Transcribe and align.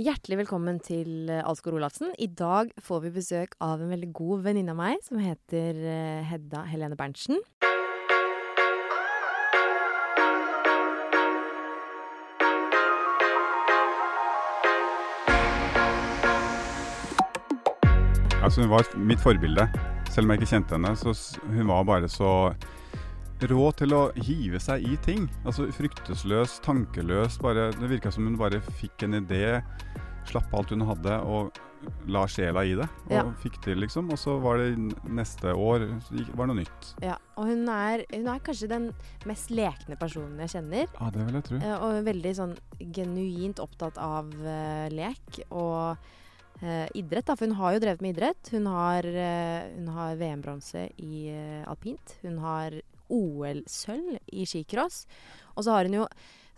Hjertelig 0.00 0.38
velkommen 0.38 0.78
til 0.80 1.28
eh, 1.28 1.42
Alsgaard 1.44 1.74
Olafsen. 1.76 2.14
I 2.16 2.24
dag 2.32 2.70
får 2.80 3.02
vi 3.04 3.10
besøk 3.12 3.52
av 3.60 3.82
en 3.84 3.90
veldig 3.92 4.06
god 4.16 4.46
venninne 4.46 4.72
av 4.72 4.78
meg 4.78 5.02
som 5.04 5.18
heter 5.20 5.76
eh, 5.76 6.22
Hedda 6.24 6.62
Helene 6.70 6.96
Berntsen. 6.96 7.36
Altså, 18.40 18.62
hun 18.62 18.72
var 18.72 18.88
mitt 18.96 19.20
forbilde. 19.20 19.68
Selv 20.08 20.24
om 20.24 20.32
jeg 20.32 20.40
ikke 20.40 20.52
kjente 20.54 20.78
henne, 20.78 20.96
så 20.96 21.12
hun 21.44 21.68
var 21.68 21.84
bare 21.92 22.08
så 22.08 22.54
rå 23.48 23.70
til 23.78 23.94
å 23.96 24.02
hive 24.26 24.60
seg 24.60 24.84
i 24.84 24.96
ting. 25.04 25.28
Altså 25.44 25.68
fryktesløs, 25.72 26.58
tankeløs. 26.64 27.38
Bare, 27.40 27.70
det 27.72 27.88
virka 27.90 28.12
som 28.12 28.26
hun 28.28 28.36
bare 28.40 28.60
fikk 28.80 29.06
en 29.06 29.14
idé, 29.22 29.62
slapp 30.30 30.52
alt 30.54 30.70
hun 30.74 30.84
hadde 30.86 31.16
og 31.24 31.50
la 32.12 32.26
sjela 32.28 32.60
i 32.68 32.74
det. 32.76 32.84
Og 33.08 33.12
Ja. 33.16 33.22
fikk 33.40 33.56
til, 33.64 33.78
liksom. 33.80 34.10
Og 34.12 34.18
så 34.20 34.34
var 34.42 34.58
det 34.58 34.76
neste 35.08 35.54
år 35.56 35.86
var 36.36 36.46
det 36.46 36.54
noe 36.54 36.58
nytt. 36.60 36.90
Ja, 37.00 37.16
og 37.40 37.46
hun 37.48 37.66
er, 37.72 38.04
hun 38.12 38.28
er 38.28 38.38
kanskje 38.44 38.68
den 38.68 38.90
mest 39.24 39.48
lekne 39.50 39.96
personen 39.98 40.38
jeg 40.44 40.50
kjenner. 40.60 40.86
Ja, 41.00 41.08
det 41.10 41.24
vil 41.24 41.34
jeg 41.40 41.44
tro. 41.44 41.56
eh, 41.56 41.76
Og 41.80 42.04
veldig 42.04 42.34
sånn 42.36 42.56
genuint 42.92 43.58
opptatt 43.64 43.96
av 43.96 44.28
uh, 44.28 44.88
lek 44.92 45.40
og 45.50 45.96
uh, 46.62 46.86
idrett. 46.94 47.24
Da. 47.24 47.34
For 47.34 47.46
hun 47.46 47.56
har 47.56 47.72
jo 47.72 47.80
drevet 47.80 48.02
med 48.02 48.14
idrett. 48.16 48.52
Hun 48.52 48.66
har, 48.66 49.02
uh, 49.08 49.92
har 49.96 50.16
VM-bronse 50.20 50.90
i 51.00 51.32
alpint. 51.66 52.18
Hun 52.22 52.38
har 52.44 52.76
OL-sølv 53.10 54.18
i 54.32 54.46
skicross. 54.48 55.04
Og 55.56 55.64
så 55.66 55.74
har 55.76 55.88
hun 55.88 55.98
jo 56.02 56.06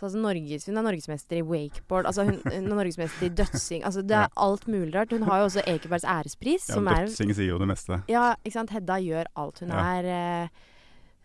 altså 0.02 0.18
Norges, 0.18 0.64
Hun 0.66 0.80
er 0.80 0.82
norgesmester 0.82 1.38
i 1.38 1.42
wakeboard. 1.46 2.08
Altså 2.10 2.24
hun, 2.26 2.40
hun 2.42 2.56
er 2.66 2.74
norgesmester 2.74 3.28
i 3.28 3.34
dødsing. 3.38 3.84
Altså 3.86 4.02
det 4.02 4.16
er 4.18 4.32
alt 4.36 4.64
mulig 4.66 4.94
rart. 4.96 5.12
Hun 5.14 5.22
har 5.28 5.38
jo 5.38 5.44
også 5.46 5.62
Ekebergs 5.70 6.02
ærespris, 6.04 6.64
Ja, 6.68 6.74
som 6.74 6.88
er 6.90 7.06
Dødsing 7.06 7.30
sier 7.38 7.52
jo 7.52 7.58
det 7.62 7.68
meste. 7.70 8.00
Ja, 8.10 8.32
ikke 8.42 8.56
sant. 8.56 8.72
Hedda 8.74 8.96
gjør 8.98 9.30
alt. 9.38 9.60
Hun 9.62 9.70
Ja. 9.70 9.84
er 10.00 10.08
eh, 10.10 10.48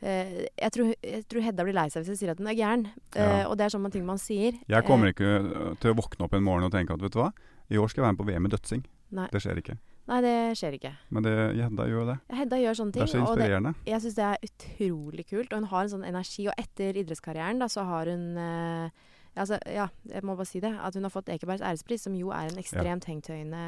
eh, 0.05 0.45
jeg, 0.61 0.71
tror, 0.77 0.93
jeg 1.01 1.23
tror 1.27 1.41
Hedda 1.47 1.65
blir 1.65 1.73
lei 1.73 1.87
seg 1.89 2.03
hvis 2.05 2.13
jeg 2.13 2.21
sier 2.21 2.35
at 2.35 2.37
hun 2.43 2.51
er 2.53 2.59
gæren. 2.59 2.85
Ja. 3.15 3.25
Eh, 3.41 3.43
og 3.49 3.57
det 3.57 3.65
er 3.65 3.73
sånne 3.79 3.91
ting 3.91 4.05
man 4.05 4.21
sier. 4.21 4.53
Jeg 4.69 4.85
kommer 4.85 5.09
ikke 5.09 5.33
til 5.81 5.95
å 5.95 5.97
våkne 5.97 6.29
opp 6.29 6.37
en 6.37 6.45
morgen 6.45 6.69
og 6.69 6.71
tenke 6.77 6.93
at 6.93 7.01
vet 7.01 7.17
du 7.17 7.21
hva, 7.23 7.31
i 7.73 7.81
år 7.81 7.89
skal 7.89 8.03
jeg 8.03 8.07
være 8.11 8.13
med 8.13 8.21
på 8.21 8.29
VM 8.29 8.45
i 8.45 8.53
dødsing. 8.53 8.85
Nei. 9.17 9.27
Det 9.33 9.41
skjer 9.41 9.57
ikke. 9.57 9.79
Nei, 10.07 10.21
det 10.23 10.35
skjer 10.57 10.77
ikke. 10.79 10.93
Men 11.11 11.23
det, 11.23 11.33
Hedda 11.57 11.87
gjør 11.91 12.05
det. 12.13 12.17
Hedda 12.37 12.61
gjør 12.63 12.79
sånne 12.79 12.93
ting. 12.95 13.03
Det 13.03 13.09
er 13.09 13.13
så 13.13 13.19
og 13.25 13.27
det, 13.35 13.43
inspirerende. 13.43 13.73
jeg 13.85 14.01
syns 14.05 14.15
det 14.15 14.23
er 14.23 14.47
utrolig 14.47 15.27
kult. 15.27 15.51
Og 15.53 15.59
hun 15.59 15.69
har 15.73 15.83
en 15.83 15.93
sånn 15.97 16.07
energi. 16.07 16.47
Og 16.47 16.53
etter 16.57 16.95
idrettskarrieren 17.03 17.59
da, 17.59 17.67
så 17.67 17.83
har 17.89 18.05
hun 18.13 18.25
eh, 18.37 18.89
Altså, 19.37 19.59
ja, 19.69 19.83
jeg 20.09 20.23
må 20.25 20.33
bare 20.33 20.47
si 20.49 20.57
det. 20.63 20.71
At 20.81 20.95
hun 20.97 21.03
har 21.05 21.11
fått 21.13 21.27
Ekebergs 21.29 21.61
ærespris, 21.61 22.01
som 22.07 22.15
jo 22.17 22.31
er 22.33 22.47
en 22.49 22.57
ekstremt 22.57 23.05
hengtøyende 23.05 23.59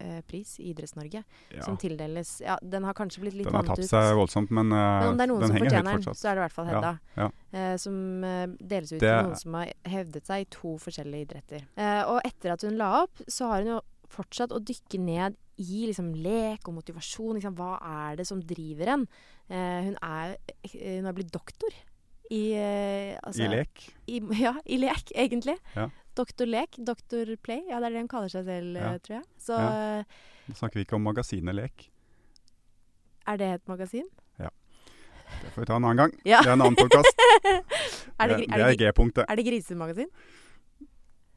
eh, 0.00 0.22
pris 0.24 0.54
i 0.56 0.70
Idretts-Norge. 0.72 1.20
Ja. 1.52 1.66
Som 1.66 1.76
tildeles 1.76 2.38
Ja, 2.40 2.56
den 2.64 2.86
har 2.88 2.96
kanskje 2.96 3.20
blitt 3.20 3.36
litt 3.36 3.50
Den 3.50 3.58
har 3.58 3.66
tatt 3.68 3.82
ut. 3.82 3.90
seg 3.90 4.14
voldsomt, 4.16 4.48
men, 4.50 4.72
eh, 4.72 4.78
Men 5.02 5.08
om 5.10 5.18
det 5.20 5.26
er 5.26 5.32
noen 5.34 5.44
den 5.44 5.48
som 5.52 5.58
fortjener 5.60 6.00
den, 6.00 6.16
så 6.16 6.30
er 6.30 6.34
det 6.34 6.40
i 6.40 6.44
hvert 6.46 6.56
fall 6.56 6.70
Hedda. 6.70 6.94
Ja, 7.20 7.28
Eh, 7.52 7.76
som 7.76 8.24
eh, 8.24 8.46
deles 8.56 8.88
ut 8.94 9.00
Det- 9.00 9.12
til 9.12 9.26
noen 9.28 9.36
som 9.36 9.52
har 9.60 9.68
hevdet 9.84 10.24
seg 10.24 10.40
i 10.40 10.44
to 10.48 10.78
forskjellige 10.80 11.26
idretter. 11.28 11.66
Eh, 11.76 12.02
og 12.08 12.22
etter 12.24 12.52
at 12.54 12.62
hun 12.62 12.78
la 12.78 13.02
opp, 13.02 13.20
så 13.28 13.48
har 13.52 13.58
hun 13.60 13.66
jo 13.74 13.80
fortsatt 14.12 14.52
å 14.54 14.60
dykke 14.62 14.98
ned 15.00 15.38
i 15.62 15.86
liksom, 15.88 16.12
lek 16.24 16.68
og 16.68 16.76
motivasjon. 16.80 17.36
Liksom, 17.38 17.54
hva 17.58 17.76
er 18.10 18.16
det 18.20 18.26
som 18.28 18.40
driver 18.42 18.92
en? 18.96 19.06
Eh, 19.48 19.80
hun, 19.88 19.96
er, 20.02 20.36
eh, 20.68 20.76
hun 21.00 21.08
er 21.10 21.16
blitt 21.16 21.32
doktor 21.34 21.74
i 22.32 22.42
eh, 22.56 23.18
altså, 23.22 23.44
I 23.44 23.50
lek. 23.52 23.82
I, 24.08 24.20
ja, 24.40 24.54
i 24.64 24.78
lek, 24.80 25.12
egentlig. 25.14 25.58
Ja. 25.76 25.88
Doktor 26.16 26.44
Lek, 26.44 26.76
Doktor 26.84 27.24
Play. 27.40 27.62
Ja, 27.70 27.78
det 27.80 27.86
er 27.88 27.94
det 27.94 28.00
hun 28.02 28.08
kaller 28.12 28.28
seg 28.32 28.44
selv, 28.44 28.76
Ja. 28.76 28.90
eh, 28.92 28.98
tror 29.04 29.14
jeg. 29.18 29.24
Så 29.40 29.56
Ja. 29.56 29.98
eh, 30.00 30.04
Nå 30.48 30.54
snakker 30.58 30.80
vi 30.80 30.84
ikke 30.84 30.96
om 30.98 31.04
magasinet 31.06 31.54
Lek. 31.56 31.88
er 33.26 33.36
det 33.38 33.48
et 33.54 33.68
magasin? 33.70 34.04
Ja. 34.38 34.50
Det 35.42 35.52
får 35.54 35.62
vi 35.62 35.66
ta 35.70 35.76
en 35.76 35.84
annen 35.88 35.96
gang. 36.02 36.12
Ja. 36.28 36.40
Det 36.42 36.48
er 36.50 36.52
en 36.58 36.60
annen 36.66 36.76
podkast. 36.76 37.16
Det, 38.22 38.36
det, 38.38 38.46
det 38.54 38.60
er 38.62 38.76
G-punktet. 38.78 39.24
er 39.28 39.34
det 39.36 39.44
grisemagasin? 39.48 40.06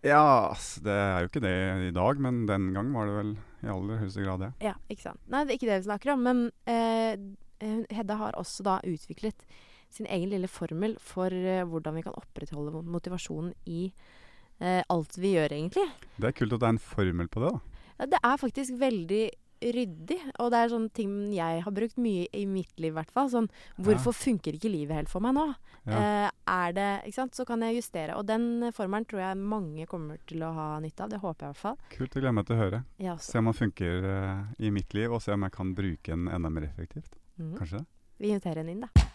Ja, 0.05 0.53
det 0.85 0.93
er 0.93 1.23
jo 1.23 1.29
ikke 1.31 1.41
det 1.41 1.55
i 1.87 1.93
dag, 1.95 2.19
men 2.21 2.43
den 2.45 2.69
gang 2.75 2.91
var 2.93 3.09
det 3.09 3.15
vel 3.17 3.31
i 3.65 3.71
aller 3.73 4.01
høyeste 4.03 4.21
grad 4.21 4.43
det. 4.43 4.51
Ja, 4.61 4.75
ikke 4.91 5.07
sant. 5.07 5.21
Nei, 5.31 5.41
det 5.43 5.55
er 5.55 5.59
ikke 5.59 5.69
det 5.71 5.79
vi 5.79 5.87
snakker 5.87 6.13
om. 6.13 6.25
Men 6.27 6.43
eh, 6.69 7.15
Hedda 7.95 8.19
har 8.19 8.37
også 8.37 8.65
da 8.67 8.75
utviklet 8.85 9.47
sin 9.95 10.05
egen 10.11 10.29
lille 10.33 10.49
formel 10.51 10.93
for 11.01 11.33
eh, 11.33 11.63
hvordan 11.65 11.97
vi 11.97 12.03
kan 12.05 12.17
opprettholde 12.19 12.83
motivasjonen 12.85 13.55
i 13.65 13.87
eh, 14.59 14.83
alt 14.93 15.17
vi 15.17 15.33
gjør, 15.39 15.55
egentlig. 15.57 15.87
Det 16.19 16.29
er 16.29 16.37
kult 16.37 16.53
at 16.53 16.61
det 16.61 16.69
er 16.69 16.77
en 16.77 16.85
formel 16.91 17.31
på 17.31 17.41
det, 17.41 17.55
da. 17.55 17.81
Ja, 17.95 18.09
Det 18.13 18.21
er 18.21 18.41
faktisk 18.41 18.77
veldig 18.81 19.23
ryddig, 19.61 20.19
og 20.39 20.51
det 20.51 20.59
er 20.59 20.71
sånne 20.73 20.91
ting 20.95 21.13
jeg 21.33 21.61
har 21.65 21.75
brukt 21.75 21.97
mye 22.01 22.27
i 22.35 22.45
mitt 22.49 22.73
liv, 22.81 22.91
i 22.91 22.97
hvert 22.97 23.13
fall. 23.13 23.29
Sånn 23.31 23.49
Hvorfor 23.81 24.15
funker 24.15 24.57
ikke 24.57 24.71
livet 24.71 24.95
helt 24.99 25.11
for 25.11 25.23
meg 25.23 25.35
nå? 25.37 25.45
Ja. 25.85 25.99
Eh, 25.99 26.29
er 26.49 26.75
det 26.75 26.89
Ikke 27.05 27.19
sant? 27.19 27.35
Så 27.37 27.45
kan 27.45 27.61
jeg 27.61 27.79
justere. 27.79 28.15
Og 28.17 28.25
den 28.27 28.71
formelen 28.75 29.05
tror 29.09 29.21
jeg 29.21 29.41
mange 29.41 29.87
kommer 29.89 30.17
til 30.27 30.43
å 30.45 30.51
ha 30.55 30.67
nytte 30.83 31.05
av. 31.05 31.09
Det 31.13 31.21
håper 31.23 31.45
jeg 31.45 31.49
i 31.49 31.53
hvert 31.53 31.63
fall. 31.63 31.77
Kult, 31.93 32.11
det 32.11 32.21
gleder 32.21 32.31
jeg 32.31 32.39
meg 32.39 32.47
til 32.49 32.55
å 32.55 32.61
høre. 32.63 32.83
Ja. 32.97 33.17
Se 33.17 33.41
om 33.41 33.51
den 33.51 33.59
funker 33.59 34.09
eh, 34.13 34.45
i 34.65 34.71
mitt 34.75 34.93
liv, 34.97 35.11
og 35.11 35.21
se 35.25 35.35
om 35.35 35.45
jeg 35.47 35.55
kan 35.55 35.75
bruke 35.77 36.11
den 36.15 36.27
enda 36.27 36.49
mer 36.49 36.69
effektivt. 36.69 37.15
Mhm. 37.37 37.57
Kanskje 37.59 37.83
det? 37.83 37.85
Vi 38.17 38.31
inviterer 38.31 38.63
henne 38.63 38.71
inn, 38.71 38.87
da. 38.87 39.14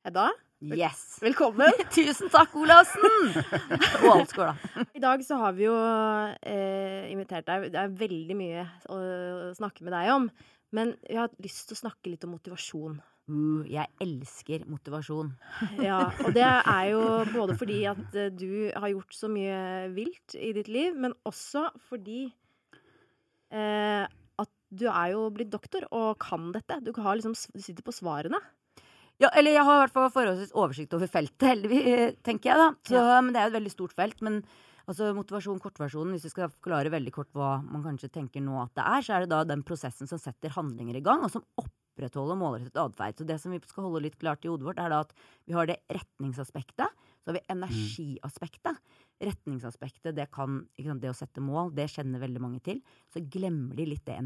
Hedda, 0.00 0.30
Yes. 0.64 1.18
velkommen. 1.20 1.72
Tusen 1.92 2.30
takk, 2.32 2.54
Olavsen! 2.56 3.34
Og 4.08 4.30
da. 4.32 4.54
I 4.96 5.00
dag 5.02 5.20
så 5.24 5.36
har 5.42 5.52
vi 5.56 5.66
jo 5.66 5.74
eh, 5.76 7.10
invitert 7.12 7.44
deg. 7.44 7.66
Det 7.74 7.80
er 7.82 7.98
veldig 8.00 8.36
mye 8.38 8.62
å 8.88 9.00
snakke 9.58 9.84
med 9.84 9.92
deg 9.92 10.08
om. 10.14 10.28
Men 10.72 10.94
jeg 11.04 11.18
har 11.20 11.34
lyst 11.44 11.68
til 11.68 11.76
å 11.76 11.80
snakke 11.82 12.12
litt 12.14 12.24
om 12.24 12.32
motivasjon. 12.32 12.94
Uh, 13.28 13.66
jeg 13.68 13.92
elsker 14.00 14.64
motivasjon. 14.72 15.34
Ja, 15.84 15.98
og 16.24 16.32
det 16.36 16.46
er 16.48 16.86
jo 16.94 17.02
både 17.34 17.58
fordi 17.60 17.82
at 17.90 18.16
eh, 18.16 18.32
du 18.32 18.70
har 18.72 18.88
gjort 18.94 19.16
så 19.18 19.28
mye 19.28 19.90
vilt 19.92 20.36
i 20.40 20.54
ditt 20.56 20.70
liv, 20.72 20.96
men 20.96 21.12
også 21.28 21.66
fordi 21.90 22.22
eh, 23.52 24.08
at 24.40 24.54
du 24.72 24.88
er 24.88 25.12
jo 25.12 25.28
blitt 25.36 25.52
doktor 25.52 25.84
og 25.92 26.16
kan 26.24 26.48
dette. 26.56 26.80
Du, 26.88 26.94
har 27.04 27.20
liksom, 27.20 27.36
du 27.52 27.60
sitter 27.60 27.84
på 27.84 27.96
svarene. 27.96 28.40
Ja, 29.20 29.28
eller 29.36 29.52
jeg 29.52 29.64
har 29.68 29.76
i 29.76 29.80
hvert 29.82 29.92
fall 29.92 30.12
forholdsvis 30.14 30.54
oversikt 30.56 30.94
over 30.96 31.10
feltet, 31.12 31.44
heldigvis, 31.44 32.16
tenker 32.24 32.52
jeg, 32.52 32.60
da. 32.60 32.68
Så, 32.88 33.02
Men 33.20 33.34
det 33.34 33.42
er 33.42 33.50
et 33.50 33.56
veldig 33.58 33.72
stort 33.74 33.92
felt. 33.96 34.22
Men 34.24 34.38
altså, 34.88 35.10
motivasjon, 35.16 35.60
kortversjonen, 35.60 36.14
hvis 36.16 36.24
vi 36.24 36.32
skal 36.32 36.48
forklare 36.54 36.92
veldig 36.94 37.12
kort 37.12 37.28
hva 37.36 37.58
man 37.66 37.84
kanskje 37.84 38.08
tenker 38.14 38.40
nå 38.44 38.56
at 38.62 38.72
det 38.78 38.86
er, 38.86 39.04
så 39.04 39.16
er 39.16 39.26
det 39.26 39.32
da 39.34 39.42
den 39.44 39.64
prosessen 39.66 40.08
som 40.08 40.20
setter 40.22 40.54
handlinger 40.56 40.96
i 40.96 41.04
gang, 41.04 41.26
og 41.26 41.34
som 41.34 41.44
opprettholder 41.60 42.40
målrettet 42.40 42.80
atferd. 42.80 43.20
Så 43.20 43.28
det 43.28 43.36
som 43.42 43.52
vi 43.52 43.60
skal 43.68 43.90
holde 43.90 44.06
litt 44.06 44.16
klart 44.20 44.48
i 44.48 44.52
hodet 44.52 44.70
vårt, 44.70 44.80
er 44.80 44.88
da 44.94 45.02
at 45.04 45.12
vi 45.44 45.56
har 45.58 45.68
det 45.68 45.82
retningsaspektet. 45.92 46.96
Så 47.20 47.28
har 47.28 47.36
vi 47.36 47.46
energiaspektet. 47.52 48.80
Retningsaspektet, 49.20 50.14
det 50.16 50.30
kan 50.32 50.62
sant, 50.80 51.02
Det 51.04 51.12
å 51.12 51.18
sette 51.18 51.44
mål, 51.44 51.74
det 51.76 51.90
kjenner 51.92 52.24
veldig 52.24 52.40
mange 52.40 52.64
til. 52.64 52.80
Så 53.12 53.20
glemmer 53.20 53.76
de 53.76 53.90
litt 53.92 54.06
det 54.08 54.16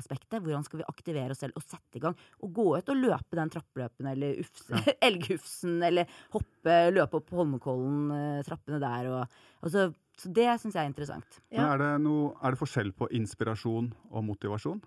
energiaspektet. 0.00 0.42
Hvordan 0.42 0.64
skal 0.64 0.80
vi 0.80 0.88
aktivere 0.88 1.30
oss 1.30 1.40
selv 1.40 1.56
og 1.56 1.62
sette 1.62 1.98
i 1.98 2.00
gang? 2.00 2.16
Og 2.42 2.52
gå 2.52 2.76
ut 2.76 2.88
og 2.88 2.96
løpe 2.96 3.36
den 3.36 3.50
trappløpen 3.50 4.06
eller 4.06 4.40
ufse, 4.40 4.74
elghufsen, 5.08 5.82
eller 5.82 6.06
hoppe, 6.32 6.90
løpe 6.90 7.20
opp 7.20 7.30
Holmenkollen, 7.30 8.10
eh, 8.10 8.44
trappene 8.44 8.80
der 8.80 9.10
og 9.10 9.26
altså, 9.62 9.92
Så 10.20 10.28
det 10.28 10.60
syns 10.60 10.74
jeg 10.74 10.84
er 10.84 10.90
interessant. 10.90 11.40
Men 11.50 11.64
er 11.64 11.78
det, 11.78 11.92
noe, 12.04 12.34
er 12.42 12.52
det 12.52 12.60
forskjell 12.60 12.92
på 12.92 13.08
inspirasjon 13.16 13.92
og 14.10 14.24
motivasjon? 14.24 14.82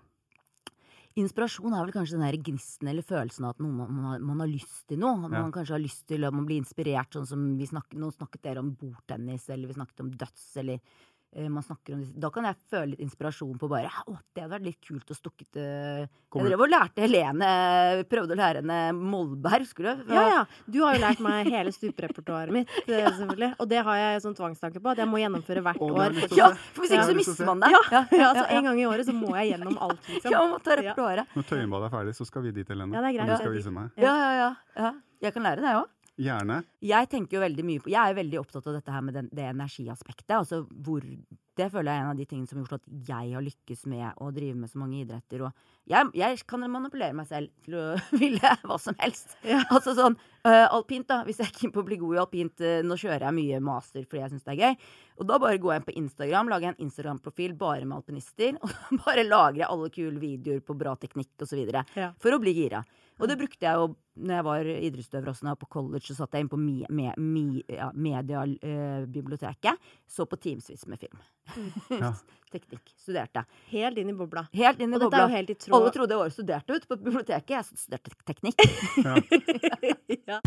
Inspirasjon 1.14 1.74
er 1.74 1.84
vel 1.84 1.94
kanskje 1.94 2.16
den 2.16 2.24
der 2.26 2.36
gnisten 2.42 2.88
eller 2.90 3.06
følelsen 3.06 3.44
av 3.46 3.54
at 3.54 3.60
noen, 3.62 3.74
man, 3.78 4.06
har, 4.08 4.22
man 4.22 4.40
har 4.42 4.50
lyst 4.50 4.84
til 4.90 4.98
noe. 4.98 5.28
Ja. 5.28 5.42
Man 5.44 5.52
kanskje 5.54 5.76
har 5.76 5.82
lyst 5.82 6.06
til 6.10 6.26
at 6.26 6.34
man 6.34 6.46
blir 6.46 6.58
inspirert, 6.58 7.14
sånn 7.14 7.26
som 7.26 7.44
vi 7.58 7.66
snakket, 7.70 7.98
nå 8.02 8.10
snakket 8.14 8.42
dere 8.46 8.62
om 8.62 8.72
bordtennis, 8.78 9.46
eller 9.54 9.70
vi 9.70 9.76
snakket 9.78 10.02
om 10.02 10.10
døds, 10.22 10.46
eller 10.62 11.02
man 11.50 11.62
snakker 11.66 11.94
om 11.96 12.00
disse. 12.04 12.14
Da 12.20 12.30
kan 12.30 12.44
jeg 12.46 12.56
føle 12.70 12.86
litt 12.92 13.00
inspirasjon 13.02 13.58
på 13.58 13.68
bare 13.68 13.88
Å, 14.06 14.14
det 14.34 14.42
hadde 14.44 14.52
vært 14.54 14.64
litt 14.68 14.80
kult 14.86 15.08
å 15.10 15.16
stukket 15.18 15.48
til 15.56 16.08
Kommer- 16.30 16.48
Jeg 16.50 16.56
drev 16.56 16.62
og 16.64 16.70
lærte 16.70 17.02
Helene 17.02 17.48
Prøvde 18.10 18.34
å 18.34 18.38
lære 18.38 18.60
henne 18.62 18.78
Molberg, 18.94 19.64
husker 19.66 19.88
du? 19.88 20.12
Ja, 20.14 20.24
ja. 20.30 20.44
Du 20.70 20.80
har 20.84 20.94
jo 20.94 21.02
lært 21.02 21.20
meg 21.24 21.50
hele 21.50 21.72
stuperepertoaret 21.74 22.52
mitt, 22.54 22.68
ja. 22.86 23.10
selvfølgelig. 23.10 23.50
Og 23.58 23.68
det 23.70 23.82
har 23.86 23.96
jeg 23.98 24.22
sånn 24.26 24.36
tvangstanke 24.38 24.82
på, 24.82 24.92
at 24.94 25.02
jeg 25.02 25.10
må 25.10 25.18
gjennomføre 25.22 25.62
hvert 25.66 25.82
Å, 25.82 25.90
år. 25.90 26.14
jeg 26.22 26.38
Ja, 26.38 26.50
for 26.74 26.84
hvis 26.86 26.94
ikke 26.94 27.06
så 27.08 27.14
jeg 27.14 27.20
mister 27.22 27.50
man 27.50 27.64
det. 27.64 27.72
Ja, 27.74 27.82
ja, 27.90 28.04
ja, 28.12 28.28
altså 28.32 28.46
En 28.58 28.68
gang 28.70 28.78
i 28.82 28.86
året 28.90 29.06
så 29.10 29.14
må 29.16 29.32
jeg 29.38 29.52
gjennom 29.54 29.78
alt, 29.88 30.00
liksom. 30.10 30.30
Ja, 30.30 30.38
man 30.44 30.54
må 30.54 30.62
ta 30.62 30.74
Ja. 30.74 30.80
repertoaret. 30.82 31.34
Når 31.34 31.48
Tøyenbadet 31.50 31.90
er 31.90 31.94
ferdig, 31.98 32.14
så 32.18 32.26
skal 32.26 32.42
vi 32.46 32.52
dit, 32.60 32.68
Helene. 32.68 32.94
Ja, 32.94 33.00
det 33.02 33.10
er 33.14 33.18
greit. 33.18 33.34
Du 33.34 33.36
skal 33.42 33.52
vise 33.58 33.74
meg. 33.74 33.90
Ja, 33.98 34.14
ja, 34.14 34.30
ja, 34.38 34.50
ja. 34.76 34.92
Jeg 35.24 35.32
kan 35.32 35.42
lære 35.46 35.62
det 35.64 35.74
òg. 35.78 35.86
Gjerne. 36.14 36.60
Jeg 36.84 37.08
tenker 37.10 37.36
jo 37.36 37.42
veldig 37.42 37.62
mye 37.66 37.82
på 37.82 37.90
Jeg 37.90 37.98
er 37.98 38.14
veldig 38.14 38.38
opptatt 38.38 38.68
av 38.70 38.76
dette 38.76 38.92
her 38.94 39.02
med 39.02 39.16
den, 39.16 39.28
det 39.34 39.48
energiaspektet. 39.50 40.30
Altså 40.36 40.60
hvor 40.62 41.02
Det 41.02 41.66
føler 41.72 41.90
jeg 41.90 41.98
er 41.98 42.04
en 42.04 42.12
av 42.12 42.18
de 42.20 42.26
tingene 42.30 42.46
som 42.46 42.58
har 42.58 42.64
gjort 42.64 42.76
at 42.78 43.08
jeg 43.08 43.32
har 43.34 43.42
lykkes 43.42 43.82
med 43.90 44.20
å 44.22 44.30
drive 44.34 44.58
med 44.58 44.70
så 44.70 44.78
mange 44.78 45.00
idretter. 45.00 45.42
Og 45.46 45.90
jeg, 45.90 46.10
jeg 46.18 46.38
kan 46.50 46.62
manipulere 46.70 47.14
meg 47.18 47.26
selv 47.30 47.50
til 47.66 47.78
å 47.78 47.84
ville 48.22 48.54
hva 48.62 48.78
som 48.82 48.98
helst. 49.02 49.34
Ja. 49.46 49.60
Altså 49.74 49.96
sånn 49.98 50.14
uh, 50.46 50.66
alpint, 50.70 51.08
da. 51.10 51.20
Hvis 51.26 51.42
jeg 51.42 51.50
er 51.50 51.58
keen 51.58 51.74
på 51.74 51.82
å 51.82 51.86
bli 51.86 51.98
god 51.98 52.14
i 52.14 52.22
alpint, 52.22 52.62
uh, 52.62 52.78
nå 52.86 52.98
kjører 52.98 53.26
jeg 53.28 53.38
mye 53.40 53.62
master 53.62 54.06
fordi 54.06 54.22
jeg 54.22 54.34
syns 54.34 54.46
det 54.46 54.54
er 54.54 54.62
gøy. 54.62 54.90
Og 55.18 55.30
da 55.30 55.38
bare 55.42 55.62
går 55.62 55.74
jeg 55.74 55.82
inn 55.82 55.88
på 55.88 55.96
Instagram, 56.02 56.50
lager 56.50 56.68
jeg 56.68 56.76
en 56.76 56.84
Instagram-profil 56.88 57.58
bare 57.58 57.86
med 57.86 57.98
alpinister. 57.98 58.58
Og 58.62 59.02
bare 59.02 59.26
lagrer 59.26 59.64
jeg 59.64 59.70
alle 59.70 59.90
kule 59.94 60.22
videoer 60.22 60.62
på 60.62 60.78
bra 60.78 60.94
teknikk 60.98 61.46
osv. 61.46 61.66
Ja. 61.98 62.12
For 62.22 62.34
å 62.34 62.42
bli 62.42 62.54
gira. 62.54 62.84
Og 63.20 63.28
det 63.30 63.36
brukte 63.38 63.62
jeg 63.62 63.78
jo 63.78 63.92
når 64.14 64.34
jeg 64.36 64.44
var 64.46 64.68
idrettsutøver 64.70 65.28
også, 65.30 65.44
når 65.44 65.50
jeg 65.50 65.56
var 65.56 65.62
på 65.64 65.72
college, 65.74 66.06
så 66.06 66.14
satt 66.20 66.34
jeg 66.36 66.44
inn 66.44 66.50
på 66.50 66.58
me, 66.58 66.86
me, 66.86 67.10
me, 67.18 67.62
ja, 67.66 67.88
mediebiblioteket. 67.94 69.74
så 70.06 70.26
på 70.26 70.38
Teamsvis 70.38 70.86
med 70.86 70.98
film. 71.02 71.18
Ja. 72.04 72.14
Teknikk. 72.54 72.92
Studerte. 72.94 73.42
Helt 73.72 73.98
inn 73.98 74.12
i 74.12 74.14
bobla. 74.14 74.44
Helt 74.54 74.78
inn 74.78 74.92
i 74.92 74.94
Og 74.94 75.00
dette 75.00 75.10
bobla. 75.10 75.24
er 75.24 75.32
jo 75.32 75.34
helt 75.34 75.50
i 75.50 75.56
tråd 75.58 75.74
Alle 75.74 75.90
trodde 75.96 76.14
jeg 76.14 76.20
var 76.22 76.30
studerte 76.30 76.76
ute 76.76 76.86
på 76.86 76.98
biblioteket. 77.02 77.50
Jeg 77.50 77.64
studerte 77.74 78.10
teknikk. 78.30 78.58
ja. 80.30 80.38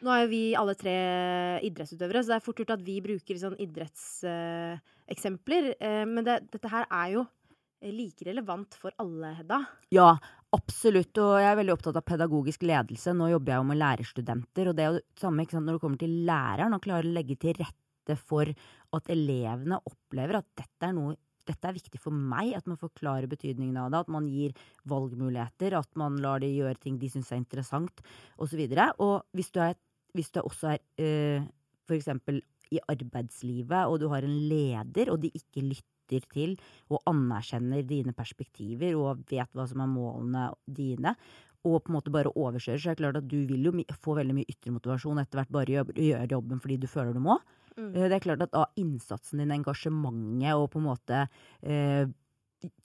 Nå 0.00 0.12
er 0.12 0.22
jo 0.24 0.28
vi 0.32 0.44
alle 0.56 0.74
tre 0.80 0.94
idrettsutøvere, 1.64 2.22
så 2.24 2.32
det 2.32 2.36
er 2.38 2.44
fort 2.44 2.60
gjort 2.60 2.76
at 2.76 2.84
vi 2.84 3.00
bruker 3.04 3.40
sånn 3.40 3.56
idrettseksempler. 3.60 4.80
Eh, 5.10 6.06
men 6.06 6.24
det, 6.26 6.40
dette 6.52 6.70
her 6.70 6.86
er 6.86 7.14
jo 7.16 7.24
eh, 7.82 7.92
like 7.92 8.26
relevant 8.28 8.76
for 8.78 8.94
alle, 9.02 9.34
Hedda. 9.40 9.60
Ja, 9.94 10.12
absolutt. 10.54 11.16
Og 11.18 11.38
jeg 11.40 11.50
er 11.50 11.58
veldig 11.58 11.76
opptatt 11.76 11.98
av 11.98 12.06
pedagogisk 12.06 12.62
ledelse. 12.62 13.14
Nå 13.16 13.30
jobber 13.32 13.54
jeg 13.54 13.62
jo 13.62 13.70
med 13.70 13.80
lærerstudenter, 13.80 14.70
og 14.70 14.76
det 14.78 14.84
er 14.84 14.92
jo 14.92 15.00
det 15.00 15.22
samme 15.22 15.46
ikke 15.46 15.58
sant, 15.58 15.66
når 15.66 15.78
det 15.78 15.84
kommer 15.86 16.02
til 16.02 16.20
læreren. 16.28 16.76
Å 16.76 16.84
klare 16.84 17.08
å 17.08 17.16
legge 17.16 17.38
til 17.40 17.58
rette 17.58 18.16
for 18.18 18.48
at 18.96 19.10
elevene 19.12 19.82
opplever 19.86 20.40
at 20.40 20.48
dette 20.58 20.88
er 20.88 20.96
noe 20.96 21.18
dette 21.48 21.66
er 21.66 21.74
viktig 21.74 21.98
for 21.98 22.14
meg, 22.14 22.52
at 22.54 22.66
man 22.68 22.78
forklarer 22.78 23.26
betydningen 23.30 23.78
av 23.80 23.88
det, 23.90 24.02
at 24.04 24.10
man 24.12 24.26
gir 24.30 24.52
valgmuligheter, 24.90 25.74
at 25.74 25.88
man 25.98 26.18
lar 26.22 26.42
de 26.42 26.50
gjøre 26.52 26.78
ting 26.78 26.98
de 27.00 27.08
syns 27.10 27.32
er 27.32 27.40
interessant, 27.40 28.02
osv. 28.38 28.60
Og, 28.68 29.00
og 29.02 29.14
hvis 29.34 29.50
du, 29.54 29.58
er, 29.64 29.74
hvis 30.14 30.30
du 30.30 30.42
også 30.44 30.76
er 30.76 30.82
øh, 31.02 31.48
for 31.88 31.98
eksempel 31.98 32.42
i 32.70 32.80
arbeidslivet, 32.90 33.86
og 33.86 34.00
du 34.02 34.08
har 34.12 34.26
en 34.26 34.36
leder, 34.50 35.12
og 35.12 35.20
de 35.22 35.32
ikke 35.34 35.64
lytter 35.66 36.26
til 36.32 36.56
og 36.90 37.04
anerkjenner 37.06 37.84
dine 37.86 38.14
perspektiver 38.16 38.96
og 38.98 39.22
vet 39.30 39.52
hva 39.54 39.66
som 39.70 39.82
er 39.84 39.90
målene 39.92 40.48
dine, 40.66 41.14
og 41.66 41.82
på 41.84 41.92
en 41.92 41.96
måte 41.98 42.12
bare 42.12 42.32
overkjører, 42.32 42.80
så 42.80 42.90
er 42.90 42.96
det 42.96 43.02
klart 43.02 43.18
at 43.20 43.28
du 43.28 43.36
vil 43.46 43.66
jo 43.68 43.72
få 44.00 44.16
veldig 44.16 44.38
mye 44.38 44.48
ytre 44.48 44.72
motivasjon 44.72 45.20
etter 45.20 45.42
hvert 45.42 45.52
bare 45.52 45.74
gjøre, 45.76 46.28
jobben 46.30 46.62
fordi 46.62 46.78
du 46.80 46.88
føler 46.88 47.12
du 47.14 47.20
må. 47.24 47.36
Mm. 47.76 47.90
Eh, 47.94 48.08
Det 48.08 48.16
er 48.16 48.24
klart 48.24 48.42
at 48.46 48.54
da 48.54 48.64
innsatsen 48.80 49.42
din, 49.42 49.52
engasjementet 49.54 50.56
og 50.56 50.70
på 50.72 50.80
en 50.80 50.88
måte 50.88 51.26
eh, 51.62 52.08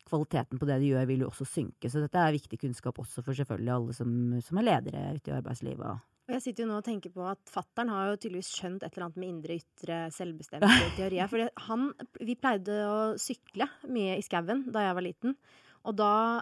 kvaliteten 0.10 0.60
på 0.60 0.68
det 0.68 0.82
du 0.82 0.90
gjør, 0.90 1.08
vil 1.08 1.24
jo 1.24 1.30
også 1.32 1.48
synke. 1.48 1.90
Så 1.90 2.04
dette 2.04 2.20
er 2.20 2.36
viktig 2.36 2.60
kunnskap 2.62 3.00
også 3.00 3.24
for 3.24 3.38
selvfølgelig 3.38 3.74
alle 3.78 3.96
som, 3.96 4.12
som 4.44 4.60
er 4.60 4.68
ledere 4.70 5.08
ute 5.16 5.32
i 5.32 5.38
arbeidslivet. 5.40 6.04
Jeg 6.32 6.42
sitter 6.42 6.64
jo 6.64 6.70
nå 6.72 6.80
og 6.80 6.86
tenker 6.88 7.12
på 7.14 7.26
at 7.30 7.52
fattern 7.52 7.92
har 7.94 8.10
jo 8.10 8.18
tydeligvis 8.18 8.50
skjønt 8.56 8.86
et 8.86 8.96
eller 8.96 9.08
annet 9.08 9.20
med 9.22 9.32
indre-ytre 9.34 10.00
selvbestemte 10.16 10.70
teorier. 10.98 11.30
For 11.30 11.46
han, 11.68 11.92
vi 12.18 12.38
pleide 12.40 12.80
å 12.90 12.98
sykle 13.22 13.68
mye 13.94 14.18
i 14.18 14.26
skauen 14.26 14.66
da 14.74 14.88
jeg 14.88 14.98
var 14.98 15.06
liten. 15.06 15.38
Og 15.86 15.94
da 16.00 16.42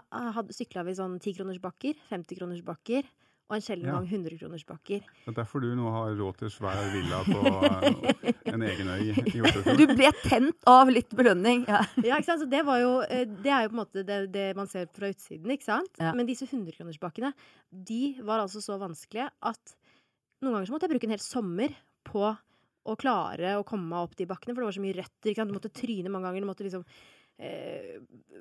sykla 0.55 0.85
vi 0.87 0.95
sånn 0.95 1.17
10-kronersbakker, 1.19 1.99
50-kronersbakker 2.13 3.09
og 3.53 3.59
en 3.59 3.65
sjelden 3.65 3.87
Ja. 3.87 3.95
gang 3.99 4.07
100-kronerspakker. 4.09 5.03
Det 5.05 5.29
er 5.31 5.35
derfor 5.37 5.61
du 5.61 5.69
nå 5.77 5.91
har 5.93 6.15
råd 6.17 6.39
til 6.41 6.49
svær 6.53 6.79
villa 6.93 7.19
på 7.27 7.41
en 8.53 8.65
egen 8.65 8.89
øy 8.89 9.11
i 9.13 9.77
Du 9.77 9.85
ble 9.93 10.09
tent 10.23 10.65
av 10.69 10.89
litt 10.91 11.13
belønning! 11.15 11.63
Ja. 11.69 11.83
Ja, 12.07 12.17
ikke 12.17 12.31
sant? 12.31 12.43
Så 12.43 12.49
det, 12.49 12.63
var 12.67 12.81
jo, 12.81 12.91
eh, 13.05 13.23
det 13.29 13.51
er 13.53 13.67
jo 13.67 13.71
på 13.71 13.77
en 13.77 13.81
måte 13.83 14.03
det, 14.07 14.17
det 14.33 14.47
man 14.57 14.67
ser 14.71 14.89
fra 14.93 15.11
utsiden, 15.13 15.53
ikke 15.53 15.69
sant? 15.69 15.93
Ja. 16.01 16.11
Men 16.17 16.27
disse 16.29 16.49
100-kronerspakkene, 16.49 17.31
de 17.71 18.01
var 18.25 18.41
altså 18.43 18.61
så 18.63 18.79
vanskelige 18.81 19.29
at 19.45 19.75
noen 20.43 20.57
ganger 20.57 20.67
så 20.67 20.75
måtte 20.75 20.89
jeg 20.89 20.95
bruke 20.97 21.07
en 21.07 21.15
hel 21.15 21.23
sommer 21.23 21.75
på 22.09 22.25
å 22.83 22.97
klare 22.99 23.53
å 23.55 23.63
komme 23.63 23.87
meg 23.87 24.09
opp 24.09 24.15
de 24.19 24.25
bakkene, 24.27 24.51
for 24.51 24.59
det 24.65 24.67
var 24.67 24.75
så 24.75 24.81
mye 24.83 24.97
røtter. 24.97 25.29
Ikke 25.31 25.39
sant? 25.39 25.53
Du 25.53 25.55
måtte 25.55 25.71
tryne 25.71 26.11
mange 26.11 26.27
ganger. 26.27 26.43
Du 26.43 26.49
måtte 26.49 26.65
liksom 26.67 26.83
eh, 27.39 27.93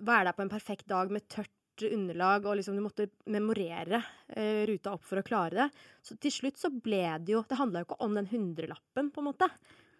være 0.02 0.24
der 0.30 0.34
på 0.34 0.42
en 0.42 0.50
perfekt 0.50 0.88
dag 0.90 1.12
med 1.14 1.28
tørt 1.30 1.52
underlag, 1.80 2.44
og 2.46 2.58
liksom 2.58 2.76
du 2.76 2.82
måtte 2.84 3.08
memorere 3.32 4.02
eh, 4.36 4.66
ruta 4.68 4.92
opp 4.92 5.04
for 5.08 5.18
å 5.22 5.26
klare 5.26 5.54
det. 5.64 5.68
Så 6.04 6.18
til 6.20 6.30
slutt 6.34 6.58
så 6.60 6.68
ble 6.70 7.04
det 7.24 7.32
jo 7.32 7.44
Det 7.48 7.56
handla 7.58 7.80
jo 7.82 7.88
ikke 7.88 8.02
om 8.04 8.14
den 8.18 8.28
hundrelappen, 8.30 9.08
på 9.10 9.22
en 9.22 9.28
måte. 9.30 9.48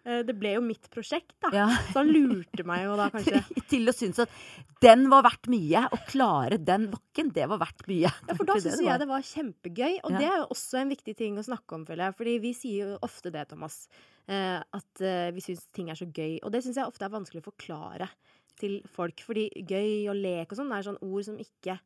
Eh, 0.05 0.19
det 0.27 0.35
ble 0.35 0.53
jo 0.57 0.61
mitt 0.61 0.89
prosjekt, 0.91 1.33
da. 1.41 1.49
Ja. 1.55 1.67
Så 1.89 2.01
han 2.03 2.11
lurte 2.11 2.65
meg 2.67 2.85
jo 2.85 2.95
da 2.99 3.09
kanskje. 3.13 3.41
Til 3.71 3.87
å 3.89 3.95
synes 3.95 4.19
at 4.25 4.29
den 4.83 5.05
var 5.11 5.23
verdt 5.23 5.47
mye. 5.51 5.85
Å 5.95 5.99
klare 6.09 6.57
den 6.59 6.89
bakken, 6.91 7.31
det 7.35 7.45
var 7.49 7.61
verdt 7.63 7.85
mye. 7.87 8.11
Ja, 8.11 8.35
for 8.37 8.45
da 8.49 8.57
syns 8.59 8.81
jeg 8.83 8.99
det 8.99 9.07
var 9.09 9.23
kjempegøy, 9.29 9.93
og 10.03 10.11
Ja. 10.11 10.17
det 10.19 10.27
er 10.29 10.37
jo 10.43 10.49
også 10.53 10.81
en 10.83 10.91
viktig 10.91 11.15
ting 11.17 11.39
å 11.39 11.45
snakke 11.47 11.77
om, 11.79 11.85
føler 11.87 12.09
jeg. 12.09 12.17
Fordi 12.19 12.37
vi 12.43 12.53
sier 12.57 12.93
jo 12.93 12.99
ofte 13.07 13.31
det, 13.33 13.47
Thomas, 13.49 13.87
eh, 14.27 14.59
at 14.59 15.01
eh, 15.01 15.31
vi 15.35 15.41
syns 15.45 15.65
ting 15.73 15.89
er 15.89 15.95
så 15.99 16.05
gøy. 16.11 16.37
Og 16.43 16.51
det 16.53 16.63
syns 16.67 16.77
jeg 16.81 16.87
ofte 16.91 17.07
er 17.07 17.15
vanskelig 17.15 17.41
å 17.45 17.49
forklare 17.49 18.09
til 18.59 18.81
folk, 18.87 19.21
fordi 19.25 19.47
gøy 19.67 20.09
og 20.11 20.15
lek 20.19 20.51
og 20.51 20.59
sånn 20.59 20.71
er 20.75 20.85
sånn 20.85 20.99
ord 21.01 21.23
som 21.27 21.37
ikke 21.41 21.79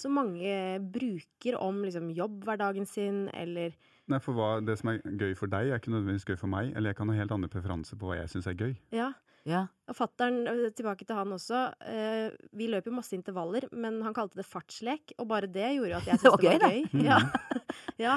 så 0.00 0.08
mange 0.08 0.78
bruker 0.92 1.56
om 1.60 1.82
liksom 1.84 2.10
jobbhverdagen 2.16 2.86
sin, 2.88 3.26
eller 3.36 3.74
Nei, 4.10 4.18
for 4.18 4.34
hva, 4.34 4.46
Det 4.64 4.74
som 4.80 4.88
er 4.90 4.96
gøy 5.04 5.34
for 5.38 5.46
deg, 5.46 5.68
er 5.70 5.78
ikke 5.78 5.92
nødvendigvis 5.92 6.24
gøy 6.26 6.36
for 6.40 6.50
meg. 6.50 6.72
Eller 6.74 6.90
jeg 6.90 6.96
kan 6.98 7.08
ha 7.12 7.14
helt 7.14 7.30
andre 7.30 7.46
preferanser 7.52 7.94
på 8.00 8.08
hva 8.08 8.16
jeg 8.18 8.30
syns 8.32 8.48
er 8.50 8.56
gøy. 8.58 8.72
Ja. 8.96 9.12
Ja. 9.46 9.60
Og 9.88 9.94
fattern, 9.94 10.40
tilbake 10.74 11.06
til 11.06 11.14
han 11.14 11.30
også. 11.36 11.60
Eh, 11.86 12.32
vi 12.58 12.66
løp 12.72 12.88
jo 12.90 12.92
masse 12.96 13.14
intervaller, 13.14 13.68
men 13.70 14.00
han 14.02 14.12
kalte 14.16 14.34
det 14.40 14.48
fartslek, 14.50 15.14
og 15.18 15.28
bare 15.30 15.46
det 15.46 15.68
gjorde 15.76 15.92
jo 15.92 16.00
at 16.00 16.08
jeg 16.10 16.18
Det 16.18 16.26
syntes 16.26 16.34
var 16.34 16.42
det 16.42 16.60
var 16.60 16.74
gøy, 16.74 16.82
gøy. 16.90 17.04
Ja. 17.06 17.20
ja. 18.06 18.16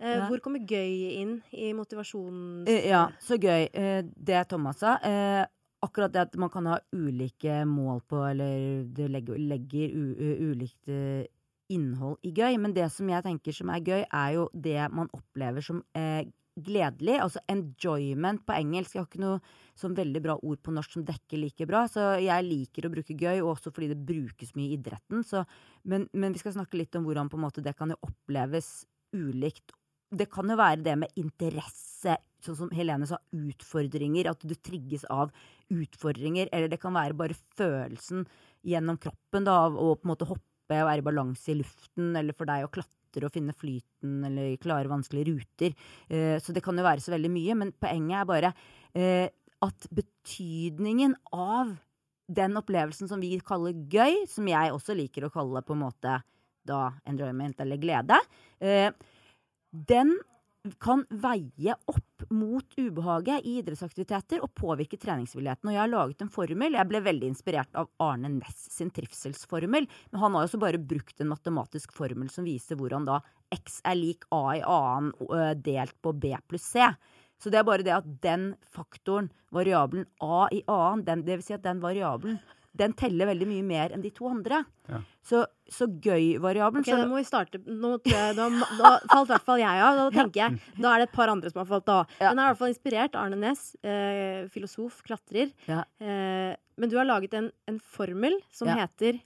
Eh, 0.00 0.16
Ja. 0.18 0.26
Hvor 0.28 0.40
kommer 0.44 0.60
gøy 0.60 0.92
inn 1.22 1.32
i 1.52 1.72
motivasjons... 1.76 2.68
Eh, 2.68 2.90
Ja, 2.90 3.06
så 3.20 3.40
gøy. 3.40 3.68
Eh, 3.72 4.02
Det 4.16 4.44
Thomas 4.48 4.78
sa. 4.84 4.98
Akkurat 5.80 6.12
det 6.12 6.26
at 6.26 6.34
man 6.40 6.50
kan 6.52 6.66
ha 6.68 6.78
ulike 6.92 7.62
mål 7.64 8.02
på, 8.08 8.18
eller 8.28 8.82
det 8.92 9.06
legger, 9.08 9.38
legger 9.40 9.94
u, 9.96 10.04
ulikt 10.50 10.90
innhold 11.70 12.18
i 12.26 12.34
gøy. 12.36 12.58
Men 12.60 12.74
det 12.76 12.90
som 12.92 13.08
jeg 13.08 13.24
tenker 13.24 13.56
som 13.56 13.72
er 13.72 13.86
gøy, 13.86 14.04
er 14.04 14.36
jo 14.36 14.50
det 14.52 14.76
man 14.92 15.10
opplever 15.16 15.64
som 15.64 15.80
eh, 15.96 16.26
gledelig. 16.60 17.16
Altså 17.22 17.42
enjoyment 17.48 18.44
på 18.46 18.56
engelsk. 18.58 18.94
Jeg 18.94 19.04
har 19.04 19.08
ikke 19.08 19.24
noe 19.24 19.40
sånn 19.78 19.96
veldig 19.96 20.24
bra 20.24 20.36
ord 20.36 20.60
på 20.60 20.74
norsk 20.76 20.98
som 20.98 21.08
dekker 21.08 21.40
like 21.40 21.68
bra. 21.70 21.86
Så 21.90 22.12
jeg 22.20 22.48
liker 22.48 22.86
å 22.86 22.92
bruke 22.92 23.16
gøy, 23.16 23.40
og 23.40 23.54
også 23.54 23.72
fordi 23.74 23.92
det 23.94 24.00
brukes 24.12 24.54
mye 24.58 24.74
i 24.74 24.78
idretten. 24.78 25.24
Så, 25.26 25.44
men, 25.88 26.08
men 26.12 26.36
vi 26.36 26.42
skal 26.42 26.58
snakke 26.58 26.80
litt 26.80 26.96
om 26.98 27.08
hvordan 27.08 27.32
måte 27.40 27.64
det 27.64 27.76
kan 27.78 27.94
jo 27.94 28.00
oppleves 28.10 28.80
ulikt 29.16 29.72
det 30.10 30.26
kan 30.30 30.50
jo 30.50 30.58
være 30.58 30.82
det 30.82 30.96
med 30.98 31.18
interesse, 31.20 32.16
sånn 32.42 32.58
som 32.58 32.70
Helene 32.74 33.06
sa, 33.06 33.20
utfordringer. 33.36 34.30
At 34.32 34.42
du 34.42 34.56
trigges 34.58 35.06
av 35.10 35.30
utfordringer. 35.70 36.50
Eller 36.52 36.70
det 36.70 36.80
kan 36.82 36.94
være 36.96 37.16
bare 37.18 37.38
følelsen 37.58 38.26
gjennom 38.66 39.00
kroppen 39.00 39.46
da, 39.48 39.56
av 39.66 39.78
å 39.78 39.94
på 39.96 40.06
en 40.06 40.12
måte 40.12 40.28
hoppe 40.28 40.76
og 40.76 40.86
være 40.86 41.02
i 41.02 41.06
balanse 41.06 41.52
i 41.52 41.58
luften. 41.58 42.14
Eller 42.18 42.36
for 42.36 42.50
deg 42.50 42.66
å 42.66 42.72
klatre 42.72 43.26
og 43.26 43.34
finne 43.34 43.56
flyten, 43.56 44.20
eller 44.28 44.56
klare 44.62 44.90
vanskelige 44.90 45.32
ruter. 45.32 45.76
Eh, 46.08 46.38
så 46.42 46.54
det 46.54 46.64
kan 46.64 46.78
jo 46.78 46.86
være 46.86 47.04
så 47.04 47.14
veldig 47.16 47.32
mye. 47.34 47.58
Men 47.64 47.74
poenget 47.74 48.20
er 48.20 48.28
bare 48.30 48.52
eh, 48.94 49.28
at 49.60 49.88
betydningen 49.92 51.16
av 51.36 51.76
den 52.30 52.58
opplevelsen 52.60 53.10
som 53.10 53.22
vi 53.22 53.34
kaller 53.42 53.74
gøy, 53.90 54.24
som 54.30 54.46
jeg 54.48 54.72
også 54.72 54.94
liker 54.94 55.26
å 55.26 55.32
kalle 55.34 55.62
på 55.66 55.74
en 55.74 55.82
måte 55.82 56.20
da 56.68 56.80
enjoyment 57.08 57.58
eller 57.62 57.80
glede, 57.80 58.18
eh, 58.62 58.92
den 59.70 60.14
kan 60.78 61.06
veie 61.08 61.74
opp 61.88 62.24
mot 62.30 62.74
ubehaget 62.76 63.46
i 63.48 63.56
idrettsaktiviteter 63.60 64.42
og 64.44 64.52
påvirke 64.54 64.98
treningsvilligheten. 65.00 65.70
Og 65.70 65.74
jeg 65.74 65.80
har 65.80 65.90
laget 65.90 66.24
en 66.24 66.32
formel. 66.32 66.76
Jeg 66.76 66.90
ble 66.90 67.00
veldig 67.06 67.30
inspirert 67.32 67.80
av 67.80 67.88
Arne 68.04 68.28
Næss 68.34 68.66
sin 68.74 68.92
trivselsformel. 68.92 69.88
Men 70.10 70.20
han 70.20 70.36
har 70.36 70.44
også 70.44 70.60
bare 70.60 70.82
brukt 70.82 71.20
en 71.20 71.32
matematisk 71.32 71.94
formel 71.96 72.28
som 72.32 72.44
viser 72.48 72.76
hvordan 72.76 73.08
da 73.08 73.22
x 73.54 73.80
er 73.88 73.96
lik 73.98 74.28
a 74.36 74.44
i 74.58 74.62
annen 74.62 75.14
delt 75.64 75.96
på 76.04 76.12
b 76.12 76.36
pluss 76.48 76.68
c. 76.74 76.84
Så 77.40 77.48
det 77.48 77.62
er 77.62 77.64
bare 77.64 77.84
det 77.86 77.96
at 77.96 78.08
den 78.20 78.50
faktoren, 78.68 79.30
variabelen 79.54 80.04
a 80.20 80.44
i 80.52 80.60
annen, 80.68 81.06
den, 81.06 81.24
det 81.24 81.40
vil 81.40 81.46
si 81.46 81.56
at 81.56 81.64
den 81.64 81.80
variabelen 81.80 82.36
den 82.76 82.92
teller 82.94 83.26
veldig 83.26 83.46
mye 83.50 83.64
mer 83.66 83.90
enn 83.92 84.02
de 84.04 84.10
to 84.14 84.28
andre. 84.30 84.60
Ja. 84.88 85.00
Så, 85.26 85.40
så 85.70 85.88
gøy-variabelen 86.00 86.84
Ok, 86.84 86.90
så- 86.90 86.98
da 87.02 87.06
må 87.10 87.16
vi 87.18 87.24
starte 87.26 87.58
Nå, 87.66 87.96
jeg, 88.06 88.36
da, 88.38 88.46
da 88.78 88.92
falt 89.10 89.28
i 89.28 89.32
hvert 89.34 89.44
fall 89.48 89.58
jeg 89.60 89.82
av. 89.84 89.96
Da 89.98 90.04
tenker 90.14 90.40
jeg, 90.44 90.60
da 90.80 90.92
er 90.94 91.02
det 91.02 91.08
et 91.10 91.16
par 91.16 91.28
andre 91.32 91.50
som 91.50 91.60
har 91.64 91.66
falt 91.72 91.88
av. 91.88 92.06
Ja. 92.20 92.30
Den 92.30 92.38
er 92.38 92.44
i 92.46 92.52
hvert 92.52 92.60
fall 92.62 92.72
inspirert. 92.74 93.14
Arne 93.18 93.36
Næss, 93.42 93.64
eh, 93.82 94.46
filosof, 94.54 95.02
klatrer. 95.06 95.50
Ja. 95.66 95.82
Eh, 96.00 96.54
men 96.78 96.88
du 96.88 96.96
har 96.96 97.04
laget 97.10 97.34
en, 97.34 97.50
en 97.68 97.80
formel 97.80 98.38
som 98.50 98.68
Ja. 98.70 98.86
heter 98.86 99.20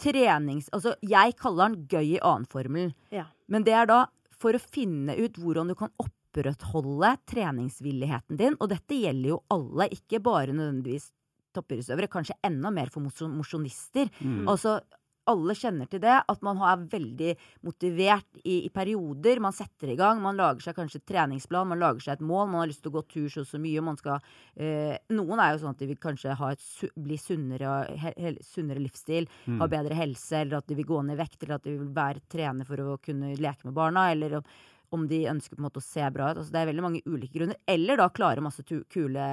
trenings... 0.00 0.68
Altså, 0.72 0.94
jeg 1.04 1.34
kaller 1.40 1.68
den 1.74 1.86
gøy 1.90 2.14
i 2.16 2.20
annen-formelen. 2.24 2.94
Ja. 3.12 3.26
Men 3.48 3.64
det 3.66 3.74
er 3.76 3.86
da 3.90 4.02
for 4.40 4.56
å 4.56 4.60
finne 4.62 5.16
ut 5.18 5.36
hvordan 5.40 5.68
du 5.68 5.74
kan 5.76 5.90
opprettholde 6.00 7.16
treningsvilligheten 7.28 8.38
din. 8.40 8.56
Og 8.60 8.70
dette 8.72 8.96
gjelder 8.96 9.34
jo 9.34 9.40
alle, 9.52 9.88
ikke 9.92 10.22
bare 10.24 10.54
nødvendigvis 10.56 11.10
toppidrettsutøvere. 11.56 12.10
Kanskje 12.12 12.38
enda 12.46 12.72
mer 12.74 12.90
for 12.92 13.04
mosjon- 13.04 13.36
mosjonister. 13.36 14.10
Mm. 14.20 14.48
Altså, 14.48 14.80
alle 15.30 15.54
kjenner 15.54 15.86
til 15.90 16.00
det, 16.02 16.14
at 16.32 16.40
man 16.42 16.58
er 16.64 16.80
veldig 16.90 17.34
motivert 17.66 18.40
i, 18.40 18.64
i 18.66 18.70
perioder. 18.72 19.40
Man 19.42 19.54
setter 19.54 19.92
i 19.92 19.96
gang, 19.98 20.18
man 20.22 20.38
lager 20.38 20.64
seg 20.64 20.78
kanskje 20.78 21.00
et 21.02 21.06
treningsplan, 21.10 21.68
man 21.70 21.78
lager 21.82 22.02
seg 22.02 22.16
et 22.16 22.24
mål. 22.26 22.48
Man 22.50 22.62
har 22.62 22.70
lyst 22.70 22.82
til 22.82 22.90
å 22.92 22.96
gå 22.98 23.04
tur 23.12 23.28
så 23.30 23.44
og 23.44 23.50
så 23.50 23.60
mye. 23.62 23.84
Man 23.84 24.00
skal, 24.00 24.24
eh, 24.56 24.96
noen 25.14 25.42
er 25.42 25.52
jo 25.52 25.62
sånn 25.62 25.76
at 25.76 25.84
de 25.84 25.90
vil 25.92 26.00
kanskje 26.02 26.34
et 26.34 26.66
bli 26.96 27.20
sunnere, 27.20 27.76
he, 28.00 28.34
sunnere 28.46 28.82
livsstil, 28.82 29.28
ha 29.60 29.70
bedre 29.70 30.00
helse, 30.00 30.40
eller 30.40 30.58
at 30.58 30.66
de 30.66 30.80
vil 30.80 30.88
gå 30.88 31.04
ned 31.04 31.18
i 31.18 31.22
vekt, 31.22 31.42
eller 31.44 31.60
at 31.60 31.68
de 31.68 31.76
vil 31.78 31.94
være 31.94 32.26
trener 32.32 32.66
for 32.66 32.82
å 32.82 32.98
kunne 33.04 33.36
leke 33.36 33.68
med 33.68 33.76
barna, 33.76 34.10
eller 34.10 34.40
om, 34.92 35.06
de 35.08 35.20
ønsker 35.30 35.56
på 35.56 35.60
en 35.62 35.68
måte 35.68 35.78
å 35.80 35.84
se 35.86 36.02
bra 36.10 36.30
ut. 36.32 36.38
Altså, 36.40 36.50
det 36.52 36.60
er 36.62 36.70
veldig 36.72 36.82
mange 36.82 37.02
ulike 37.06 37.34
grunner. 37.38 37.56
Eller 37.68 37.96
da 38.00 38.08
klare 38.10 38.42
masse 38.42 38.64
tu 38.66 38.80
kule 38.90 39.26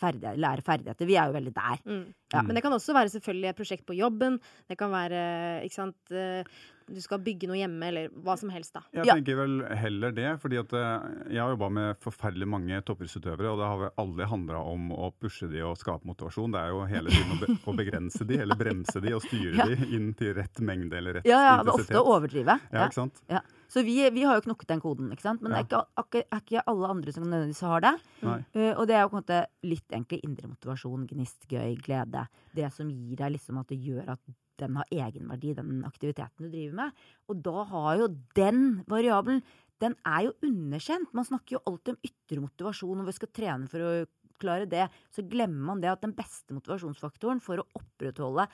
ferdigheter, 0.00 0.40
lære 0.40 0.62
ferdigheter. 0.66 1.06
Vi 1.08 1.16
er 1.16 1.30
jo 1.30 1.38
veldig 1.38 1.54
der. 1.56 1.78
mm. 1.86 2.02
Ja. 2.30 2.42
Men 2.46 2.54
det 2.54 2.62
kan 2.62 2.70
også 2.76 2.94
være 2.94 3.10
selvfølgelig 3.10 3.48
et 3.50 3.56
prosjekt 3.58 3.86
på 3.88 3.94
jobben. 3.98 4.36
Det 4.70 4.76
kan 4.78 4.92
være 4.92 5.64
ikke 5.66 5.74
sant, 5.74 5.96
eh, 6.14 6.44
du 6.90 7.00
skal 7.02 7.18
bygge 7.26 7.48
noe 7.50 7.58
hjemme, 7.58 7.82
eller 7.88 8.08
hva 8.22 8.36
som 8.38 8.50
helst. 8.54 8.72
da. 8.76 8.82
Jeg 8.94 9.04
Ja. 9.06 9.14
tenker 9.16 9.34
vel 9.36 9.56
heller 9.76 10.12
det, 10.14 10.28
fordi 10.40 10.58
at 10.60 10.72
eh, 10.72 11.32
jeg 11.34 11.40
har 11.42 11.50
jobba 11.56 11.70
med 11.74 11.98
forferdelig 11.98 12.46
mange 12.46 12.78
toppidrettsutøvere, 12.86 13.50
og 13.50 13.58
det 13.58 13.66
har 13.66 13.78
vel 13.82 13.90
aldri 13.98 14.28
handla 14.30 14.62
om 14.62 14.90
å 14.94 15.10
pushe 15.18 15.50
de 15.50 15.60
og 15.66 15.76
skape 15.78 16.06
motivasjon. 16.06 16.52
Det 16.54 16.60
er 16.60 16.68
jo 16.70 16.84
hele 16.86 17.10
tiden 17.10 17.34
å, 17.34 17.40
be 17.40 17.58
å 17.66 17.76
begrense 17.76 18.24
de, 18.26 18.38
eller 18.38 18.54
bremse 18.54 19.00
de, 19.02 19.12
og 19.14 19.22
styre 19.26 19.56
Ja. 19.56 19.66
de 19.66 19.90
inn 19.96 20.12
til 20.14 20.34
rett 20.34 20.60
mengde 20.60 20.94
eller 20.98 21.14
rett 21.18 21.26
Ja, 21.26 21.40
ja, 21.56 21.62
det 21.64 21.74
er 21.74 21.80
ofte 21.82 21.98
å 21.98 22.06
overdrive. 22.14 22.60
Ja, 22.70 22.86
ikke 22.86 22.94
sant? 22.94 23.22
Ja. 23.28 23.40
Så 23.70 23.84
vi, 23.86 23.96
vi 24.10 24.24
har 24.26 24.38
jo 24.38 24.44
knokket 24.48 24.72
den 24.72 24.82
koden, 24.82 25.10
ikke 25.14 25.22
sant? 25.22 25.42
men 25.44 25.54
det 25.54 25.60
er 25.62 25.86
ikke, 26.02 26.24
er 26.26 26.42
ikke 26.42 26.64
alle 26.72 26.90
andre 26.90 27.14
som 27.14 27.26
nødvendigvis 27.26 27.62
har 27.68 27.84
det. 27.84 27.92
Eh, 28.26 28.72
og 28.74 28.82
det 28.90 28.96
er 28.96 29.04
jo 29.04 29.12
på 29.12 29.16
en 29.16 29.22
måte 29.22 29.40
litt 29.70 29.94
egentlig 29.94 30.20
indre 30.26 30.50
motivasjon, 30.50 31.06
gnist, 31.12 31.46
gøy, 31.46 31.76
glede. 31.84 32.24
Det 32.56 32.70
som 32.74 32.90
gir 32.90 33.20
deg 33.20 33.36
liksom 33.36 33.60
at 33.62 33.70
det 33.70 33.78
gjør 33.78 34.14
at 34.16 34.22
den 34.60 34.76
har 34.76 34.90
egenverdi, 34.92 35.54
den 35.56 35.84
aktiviteten 35.88 36.48
du 36.48 36.50
driver 36.52 36.80
med. 36.82 37.04
Og 37.30 37.42
da 37.46 37.66
har 37.70 38.02
jo 38.02 38.14
den 38.36 38.62
variabelen 38.90 39.42
Den 39.80 39.94
er 40.04 40.26
jo 40.26 40.34
underkjent. 40.44 41.14
Man 41.16 41.24
snakker 41.24 41.54
jo 41.54 41.62
alltid 41.64 41.94
om 41.94 42.02
ytre 42.04 42.42
motivasjon, 42.42 42.98
og 43.00 43.06
vi 43.08 43.14
skal 43.16 43.30
trene 43.32 43.70
for 43.70 43.80
å 43.80 43.92
klare 44.36 44.66
det. 44.68 44.90
Så 45.08 45.24
glemmer 45.24 45.70
man 45.70 45.80
det 45.80 45.88
at 45.88 46.02
den 46.04 46.12
beste 46.12 46.52
motivasjonsfaktoren 46.52 47.40
for 47.40 47.62
å 47.62 47.68
opprettholde 47.78 48.44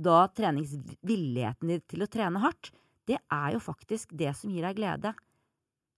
da 0.00 0.18
treningsvilligheten 0.36 1.72
til 1.88 2.04
å 2.04 2.10
trene 2.12 2.42
hardt, 2.44 2.70
det 3.08 3.18
er 3.18 3.56
jo 3.56 3.60
faktisk 3.62 4.12
det 4.16 4.32
som 4.38 4.52
gir 4.52 4.66
deg 4.66 4.78
glede. 4.78 5.14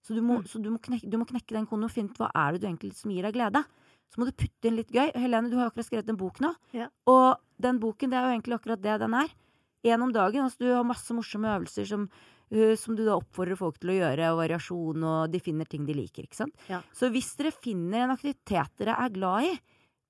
Så 0.02 0.16
du 0.16 0.22
må, 0.24 0.40
så 0.48 0.58
du 0.58 0.68
må, 0.72 0.80
knekke, 0.82 1.06
du 1.06 1.18
må 1.20 1.26
knekke 1.28 1.54
den 1.54 1.68
koden 1.70 1.86
og 1.86 1.94
finne 1.94 2.10
ut 2.10 2.18
hva 2.18 2.32
er 2.34 2.54
det 2.54 2.62
du 2.62 2.68
egentlig 2.68 2.92
som 2.98 3.12
gir 3.14 3.26
deg 3.26 3.36
glede. 3.36 3.62
Så 4.12 4.20
må 4.20 4.26
du 4.28 4.34
putte 4.36 4.68
inn 4.68 4.76
litt 4.76 4.90
gøy. 4.92 5.12
Helene, 5.16 5.48
du 5.48 5.56
har 5.56 5.70
akkurat 5.70 5.88
skrevet 5.88 6.10
en 6.12 6.18
bok 6.20 6.42
nå. 6.42 6.50
Ja. 6.76 6.90
Og 7.08 7.38
den 7.62 7.78
boken, 7.80 8.12
det 8.12 8.18
er 8.18 8.26
jo 8.26 8.34
egentlig 8.34 8.58
akkurat 8.58 8.82
det 8.82 8.98
den 9.00 9.14
er. 9.16 9.30
Én 9.88 10.04
om 10.04 10.12
dagen. 10.14 10.44
Altså, 10.44 10.60
du 10.60 10.68
har 10.68 10.84
masse 10.86 11.14
morsomme 11.16 11.54
øvelser 11.54 11.86
som, 11.88 12.08
uh, 12.52 12.74
som 12.78 12.98
du 12.98 13.04
da 13.06 13.14
oppfordrer 13.16 13.58
folk 13.58 13.78
til 13.80 13.94
å 13.94 13.96
gjøre, 14.00 14.32
og 14.34 14.42
variasjon, 14.42 15.06
og 15.06 15.32
de 15.32 15.40
finner 15.42 15.70
ting 15.70 15.86
de 15.88 15.96
liker. 15.96 16.26
ikke 16.26 16.42
sant? 16.42 16.66
Ja. 16.68 16.82
Så 16.96 17.08
hvis 17.14 17.30
dere 17.38 17.54
finner 17.54 18.04
en 18.04 18.16
aktivitet 18.16 18.74
dere 18.82 18.98
er 19.00 19.14
glad 19.14 19.48
i, 19.48 19.54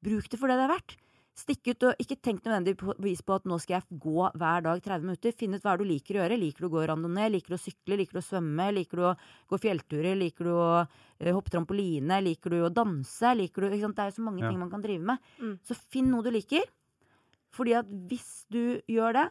bruk 0.02 0.26
det 0.32 0.40
for 0.40 0.50
det 0.50 0.58
det 0.58 0.66
er 0.66 0.74
verdt. 0.74 0.96
Stikk 1.32 1.70
ut 1.72 1.84
og 1.88 2.00
ikke 2.02 2.18
tenk 2.20 2.42
nødvendigvis 2.44 3.22
på 3.24 3.32
at 3.38 3.46
nå 3.48 3.56
skal 3.62 3.78
jeg 3.78 3.98
gå 4.04 4.26
hver 4.36 4.64
dag 4.66 4.82
30 4.84 5.06
minutter. 5.06 5.32
Finn 5.32 5.56
ut 5.56 5.62
hva 5.64 5.78
du 5.80 5.84
liker 5.88 6.18
å 6.18 6.20
gjøre. 6.20 6.36
Liker 6.42 6.60
du 6.60 6.68
å 6.68 6.72
gå 6.74 6.82
randonee? 6.90 7.30
Liker 7.32 7.54
du 7.54 7.56
å 7.56 7.62
sykle? 7.62 7.96
Liker 7.96 8.18
du 8.18 8.20
å 8.20 8.26
svømme? 8.26 8.66
Liker 8.76 9.00
du 9.00 9.06
å 9.08 9.14
gå 9.48 9.60
fjellturer? 9.64 10.18
Liker 10.20 10.44
du 10.44 10.52
å 10.52 10.66
eh, 10.84 11.32
hoppe 11.32 11.54
trampoline? 11.54 12.20
Liker 12.26 12.52
du 12.52 12.58
å 12.66 12.72
danse? 12.76 13.32
Liker 13.40 13.64
du, 13.64 13.70
ikke 13.70 13.86
sant? 13.86 13.96
Det 13.96 14.04
er 14.04 14.12
jo 14.12 14.18
så 14.20 14.26
mange 14.28 14.44
Ja. 14.44 14.50
ting 14.52 14.60
man 14.60 14.70
kan 14.74 14.84
drive 14.84 15.08
med. 15.08 15.24
Mm. 15.40 15.54
Så 15.64 15.78
finn 15.88 16.10
noe 16.12 16.22
du 16.22 16.30
liker. 16.36 16.68
Fordi 17.56 17.78
at 17.80 17.88
hvis 18.12 18.30
du 18.52 18.62
gjør 18.92 19.16
det, 19.22 19.26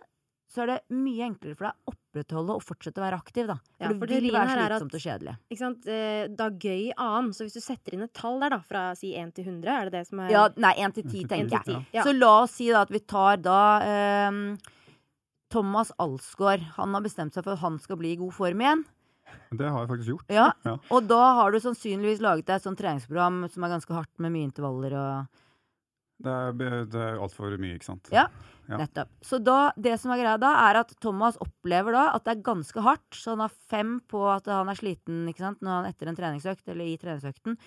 så 0.50 0.66
er 0.66 0.74
det 0.74 0.80
mye 0.98 1.30
enklere 1.30 1.56
for 1.56 1.70
deg 1.70 1.94
å 1.94 1.94
opprettholde 2.12 2.56
og 2.58 2.62
fortsette 2.64 3.00
å 3.00 3.06
være 3.06 3.18
aktiv. 3.18 3.48
da. 3.48 3.56
For 3.56 3.84
Ja, 3.86 3.88
det 3.88 4.00
for 4.00 4.08
vil 4.12 4.32
være 4.32 4.58
er 4.58 4.70
slitsomt 4.76 4.94
og 4.94 5.02
kjedelig. 5.06 5.38
Ikke 5.50 5.58
sant? 5.64 5.88
Eh, 5.88 6.28
Da 6.28 6.50
gøy 6.50 6.92
annen. 6.98 7.32
Så 7.34 7.46
hvis 7.48 7.54
du 7.54 7.62
setter 7.62 7.94
inn 7.96 8.04
et 8.04 8.14
tall 8.14 8.40
der, 8.40 8.50
da, 8.50 8.60
fra 8.60 8.94
si 8.96 9.14
1 9.16 9.34
til 9.34 9.46
100, 9.46 9.68
er 9.72 9.90
det 9.90 9.92
det 9.94 10.08
som 10.08 10.20
er 10.20 10.30
Ja, 10.30 10.50
nei, 10.58 10.74
1 10.78 10.94
til 10.94 11.04
ti, 11.10 11.24
1 11.24 11.30
tenker 11.30 11.64
10, 11.64 11.72
jeg. 11.74 11.86
ja. 11.94 12.04
Så 12.04 12.14
la 12.18 12.34
oss 12.44 12.52
si 12.52 12.70
da 12.70 12.82
at 12.82 12.90
vi 12.92 13.00
tar 13.00 13.38
da 13.38 14.28
um, 14.30 14.58
Thomas 15.50 15.92
Alsgaard. 16.00 16.62
Han 16.78 16.94
har 16.96 17.02
bestemt 17.04 17.34
seg 17.36 17.44
for 17.44 17.54
at 17.54 17.60
han 17.64 17.80
skal 17.80 17.98
bli 18.00 18.14
i 18.14 18.20
god 18.20 18.34
form 18.34 18.62
igjen. 18.64 18.84
Det 19.52 19.68
har 19.68 19.86
jeg 19.86 19.90
faktisk 19.90 20.10
gjort. 20.14 20.26
Ja, 20.32 20.52
Ja. 20.66 20.78
Og 20.92 21.08
da 21.08 21.20
har 21.36 21.52
du 21.52 21.60
sannsynligvis 21.60 22.20
laget 22.24 22.46
deg 22.48 22.56
et 22.60 22.64
sånt 22.64 22.80
treningsprogram 22.80 23.50
som 23.52 23.64
er 23.64 23.70
ganske 23.78 23.94
hardt, 23.96 24.12
med 24.20 24.32
mye 24.32 24.48
intervaller 24.50 24.94
og 24.96 25.28
Det 26.22 26.32
er, 26.32 26.86
det 26.92 27.02
er 27.02 27.20
altfor 27.22 27.58
mye, 27.62 27.76
ikke 27.78 27.90
sant. 27.90 28.10
Ja. 28.14 28.28
Nettopp. 28.72 29.10
Så 29.26 29.40
da, 29.44 29.74
det 29.76 29.98
som 30.00 30.14
er 30.14 30.22
greia 30.22 30.38
da, 30.40 30.54
er 30.70 30.78
at 30.80 30.94
Thomas 31.04 31.36
opplever 31.44 31.92
da 31.92 32.06
at 32.16 32.24
det 32.24 32.38
er 32.38 32.44
ganske 32.46 32.84
hardt. 32.86 33.10
Så 33.18 33.34
han 33.34 33.42
har 33.44 33.52
fem 33.72 33.98
på 34.08 34.22
at 34.32 34.46
han 34.48 34.70
er 34.72 34.78
sliten 34.80 35.26
ikke 35.28 35.44
sant? 35.44 35.60
Når 35.66 35.82
han 35.82 35.90
etter 35.90 36.08
en 36.08 36.16
treningsøkt, 36.20 36.68
eller 36.72 36.86
i 36.88 36.98
treningsøkten. 37.02 37.58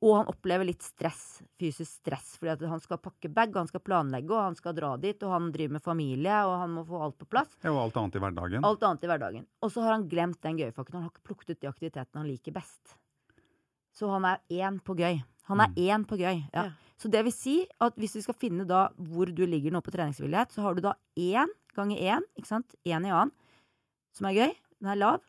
Og 0.00 0.14
han 0.16 0.28
opplever 0.32 0.64
litt 0.64 0.80
stress, 0.80 1.42
fysisk 1.60 1.98
stress, 2.00 2.36
fordi 2.40 2.54
at 2.54 2.62
han 2.72 2.80
skal 2.80 2.96
pakke 3.04 3.28
bag, 3.36 3.52
han 3.56 3.68
skal 3.68 3.82
planlegge, 3.84 4.32
og 4.32 4.46
han 4.46 4.54
skal 4.56 4.72
dra 4.76 4.94
dit, 5.00 5.20
og 5.28 5.34
han 5.34 5.50
driver 5.52 5.74
med 5.76 5.82
familie, 5.84 6.38
og 6.48 6.54
han 6.62 6.70
må 6.72 6.84
få 6.88 7.02
alt 7.04 7.18
på 7.20 7.28
plass. 7.28 7.52
Ja, 7.60 7.72
og 7.74 7.82
alt 7.82 7.98
annet 8.00 8.16
i 8.16 8.22
hverdagen. 8.24 8.64
Alt 8.64 8.86
annet 8.88 9.04
i 9.04 9.10
hverdagen. 9.12 9.44
Og 9.60 9.72
så 9.74 9.84
har 9.84 9.92
han 9.98 10.08
glemt 10.08 10.40
den 10.40 10.56
gøyfaktoren. 10.56 11.02
Han 11.02 11.08
har 11.08 11.12
ikke 11.12 11.28
plukket 11.28 11.52
ut 11.52 11.60
de 11.60 11.68
aktivitetene 11.68 12.22
han 12.22 12.30
liker 12.32 12.56
best. 12.56 12.96
Så 13.92 14.08
han 14.08 14.24
er 14.24 14.40
én 14.48 14.80
på 14.80 14.96
gøy. 14.96 15.20
Han 15.50 15.60
er 15.60 15.68
Mm. 15.68 15.74
én 15.76 16.06
på 16.06 16.16
gøy. 16.16 16.44
Ja. 16.54 16.64
Ja. 16.64 16.70
Så 17.00 17.08
det 17.08 17.22
vil 17.24 17.32
si 17.32 17.56
at 17.80 17.96
hvis 17.96 18.18
vi 18.18 18.24
skal 18.26 18.36
finne 18.36 18.66
da 18.68 18.88
hvor 19.00 19.30
du 19.32 19.42
ligger 19.48 19.72
nå 19.72 19.80
på 19.84 19.92
treningsvillighet, 19.94 20.52
så 20.52 20.66
har 20.66 20.76
du 20.76 20.84
da 20.84 20.94
én 21.16 21.48
ganger 21.76 22.02
én, 22.16 22.26
ikke 22.36 22.50
sant, 22.50 22.76
én 22.84 23.06
i 23.06 23.12
annen, 23.12 23.32
som 24.16 24.28
er 24.28 24.36
gøy. 24.36 24.54
Den 24.80 24.92
er 24.92 25.00
lav. 25.00 25.20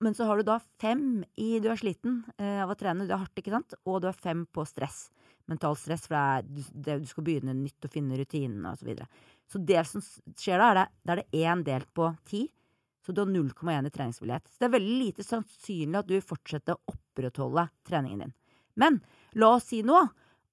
Men 0.00 0.14
så 0.14 0.28
har 0.28 0.38
du 0.38 0.46
da 0.46 0.60
fem 0.78 1.24
i 1.36 1.56
du 1.58 1.66
er 1.72 1.80
sliten 1.80 2.20
eh, 2.38 2.60
av 2.62 2.70
å 2.70 2.76
trene, 2.78 3.08
du 3.08 3.12
er 3.12 3.24
hardt, 3.24 3.40
ikke 3.40 3.50
sant, 3.50 3.74
og 3.82 4.02
du 4.02 4.06
er 4.08 4.16
fem 4.16 4.44
på 4.54 4.62
stress. 4.68 5.08
Mental 5.50 5.74
stress, 5.80 6.06
for 6.06 6.14
det 6.14 6.20
er, 6.22 6.46
du, 6.46 6.60
det, 6.86 6.96
du 7.02 7.08
skal 7.10 7.26
begynne 7.26 7.56
nytt 7.56 7.88
og 7.88 7.92
finne 7.92 8.18
rutinene 8.20 8.70
og 8.70 8.78
Så, 8.78 8.86
videre. 8.86 9.08
så 9.50 9.58
det 9.58 9.82
som 9.90 10.04
skjer 10.04 10.62
da, 10.62 10.68
er 10.68 10.78
det, 10.78 10.86
da 11.02 11.14
er 11.16 11.22
det 11.22 11.42
én 11.42 11.64
delt 11.66 11.90
på 11.96 12.12
ti. 12.30 12.44
Så 13.04 13.14
du 13.16 13.22
har 13.24 13.30
0,1 13.32 13.88
i 13.88 13.90
treningsvillighet. 13.90 14.46
Så 14.46 14.60
det 14.60 14.68
er 14.68 14.76
veldig 14.76 14.96
lite 15.00 15.24
sannsynlig 15.24 15.98
at 15.98 16.08
du 16.08 16.14
vil 16.14 16.26
fortsette 16.28 16.76
å 16.76 16.92
opprettholde 16.92 17.64
treningen 17.88 18.26
din. 18.26 18.34
Men 18.78 19.00
la 19.40 19.54
oss 19.56 19.70
si 19.72 19.80
nå 19.82 20.02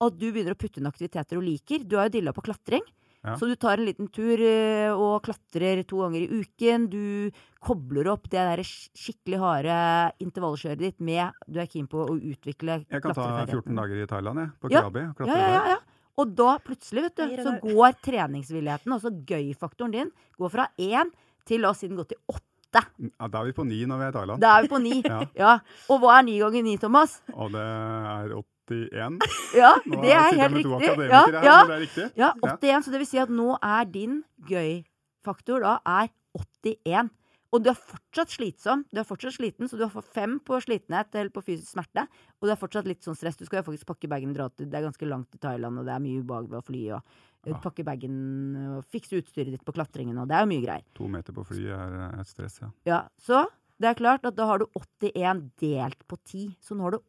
at 0.04 0.20
du 0.20 0.28
begynner 0.28 0.56
å 0.56 0.60
putte 0.60 0.82
inn 0.82 0.90
aktiviteter 0.90 1.40
du 1.40 1.46
liker. 1.46 1.86
Du 1.88 1.98
har 2.00 2.10
jo 2.10 2.18
dilla 2.18 2.34
på 2.36 2.44
klatring. 2.46 2.84
Ja. 3.26 3.34
Så 3.40 3.48
du 3.50 3.56
tar 3.58 3.80
en 3.80 3.88
liten 3.88 4.08
tur 4.14 4.38
eh, 4.38 4.92
og 4.94 5.24
klatrer 5.26 5.82
to 5.90 6.04
ganger 6.04 6.22
i 6.28 6.42
uken. 6.44 6.86
Du 6.92 7.32
kobler 7.66 8.12
opp 8.12 8.28
det 8.30 8.38
der 8.38 8.62
skikkelig 8.62 9.40
harde 9.42 9.78
intervallkjøret 10.22 10.84
ditt 10.84 11.02
med 11.02 11.34
Du 11.50 11.58
er 11.64 11.70
keen 11.72 11.88
på 11.90 12.04
å 12.06 12.14
utvikle 12.14 12.84
Jeg 12.84 13.02
kan 13.02 13.18
ta 13.18 13.48
14 13.48 13.82
dager 13.82 14.04
i 14.04 14.08
Thailand, 14.12 14.44
jeg. 14.44 14.54
På 14.62 14.70
Krabi. 14.70 15.08
og 15.10 15.30
Ja, 15.32 15.40
ja, 15.42 15.52
ja, 15.56 15.64
ja. 15.74 15.80
Og 16.22 16.32
da 16.32 16.54
plutselig, 16.64 17.10
vet 17.10 17.18
du, 17.18 17.40
så 17.44 17.56
går 17.60 17.98
treningsvilligheten, 18.06 18.94
altså 18.96 19.12
gøy-faktoren 19.28 19.92
din, 19.92 20.12
går 20.40 20.52
fra 20.54 20.70
én 20.80 21.10
til 21.46 21.66
la 21.66 21.74
oss 21.74 21.82
si 21.84 21.90
den 21.90 21.98
går 22.00 22.08
til 22.14 22.22
åtte. 22.32 22.86
Ja, 23.04 23.28
da 23.32 23.42
er 23.42 23.50
vi 23.50 23.56
på 23.58 23.66
ni 23.68 23.82
når 23.88 24.00
vi 24.00 24.06
er 24.06 24.14
i 24.14 24.16
Thailand. 24.16 24.44
Da 24.44 24.54
er 24.56 24.68
vi 24.68 24.72
på 24.72 24.80
ni. 24.84 25.02
Ja. 25.12 25.20
ja. 25.36 25.54
Og 25.92 26.00
hva 26.04 26.20
er 26.20 26.28
ni 26.30 26.38
ganger 26.40 26.64
ni, 26.64 26.78
Thomas? 26.80 27.18
Og 27.34 27.52
det 27.56 27.66
er 27.66 28.38
81. 28.70 29.20
Ja, 29.56 29.74
Nå 29.86 30.02
det 30.02 30.12
er 30.14 30.40
helt 30.40 30.58
riktig. 30.58 31.10
Ja, 31.10 31.26
her, 31.26 31.44
ja, 31.46 31.58
det 31.70 31.80
riktig. 31.86 32.08
ja, 32.18 32.32
81. 32.44 32.86
Så 32.88 32.92
det 32.94 33.00
vil 33.04 33.08
si 33.10 33.20
at 33.22 33.30
nå 33.30 33.58
er 33.62 33.86
din 33.86 34.24
gøy-faktor 34.50 35.62
da 35.64 35.78
er 35.86 36.10
81. 36.36 37.12
Og 37.56 37.62
du 37.64 37.70
er 37.72 37.78
fortsatt 37.78 38.34
slitsom. 38.34 38.82
Du 38.92 39.00
er 39.00 39.06
fortsatt 39.08 39.38
sliten, 39.38 39.70
så 39.72 39.78
du 39.80 39.86
har 39.86 39.92
fått 39.94 40.10
fem 40.12 40.40
på 40.44 40.58
slitenhet 40.60 41.14
eller 41.16 41.32
på 41.32 41.44
fysisk 41.46 41.70
smerte. 41.72 42.04
Og 42.42 42.50
du 42.50 42.52
er 42.52 42.60
fortsatt 42.60 42.90
litt 42.90 43.06
sånn 43.06 43.16
stress. 43.16 43.38
Du 43.40 43.46
skal 43.48 43.62
jo 43.62 43.68
faktisk 43.70 43.88
pakke 43.88 44.10
bagen 44.12 44.34
og 44.34 44.36
dra 44.36 44.50
til 44.52 44.68
Det 44.68 44.76
er 44.82 44.88
ganske 44.90 45.08
langt 45.08 45.30
til 45.32 45.40
Thailand, 45.40 45.80
og 45.80 45.86
det 45.88 45.94
er 45.96 46.04
mye 46.04 46.24
ubehag 46.26 46.50
ved 46.52 46.60
å 46.60 46.66
fly. 46.68 46.82
Og 46.98 47.00
eh, 47.46 47.54
Ja. 47.54 47.60
pakke 47.64 47.86
bagen 47.86 48.18
og 48.80 48.84
fikse 48.92 49.22
utstyret 49.22 49.54
ditt 49.54 49.64
på 49.64 49.72
klatringen, 49.78 50.18
og 50.20 50.28
det 50.28 50.36
er 50.36 50.44
jo 50.44 50.52
mye 50.52 50.66
greier. 50.66 50.84
To 51.00 51.08
meter 51.08 51.32
på 51.38 51.46
fly 51.48 51.68
er 51.78 51.96
et 52.20 52.28
stress, 52.28 52.60
ja. 52.60 52.72
Ja, 52.90 53.00
Så 53.22 53.46
det 53.80 53.88
er 53.94 54.00
klart 54.02 54.26
at 54.26 54.36
da 54.36 54.48
har 54.50 54.60
du 54.60 54.66
81 54.76 55.46
delt 55.62 56.02
på 56.10 56.18
10. 56.26 56.56
Så 56.60 56.76
nå 56.76 56.82
har 56.90 56.98
du 56.98 57.00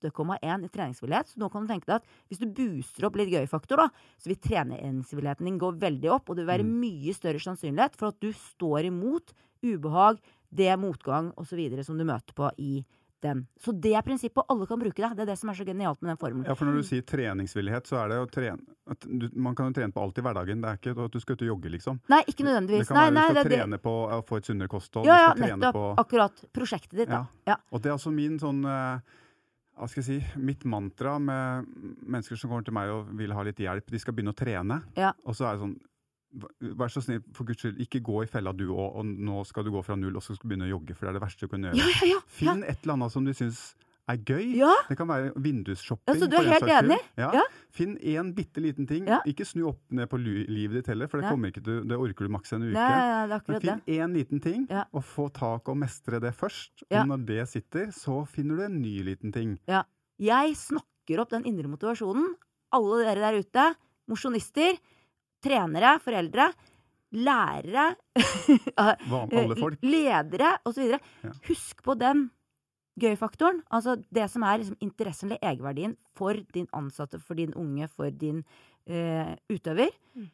8,1 0.00 0.64
i 0.66 0.72
treningsvillighet. 0.72 1.32
Så 1.32 1.42
nå 1.42 1.50
kan 1.52 1.66
du 1.66 1.72
tenke 1.72 1.88
deg 1.90 2.00
at 2.00 2.08
hvis 2.30 2.40
du 2.42 2.48
booster 2.48 3.06
opp 3.08 3.18
litt 3.20 3.32
gøy-faktor, 3.32 3.84
da, 3.84 3.88
så 4.20 4.32
vil 4.32 4.40
treningsvilligheten 4.40 5.48
din 5.50 5.60
gå 5.60 5.72
veldig 5.80 6.12
opp, 6.16 6.30
og 6.30 6.38
det 6.38 6.44
vil 6.44 6.54
være 6.54 6.68
mye 6.70 7.14
større 7.16 7.42
sannsynlighet 7.42 7.98
for 7.98 8.12
at 8.14 8.20
du 8.22 8.30
står 8.36 8.88
imot 8.90 9.34
ubehag, 9.66 10.20
det 10.50 10.72
motgang 10.80 11.30
osv. 11.38 11.60
som 11.86 11.98
du 11.98 12.04
møter 12.08 12.34
på 12.34 12.48
i 12.58 12.80
den. 13.20 13.42
Så 13.60 13.72
det 13.76 13.92
er 13.94 14.02
prinsippet, 14.02 14.44
alle 14.48 14.66
kan 14.66 14.80
bruke 14.80 14.96
det. 14.96 15.10
Det 15.16 15.24
er 15.24 15.28
det 15.28 15.36
som 15.38 15.50
er 15.52 15.58
så 15.58 15.64
genialt 15.68 16.00
med 16.00 16.12
den 16.12 16.20
formelen. 16.20 16.46
Ja, 16.48 16.54
for 16.56 16.68
når 16.68 16.80
du 16.80 16.86
sier 16.88 17.04
treningsvillighet, 17.06 17.88
så 17.90 17.98
er 18.00 18.14
det 18.14 18.20
å 18.22 18.28
trene 18.32 18.64
at 18.90 19.04
du, 19.06 19.28
Man 19.36 19.54
kan 19.54 19.68
jo 19.70 19.76
trene 19.76 19.92
på 19.94 20.02
alt 20.02 20.18
i 20.18 20.24
hverdagen. 20.24 20.62
Det 20.64 20.70
er 20.70 20.80
ikke 20.80 20.94
at 21.04 21.12
du 21.12 21.20
skal 21.22 21.36
ut 21.36 21.44
og 21.44 21.50
jogge, 21.52 21.72
liksom. 21.76 22.00
Nei, 22.10 22.22
ikke 22.32 22.46
nødvendigvis. 22.48 22.88
Det 22.88 22.94
kan 22.94 23.00
være 23.02 23.14
nei, 23.14 23.26
du 23.26 23.34
skal 23.34 23.42
er 23.42 23.50
det. 23.52 23.58
trene 23.60 23.80
på 23.84 23.94
å 24.16 24.20
få 24.26 24.40
et 24.40 24.50
sunnere 24.50 24.72
kosthold. 24.72 25.10
Ja, 25.10 25.18
ja, 25.26 25.32
trene 25.36 25.58
nettopp. 25.60 25.76
på 25.76 26.04
Akkurat. 26.04 26.44
Prosjektet 26.56 26.96
ditt, 27.02 27.12
da. 27.12 27.26
Ja. 27.46 27.58
Og 27.70 27.84
det 27.84 27.92
er 27.92 27.98
altså 27.98 28.14
min 28.14 28.40
sånn 28.42 28.64
eh, 28.64 29.18
hva 29.80 29.88
skal 29.88 30.02
jeg 30.04 30.08
si, 30.08 30.40
Mitt 30.44 30.66
mantra 30.68 31.16
med 31.22 31.68
mennesker 32.04 32.38
som 32.38 32.52
kommer 32.52 32.66
til 32.66 32.76
meg 32.76 32.92
og 32.92 33.14
vil 33.18 33.32
ha 33.36 33.44
litt 33.46 33.60
hjelp, 33.62 33.88
de 33.90 34.00
skal 34.02 34.16
begynne 34.16 34.34
å 34.34 34.38
trene. 34.38 34.82
Ja. 34.98 35.14
Og 35.24 35.36
så 35.38 35.48
er 35.48 35.56
det 35.56 35.64
sånn 35.66 35.78
Vær 36.78 36.92
så 36.94 37.00
snill, 37.02 37.24
for 37.34 37.42
guds 37.42 37.58
skyld, 37.64 37.80
ikke 37.82 37.98
gå 38.06 38.20
i 38.22 38.28
fella 38.30 38.52
du 38.54 38.68
òg, 38.68 39.00
og 39.00 39.02
nå 39.02 39.40
skal 39.48 39.64
du 39.66 39.72
gå 39.74 39.80
fra 39.82 39.96
null 39.98 40.14
og 40.14 40.22
så 40.22 40.36
skal 40.36 40.46
du 40.46 40.52
begynne 40.52 40.68
å 40.68 40.76
jogge, 40.76 40.94
for 40.94 41.08
det 41.08 41.10
er 41.10 41.16
det 41.16 41.22
verste 41.24 41.48
du 41.48 41.50
kan 41.50 41.64
gjøre. 41.66 41.80
Ja, 41.80 41.88
ja. 42.06 42.20
Finn 42.30 42.62
et 42.62 42.84
eller 42.84 42.94
annet 42.94 43.14
som 43.16 43.26
du 43.26 43.32
syns 43.34 43.64
er 44.10 44.20
gøy. 44.26 44.44
Ja. 44.58 44.72
Det 44.88 44.96
kan 44.98 45.08
være 45.10 45.32
vindusshopping. 45.40 46.10
Ja, 46.10 46.20
så 46.20 46.28
du 46.30 46.36
er 46.38 46.48
helt 46.50 46.72
enig? 46.76 46.98
Ja. 47.20 47.30
Ja. 47.40 47.44
Finn 47.74 47.96
én 47.98 48.32
bitte 48.36 48.62
liten 48.62 48.88
ting. 48.90 49.06
Ja. 49.08 49.20
Ikke 49.30 49.46
snu 49.48 49.68
opp 49.70 49.80
ned 49.94 50.10
på 50.10 50.20
livet 50.20 50.80
ditt 50.80 50.90
heller, 50.92 51.10
for 51.10 51.22
det, 51.22 51.30
kommer 51.30 51.52
ikke 51.52 51.62
det 51.64 51.98
orker 51.98 52.26
du 52.28 52.34
maks 52.34 52.54
en 52.56 52.66
uke. 52.66 52.74
Nei, 52.76 52.88
det 53.30 53.38
er 53.38 53.44
Men 53.46 53.64
finn 53.64 53.82
én 54.00 54.16
liten 54.18 54.42
ting, 54.44 54.66
og 54.90 55.04
få 55.06 55.28
tak 55.34 55.70
og 55.70 55.78
mestre 55.80 56.20
det 56.22 56.34
først. 56.36 56.84
Og 56.90 57.12
når 57.12 57.26
det 57.30 57.46
sitter, 57.52 57.90
så 57.94 58.22
finner 58.28 58.60
du 58.60 58.66
en 58.66 58.80
ny 58.82 58.96
liten 59.06 59.34
ting. 59.34 59.56
Ja. 59.70 59.84
Jeg 60.20 60.56
snakker 60.60 61.22
opp 61.22 61.30
den 61.32 61.46
indre 61.48 61.70
motivasjonen. 61.72 62.34
Alle 62.76 63.00
dere 63.02 63.22
der 63.24 63.38
ute, 63.40 63.62
mosjonister, 64.10 64.76
trenere, 65.42 65.96
foreldre, 66.04 66.50
lærere, 67.16 67.86
ledere 69.82 70.52
osv. 70.68 70.92
Ja. 70.92 71.32
Husk 71.48 71.82
på 71.86 71.96
den 71.98 72.28
gøy-faktoren. 73.00 73.62
Altså 73.72 73.96
det 74.14 74.26
som 74.32 74.44
er 74.46 74.60
liksom 74.60 74.80
interessen 74.84 75.30
eller 75.30 75.42
egenverdien 75.42 75.96
for 76.16 76.38
din 76.54 76.68
ansatte, 76.76 77.20
for 77.20 77.38
din 77.38 77.54
unge, 77.58 77.88
for 77.88 78.10
din 78.10 78.44
uh, 78.90 79.32
utøver. 79.50 79.90
Eh, 80.16 80.28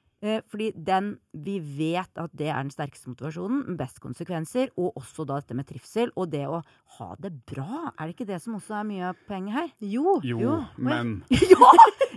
fordi 0.49 0.71
den 0.73 1.19
Vi 1.37 1.59
vet 1.61 2.17
at 2.19 2.33
det 2.33 2.47
er 2.49 2.63
den 2.65 2.71
sterkeste 2.73 3.11
motivasjonen, 3.13 3.67
med 3.69 3.77
best 3.79 4.01
konsekvenser, 4.01 4.71
og 4.81 4.97
også 4.97 5.27
da 5.29 5.37
dette 5.43 5.55
med 5.55 5.67
trivsel, 5.69 6.11
og 6.17 6.31
det 6.33 6.47
å 6.49 6.63
ha 6.97 7.09
det 7.21 7.35
bra. 7.47 7.93
Er 7.99 8.07
det 8.09 8.15
ikke 8.17 8.29
det 8.31 8.39
som 8.43 8.57
også 8.57 8.79
er 8.81 8.87
mye 8.89 9.11
av 9.11 9.19
poenget 9.29 9.53
her? 9.59 9.69
Jo. 9.85 10.17
Jo, 10.25 10.39
jo. 10.41 10.55
men 10.79 11.19
ja! 11.53 11.73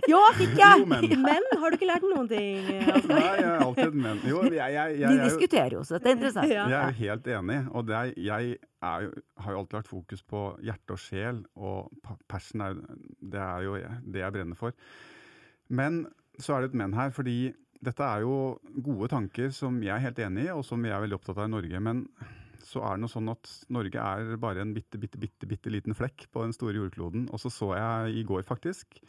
Ja, 0.08 0.22
fikk 0.34 0.56
jeg! 0.58 0.80
Jo, 0.80 0.86
men. 0.90 1.04
Men 1.28 1.44
har 1.60 1.70
du 1.70 1.76
ikke 1.76 1.86
lært 1.90 2.06
noen 2.08 2.26
ting? 2.30 2.64
Altså? 2.80 3.10
Nei, 3.12 3.20
jeg 3.36 3.44
er 3.50 3.60
alltid 3.66 3.98
men. 4.00 4.22
Jo, 4.26 4.40
jeg, 4.48 4.56
jeg, 4.74 4.96
jeg, 4.98 5.10
er 5.12 5.24
diskuterer 5.28 5.76
jo, 5.76 5.82
så 5.86 5.98
dette 5.98 6.08
er 6.10 6.16
interessant. 6.16 6.50
Ja. 6.50 6.64
Jeg 6.72 6.80
er 6.80 6.96
helt 7.04 7.28
enig, 7.36 7.58
og 7.76 7.86
det 7.86 7.96
er, 7.98 8.12
jeg 8.30 8.54
er 8.90 9.04
jo, 9.04 9.12
har 9.44 9.54
jo 9.54 9.60
alltid 9.60 9.76
vært 9.78 9.90
fokus 9.92 10.24
på 10.32 10.40
hjerte 10.66 10.96
og 10.96 11.02
sjel, 11.04 11.42
og 11.54 11.92
pa- 12.02 12.16
passion 12.32 12.64
er, 12.64 12.80
det 13.20 13.44
er 13.44 13.66
jo 13.68 13.76
det 14.16 14.24
jeg 14.24 14.34
brenner 14.38 14.58
for. 14.58 14.74
Men 15.68 16.06
så 16.40 16.56
er 16.56 16.64
det 16.64 16.72
et 16.72 16.80
men 16.80 16.96
her, 16.96 17.12
fordi 17.14 17.36
dette 17.80 18.04
er 18.04 18.26
jo 18.26 18.34
gode 18.84 19.08
tanker 19.12 19.52
som 19.56 19.78
jeg 19.82 19.94
er 19.94 20.04
helt 20.04 20.20
enig 20.20 20.46
i, 20.48 20.52
og 20.52 20.64
som 20.66 20.82
vi 20.84 20.92
er 20.92 21.00
veldig 21.00 21.16
opptatt 21.16 21.40
av 21.40 21.48
i 21.48 21.54
Norge. 21.54 21.80
Men 21.80 22.04
så 22.66 22.82
er 22.84 22.96
det 22.96 23.04
noe 23.04 23.12
sånn 23.12 23.32
at 23.32 23.50
Norge 23.72 24.04
er 24.04 24.36
bare 24.40 24.62
en 24.64 24.74
bitte, 24.76 25.00
bitte, 25.00 25.20
bitte, 25.20 25.48
bitte 25.48 25.72
liten 25.72 25.96
flekk 25.96 26.28
på 26.32 26.44
den 26.44 26.54
store 26.56 26.76
jordkloden. 26.76 27.28
Og 27.32 27.40
så 27.42 27.52
så 27.52 27.72
jeg 27.78 28.20
i 28.20 28.26
går 28.28 28.44
faktisk 28.48 29.00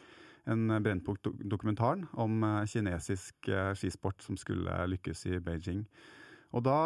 en 0.50 0.72
Brennpunkt-dokumentaren 0.82 2.08
om 2.18 2.42
eh, 2.48 2.64
kinesisk 2.66 3.46
eh, 3.52 3.70
skisport 3.78 4.24
som 4.24 4.38
skulle 4.40 4.80
lykkes 4.90 5.26
i 5.30 5.38
Beijing. 5.44 5.84
Og 6.52 6.64
da 6.66 6.78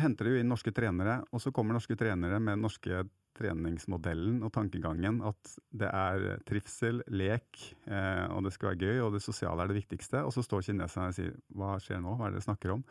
henter 0.00 0.26
de 0.26 0.34
jo 0.34 0.40
inn 0.42 0.48
norske 0.50 0.72
trenere, 0.74 1.20
og 1.30 1.42
så 1.42 1.52
kommer 1.54 1.76
norske 1.76 1.98
trenere 1.98 2.40
med 2.42 2.62
norske 2.62 3.04
treningsmodellen 3.36 4.40
og 4.46 4.52
tankegangen 4.54 5.20
at 5.26 5.56
det 5.74 5.90
er 5.90 6.40
trivsel, 6.48 7.02
lek, 7.10 7.60
eh, 7.88 8.24
og 8.30 8.46
det 8.46 8.54
skal 8.54 8.72
være 8.72 8.82
gøy, 8.82 9.02
og 9.06 9.16
det 9.16 9.24
sosiale 9.24 9.64
er 9.64 9.72
det 9.72 9.80
viktigste. 9.80 10.22
Og 10.24 10.34
så 10.34 10.44
står 10.46 10.68
kineserne 10.68 11.10
og 11.12 11.18
sier 11.18 11.36
hva 11.54 11.74
skjer 11.82 12.02
nå, 12.04 12.16
hva 12.16 12.28
er 12.28 12.34
det 12.34 12.40
dere 12.40 12.48
snakker 12.48 12.76
om? 12.76 12.84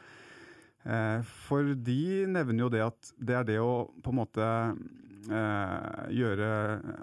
Eh, 0.83 1.21
for 1.47 1.73
de 1.79 2.25
nevner 2.27 2.65
jo 2.65 2.73
det 2.73 2.83
at 2.83 3.13
det 3.15 3.39
er 3.39 3.47
det 3.47 3.59
å 3.63 3.85
på 4.03 4.11
en 4.11 4.19
måte 4.19 4.47
eh, 5.31 6.01
gjøre 6.11 6.49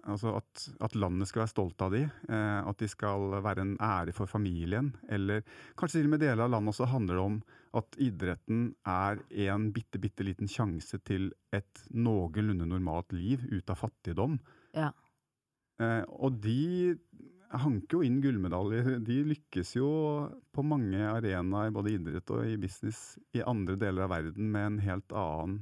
Altså 0.04 0.34
at, 0.36 0.66
at 0.84 0.96
landet 1.00 1.30
skal 1.30 1.46
være 1.46 1.52
stolt 1.54 1.84
av 1.86 1.94
de, 1.94 2.02
eh, 2.04 2.60
at 2.60 2.82
de 2.82 2.88
skal 2.90 3.38
være 3.40 3.64
en 3.64 3.74
ære 3.80 4.14
for 4.16 4.28
familien. 4.28 4.92
Eller 5.08 5.44
kanskje 5.80 6.00
til 6.00 6.10
og 6.10 6.16
med 6.16 6.24
deler 6.24 6.44
av 6.44 6.52
landet 6.56 6.74
også 6.74 6.90
handler 6.92 7.16
det 7.16 7.24
om 7.24 7.40
at 7.76 7.98
idretten 8.02 8.72
er 8.88 9.20
en 9.46 9.68
bitte, 9.74 10.00
bitte 10.02 10.26
liten 10.26 10.50
sjanse 10.50 10.98
til 11.06 11.30
et 11.54 11.84
noenlunde 11.94 12.66
normalt 12.66 13.14
liv 13.14 13.44
ut 13.52 13.70
av 13.70 13.78
fattigdom. 13.84 14.38
Ja. 14.74 14.90
Eh, 15.80 16.02
og 16.10 16.40
de 16.42 16.96
hanker 17.60 17.98
jo 17.98 18.06
inn 18.06 18.20
gullmedaljer. 18.22 18.98
De 19.06 19.20
lykkes 19.32 19.74
jo 19.78 19.90
på 20.54 20.64
mange 20.66 21.00
arenaer, 21.08 21.72
både 21.74 21.92
i 21.92 21.98
idrett 21.98 22.34
og 22.34 22.46
i 22.46 22.58
business, 22.60 23.18
i 23.34 23.42
andre 23.42 23.78
deler 23.80 24.06
av 24.06 24.14
verden 24.14 24.50
med 24.54 24.66
en 24.66 24.80
helt 24.84 25.14
annen 25.14 25.60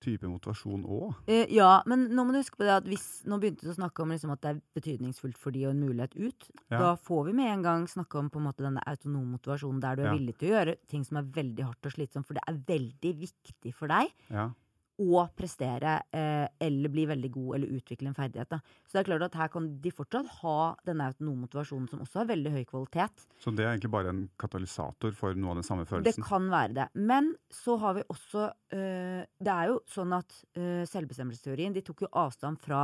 type 0.00 0.28
motivasjon 0.30 0.84
òg. 0.86 1.14
Eh, 1.26 1.46
ja, 1.50 1.82
men 1.86 2.06
nå 2.14 2.24
må 2.24 2.32
du 2.32 2.38
huske 2.38 2.56
på 2.60 2.64
det 2.66 2.74
at 2.76 2.84
hvis 2.88 3.24
Nå 3.28 3.38
begynte 3.42 3.66
du 3.66 3.72
å 3.72 3.76
snakke 3.76 4.02
om 4.04 4.12
liksom 4.14 4.30
at 4.32 4.40
det 4.44 4.50
er 4.54 4.60
betydningsfullt 4.78 5.36
for 5.38 5.50
de 5.50 5.64
og 5.66 5.72
en 5.74 5.80
mulighet 5.82 6.14
ut. 6.16 6.48
Ja. 6.70 6.78
Da 6.78 6.92
får 6.96 7.24
vi 7.26 7.32
med 7.40 7.50
en 7.52 7.62
gang 7.66 7.86
snakke 7.90 8.18
om 8.20 8.30
på 8.30 8.38
en 8.38 8.46
måte 8.46 8.62
denne 8.64 8.82
autonome 8.86 9.36
motivasjonen 9.36 9.80
der 9.82 9.96
du 9.96 10.02
er 10.02 10.12
Ja. 10.12 10.14
villig 10.16 10.36
til 10.38 10.48
å 10.50 10.54
gjøre 10.56 10.76
ting 10.88 11.04
som 11.04 11.16
er 11.18 11.22
veldig 11.24 11.64
hardt 11.66 11.86
og 11.86 11.92
slitsomt, 11.92 12.26
for 12.26 12.34
det 12.34 12.42
er 12.46 12.54
veldig 12.54 13.12
viktig 13.26 13.74
for 13.74 13.88
deg 13.88 14.12
Ja. 14.30 14.50
Å 14.98 15.22
prestere 15.38 15.94
eh, 16.10 16.46
eller 16.66 16.90
bli 16.92 17.04
veldig 17.08 17.30
god 17.34 17.56
eller 17.58 17.78
utvikle 17.78 18.10
en 18.10 18.16
ferdighet. 18.16 18.50
Da. 18.50 18.58
Så 18.84 18.96
det 18.96 19.02
er 19.02 19.08
klart 19.12 19.26
at 19.28 19.38
her 19.38 19.52
kan 19.52 19.68
de 19.82 19.92
fortsatt 19.94 20.30
ha 20.40 20.58
denne 20.88 21.06
autonome 21.12 21.46
motivasjonen 21.46 21.88
som 21.90 22.02
også 22.02 22.22
har 22.22 22.30
veldig 22.32 22.54
høy 22.56 22.64
kvalitet. 22.68 23.26
Så 23.38 23.54
det 23.54 23.64
er 23.64 23.72
egentlig 23.72 23.92
bare 23.94 24.12
en 24.14 24.24
katalysator 24.40 25.14
for 25.18 25.38
noe 25.38 25.54
av 25.54 25.60
den 25.60 25.68
samme 25.68 25.86
følelsen? 25.88 26.18
Det 26.18 26.28
kan 26.28 26.50
være 26.50 26.74
det. 26.80 26.88
Men 26.98 27.30
så 27.54 27.78
har 27.82 27.98
vi 27.98 28.06
også 28.10 28.48
øh, 28.48 29.20
Det 29.38 29.52
er 29.54 29.70
jo 29.70 29.78
sånn 29.88 30.14
at 30.16 30.34
øh, 30.58 30.82
selvbestemmelsesteorien 30.88 31.74
De 31.76 31.82
tok 31.86 32.04
jo 32.04 32.10
avstand 32.18 32.58
fra 32.62 32.82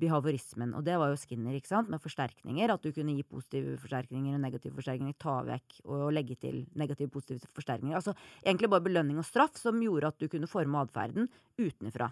behaviorismen. 0.00 0.72
Og 0.78 0.84
det 0.86 0.96
var 1.00 1.12
jo 1.12 1.18
Skinner, 1.20 1.56
ikke 1.56 1.70
sant? 1.70 1.90
Med 1.92 2.02
forsterkninger. 2.02 2.72
At 2.72 2.84
du 2.84 2.90
kunne 2.96 3.16
gi 3.16 3.26
positive 3.26 3.76
forsterkninger 3.82 4.36
og 4.36 4.42
negative 4.42 4.76
forsterkninger. 4.78 5.18
Ta 5.20 5.40
vekk 5.46 5.80
og 5.86 6.06
legge 6.16 6.38
til 6.40 6.62
negative 6.80 7.12
positive 7.12 7.52
forsterkninger. 7.56 7.96
Altså 7.98 8.16
egentlig 8.44 8.72
bare 8.72 8.86
belønning 8.86 9.20
og 9.20 9.28
straff 9.28 9.60
som 9.60 9.82
gjorde 9.82 10.12
at 10.12 10.22
du 10.22 10.30
kunne 10.32 10.50
forme 10.50 10.80
atferden 10.84 11.28
utenfra. 11.60 12.10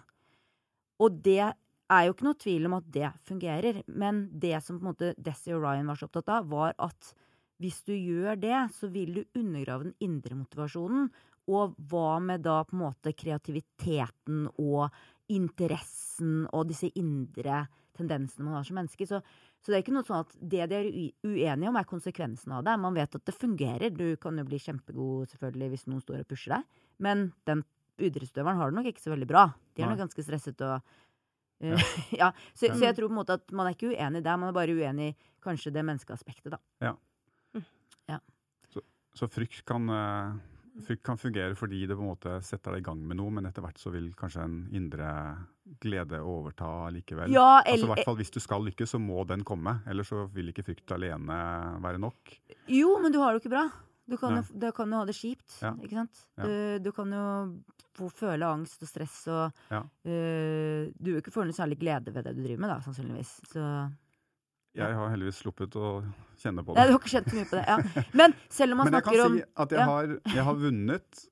Og 0.99 1.21
det 1.25 1.41
er 1.89 2.05
jo 2.05 2.13
ikke 2.13 2.27
noe 2.27 2.37
tvil 2.37 2.69
om 2.69 2.77
at 2.77 2.91
det 2.93 3.09
fungerer. 3.27 3.81
Men 3.87 4.27
det 4.31 4.59
som 4.65 4.77
på 4.77 4.85
en 4.85 4.91
måte 4.91 5.13
Desi 5.17 5.53
og 5.55 5.63
Ryan 5.63 5.89
var 5.89 5.99
så 5.99 6.09
opptatt 6.09 6.31
av, 6.35 6.49
var 6.51 6.75
at 6.77 7.13
hvis 7.59 7.81
du 7.87 7.93
gjør 7.95 8.37
det, 8.39 8.55
så 8.71 8.87
vil 8.91 9.17
du 9.17 9.39
undergrave 9.39 9.89
den 9.89 9.97
indre 10.05 10.37
motivasjonen. 10.39 11.09
Og 11.49 11.73
hva 11.89 12.19
med 12.23 12.45
da 12.45 12.61
på 12.67 12.77
en 12.77 12.83
måte 12.85 13.15
kreativiteten 13.17 14.45
og 14.61 14.93
interessen 15.33 16.43
og 16.55 16.67
disse 16.69 16.89
indre 16.99 17.63
tendensene 17.97 18.47
man 18.47 18.59
har 18.59 18.67
som 18.67 18.79
menneske? 18.79 19.07
Så, 19.09 19.21
så 19.59 19.71
det 19.71 19.79
er 19.79 19.83
ikke 19.83 19.95
noe 19.95 20.07
sånn 20.07 20.23
at 20.25 20.37
det 20.39 20.69
de 20.71 20.77
er 20.77 20.87
uenige 21.27 21.71
om, 21.71 21.79
er 21.79 21.89
konsekvensen 21.89 22.55
av 22.55 22.63
det. 22.67 22.77
Man 22.81 22.97
vet 22.97 23.19
at 23.19 23.25
det 23.27 23.35
fungerer. 23.35 23.93
Du 23.95 24.07
kan 24.21 24.39
jo 24.39 24.47
bli 24.47 24.61
kjempegod 24.61 25.33
selvfølgelig 25.33 25.73
hvis 25.73 25.85
noen 25.89 26.05
står 26.05 26.23
og 26.23 26.31
pusher 26.31 26.57
deg, 26.57 26.81
men 27.03 27.29
den 27.49 27.65
idrettsutøveren 27.99 28.59
har 28.59 28.71
det 28.71 28.79
nok 28.79 28.89
ikke 28.93 29.03
så 29.03 29.13
veldig 29.13 29.29
bra. 29.29 29.49
De 29.75 29.83
er 29.83 29.91
nok 29.91 30.05
ganske 30.05 30.23
stresset 30.23 30.65
og 30.67 30.79
ja. 31.59 31.75
ja. 32.21 32.29
Så, 32.53 32.69
så 32.71 32.85
jeg 32.85 32.95
tror 32.95 33.09
på 33.09 33.15
en 33.17 33.19
måte 33.19 33.35
at 33.35 33.51
man 33.51 33.67
er 33.67 33.75
ikke 33.75 33.91
uenig 33.91 34.23
der, 34.23 34.39
man 34.39 34.53
er 34.53 34.55
bare 34.55 34.75
uenig 34.75 35.11
i 35.11 35.17
kanskje 35.43 35.73
det 35.75 35.83
menneskeaspektet, 35.87 36.55
da. 36.55 36.61
Så 39.19 39.27
frykt 39.27 39.65
kan, 39.67 39.89
eh, 39.89 40.33
frykt 40.85 41.03
kan 41.03 41.17
fungere 41.19 41.55
fordi 41.57 41.81
det 41.89 41.95
på 41.97 42.03
en 42.05 42.11
måte 42.11 42.37
setter 42.45 42.75
deg 42.75 42.83
i 42.83 42.87
gang 42.89 43.01
med 43.09 43.17
noe, 43.19 43.31
men 43.35 43.45
etter 43.49 43.61
hvert 43.65 43.79
så 43.81 43.91
vil 43.93 44.11
kanskje 44.17 44.43
en 44.45 44.57
indre 44.75 45.09
glede 45.83 46.19
overta 46.23 46.89
likevel. 46.93 47.31
Ja, 47.35 47.61
altså, 47.65 47.85
I 47.85 47.89
hvert 47.93 48.05
fall 48.07 48.17
hvis 48.21 48.31
du 48.33 48.39
skal 48.43 48.63
lykkes, 48.65 48.93
så 48.95 48.99
må 49.01 49.21
den 49.29 49.43
komme. 49.47 49.79
Ellers 49.89 50.09
så 50.13 50.25
vil 50.33 50.49
ikke 50.53 50.65
frykt 50.65 50.91
alene 50.95 51.37
være 51.83 51.99
nok. 52.01 52.33
Jo, 52.71 52.95
men 53.03 53.11
du 53.13 53.19
har 53.21 53.31
det 53.33 53.39
jo 53.41 53.45
ikke 53.47 53.53
bra. 53.57 53.67
Du 54.09 54.15
kan, 54.17 54.39
jo, 54.39 54.43
du 54.57 54.71
kan 54.73 54.89
jo 54.89 54.97
ha 55.03 55.05
det 55.05 55.13
kjipt, 55.19 55.59
Ja. 55.61 55.75
ikke 55.77 55.99
sant? 55.99 56.23
Ja. 56.39 56.47
Du, 56.49 56.85
du 56.87 56.91
kan 56.95 57.11
jo 57.13 58.07
føle 58.17 58.47
angst 58.47 58.81
og 58.81 58.89
stress 58.89 59.19
og 59.29 59.51
Ja. 59.69 59.83
uh, 59.83 60.89
Du 60.97 61.11
vil 61.11 61.19
ikke 61.21 61.33
få 61.35 61.43
noe 61.45 61.53
særlig 61.53 61.77
glede 61.81 62.13
ved 62.15 62.23
det 62.25 62.33
du 62.37 62.41
driver 62.41 62.63
med, 62.63 62.69
da, 62.73 62.79
sannsynligvis. 62.81 63.35
Så 63.51 63.61
Jeg 64.77 64.95
har 64.95 65.09
heldigvis 65.11 65.41
sluppet 65.41 65.75
å 65.79 65.89
kjenne 66.39 66.63
på 66.65 66.75
Nei, 66.77 66.85
det. 66.85 66.91
du 66.91 66.95
har 66.95 67.01
ikke 67.01 67.11
kjent 67.15 67.29
så 67.31 67.37
mye 67.39 67.49
på 67.49 67.57
det. 67.57 67.65
Ja. 67.65 68.05
Men 68.21 68.35
selv 68.53 68.75
om 68.75 68.81
man 68.81 68.89
Men 68.89 68.99
jeg 68.99 69.07
kan 69.07 69.23
om 69.25 69.37
si 69.39 69.43
at 69.63 69.73
jeg, 69.73 69.79
ja. 69.81 69.87
har, 69.89 70.15
jeg 70.35 70.47
har 70.49 70.63
vunnet 70.65 71.25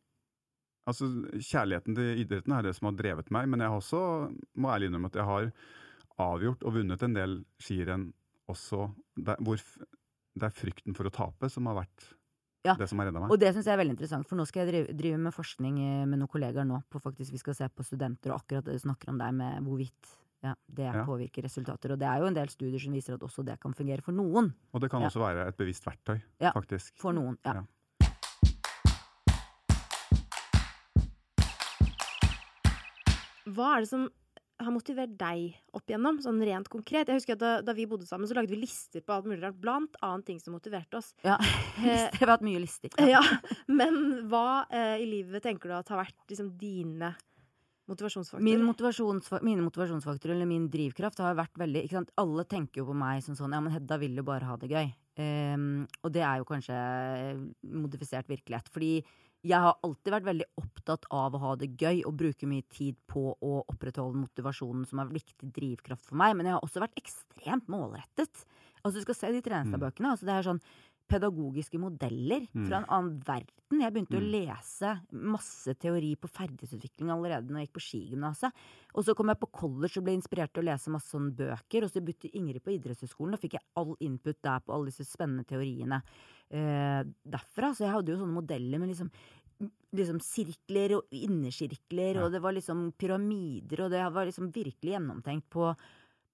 Altså, 0.87 1.09
Kjærligheten 1.35 1.97
til 1.97 2.21
idretten 2.21 2.53
er 2.55 2.63
det 2.63 2.71
som 2.77 2.87
har 2.87 2.93
drevet 2.95 3.27
meg, 3.35 3.49
men 3.51 3.59
jeg 3.59 3.73
har 3.73 3.81
også, 3.81 3.99
må 4.55 4.69
ærlig 4.71 4.87
innrømme 4.87 5.09
at 5.11 5.17
jeg 5.19 5.27
har 5.27 5.49
avgjort 6.23 6.63
og 6.63 6.77
vunnet 6.77 7.03
en 7.03 7.17
del 7.17 7.33
skirenn 7.59 8.05
også 8.47 8.85
der, 9.19 9.41
hvor 9.43 9.59
det 9.59 10.47
er 10.47 10.55
frykten 10.55 10.95
for 10.95 11.09
å 11.09 11.11
tape 11.11 11.49
som 11.51 11.67
har 11.67 11.81
vært 11.81 12.07
Ja, 12.65 12.77
det 12.79 12.87
som 12.87 13.01
har 13.01 13.09
redda 13.09 13.19
meg. 13.19 13.33
Og 13.35 13.41
det 13.41 13.51
syns 13.51 13.67
jeg 13.67 13.75
er 13.75 13.81
veldig 13.81 13.97
interessant, 13.97 14.29
for 14.29 14.39
nå 14.39 14.45
skal 14.47 14.63
jeg 14.63 14.71
drive, 14.71 14.95
drive 15.01 15.19
med 15.27 15.35
forskning 15.35 15.81
eh, 15.83 16.05
med 16.07 16.21
noen 16.21 16.31
kollegaer 16.31 16.67
nå. 16.67 16.79
på 16.87 17.03
faktisk 17.03 17.35
Vi 17.35 17.43
skal 17.43 17.59
se 17.59 17.67
på 17.67 17.85
studenter 17.85 18.31
og 18.31 18.41
akkurat 18.41 18.71
du 18.71 18.79
snakker 18.79 19.11
om 19.11 19.19
deg 19.19 19.35
med 19.37 19.67
hvorvidt 19.67 20.15
ja, 20.47 20.53
det 20.71 20.87
Ja. 20.93 21.03
påvirker 21.05 21.43
resultater. 21.47 21.91
Og 21.95 21.99
det 21.99 22.07
er 22.07 22.19
jo 22.23 22.27
en 22.31 22.37
del 22.37 22.47
studier 22.53 22.79
som 22.81 22.93
viser 22.95 23.13
at 23.17 23.21
også 23.27 23.43
det 23.45 23.59
kan 23.59 23.73
fungere 23.77 24.01
for 24.05 24.15
noen. 24.15 24.53
Og 24.73 24.81
det 24.81 24.89
kan 24.91 25.01
Ja. 25.01 25.07
også 25.11 25.19
være 25.23 25.47
et 25.47 25.57
bevisst 25.57 25.85
verktøy, 25.85 26.21
Ja. 26.39 26.51
faktisk. 26.55 26.93
For 26.97 27.11
noen, 27.13 27.37
ja. 27.45 27.53
Ja. 27.59 27.63
Hva 33.47 33.75
er 33.77 33.83
det 33.85 33.89
som 33.91 34.07
har 34.59 34.73
motivert 34.73 35.13
deg 35.19 35.53
opp 35.77 35.85
igjennom, 35.87 36.17
sånn 36.23 36.41
rent 36.43 36.67
konkret? 36.73 37.07
Jeg 37.07 37.19
husker 37.21 37.37
at 37.37 37.43
da, 37.43 37.51
da 37.63 37.75
vi 37.77 37.85
bodde 37.89 38.07
sammen, 38.09 38.27
så 38.27 38.35
lagde 38.35 38.51
vi 38.51 38.59
lister 38.59 39.03
på 39.05 39.13
alt 39.15 39.27
mulig 39.29 39.39
rart, 39.45 39.59
blant 39.61 39.95
annet 40.03 40.25
ting 40.27 40.41
som 40.41 40.55
motiverte 40.57 40.99
oss. 40.99 41.13
ja. 41.23 41.37
Det 41.77 42.17
har 42.19 42.31
vært 42.33 42.45
mye 42.47 42.61
lister. 42.63 42.91
Ja, 43.13 43.21
Men 43.69 44.27
hva 44.31 44.65
eh, 44.73 44.97
i 45.03 45.07
livet 45.07 45.45
tenker 45.45 45.69
du 45.71 45.77
at 45.77 45.93
har 45.93 46.01
vært 46.03 46.17
liksom, 46.33 46.51
dine 46.59 47.13
motivasjonsfaktorer? 47.91 48.45
Min 48.45 48.63
motivasjonsfaktor, 48.67 49.45
mine 49.47 49.65
motivasjonsfaktorer, 49.65 50.35
eller 50.35 50.49
min 50.49 50.67
drivkraft, 50.71 51.21
har 51.23 51.37
vært 51.37 51.59
veldig 51.59 51.85
ikke 51.85 51.99
sant? 51.99 52.11
Alle 52.21 52.45
tenker 52.49 52.81
jo 52.81 52.89
på 52.89 52.97
meg 52.97 53.23
som 53.25 53.37
sånn 53.37 53.55
Ja, 53.55 53.61
men 53.63 53.73
Hedda 53.75 53.99
vil 54.01 54.17
jo 54.19 54.25
bare 54.27 54.49
ha 54.49 54.57
det 54.59 54.71
gøy. 54.71 54.91
Um, 55.17 55.85
og 56.05 56.11
det 56.13 56.21
er 56.21 56.41
jo 56.41 56.49
kanskje 56.49 56.75
modifisert 57.73 58.29
virkelighet. 58.29 58.69
Fordi 58.73 58.91
jeg 59.47 59.63
har 59.63 59.77
alltid 59.85 60.13
vært 60.13 60.27
veldig 60.27 60.47
opptatt 60.59 61.07
av 61.13 61.35
å 61.35 61.41
ha 61.43 61.53
det 61.59 61.71
gøy 61.79 62.03
og 62.09 62.17
bruke 62.19 62.49
mye 62.49 62.65
tid 62.73 62.97
på 63.09 63.29
å 63.33 63.53
opprettholde 63.63 64.19
motivasjonen 64.19 64.85
som 64.89 65.01
er 65.01 65.13
viktig 65.13 65.51
drivkraft 65.55 66.09
for 66.09 66.19
meg. 66.19 66.35
Men 66.37 66.49
jeg 66.49 66.57
har 66.57 66.65
også 66.65 66.83
vært 66.83 66.99
ekstremt 66.99 67.71
målrettet. 67.71 68.45
Altså 68.83 68.99
Du 68.99 69.05
skal 69.05 69.19
se 69.19 69.31
de 69.35 69.43
Trenestad-bøkene. 69.45 70.13
Altså, 70.13 70.27
det 70.27 70.35
er 70.35 70.47
sånn 70.47 70.61
pedagogiske 71.07 71.79
modeller 71.81 72.45
fra 72.53 72.81
en 72.81 72.87
annen 72.87 73.15
verden. 73.25 73.81
Jeg 73.81 73.93
begynte 73.93 74.19
å 74.19 74.23
lese 74.23 74.93
masse 75.11 75.73
teori 75.79 76.13
på 76.19 76.29
ferdighetsutvikling 76.31 77.11
allerede 77.11 77.51
når 77.51 77.61
jeg 77.61 77.67
gikk 77.67 77.77
på 77.77 77.85
skigymnaset. 77.85 78.61
Og 78.95 79.07
så 79.07 79.15
kom 79.17 79.31
jeg 79.31 79.41
på 79.41 79.51
college 79.59 79.99
og 79.99 80.07
ble 80.07 80.15
inspirert 80.17 80.53
til 80.55 80.63
å 80.63 80.69
lese 80.69 80.93
masse 80.93 81.11
sånne 81.11 81.35
bøker. 81.37 81.87
Og 81.87 81.91
så 81.91 82.03
begynte 82.03 82.31
Ingrid 82.37 82.63
på 82.63 82.75
idrettshøyskolen, 82.75 83.35
og 83.35 83.43
fikk 83.43 83.57
jeg 83.57 83.67
all 83.79 83.93
input 84.07 84.39
der 84.45 84.63
på 84.63 84.75
alle 84.75 84.91
disse 84.91 85.07
spennende 85.07 85.47
teoriene 85.47 86.01
eh, 86.49 87.01
derfra. 87.03 87.73
Så 87.73 87.87
jeg 87.87 87.95
hadde 87.95 88.13
jo 88.13 88.21
sånne 88.21 88.39
modeller 88.39 88.83
med 88.83 88.93
liksom 88.93 89.11
liksom 89.97 90.19
sirkler 90.21 90.97
og 90.99 91.15
innersirkler, 91.15 92.19
og 92.21 92.33
det 92.33 92.41
var 92.43 92.53
liksom 92.53 92.91
pyramider, 92.99 93.85
og 93.85 93.93
det 93.93 94.03
var 94.13 94.27
liksom 94.29 94.51
virkelig 94.53 94.93
gjennomtenkt 94.93 95.47
på 95.53 95.71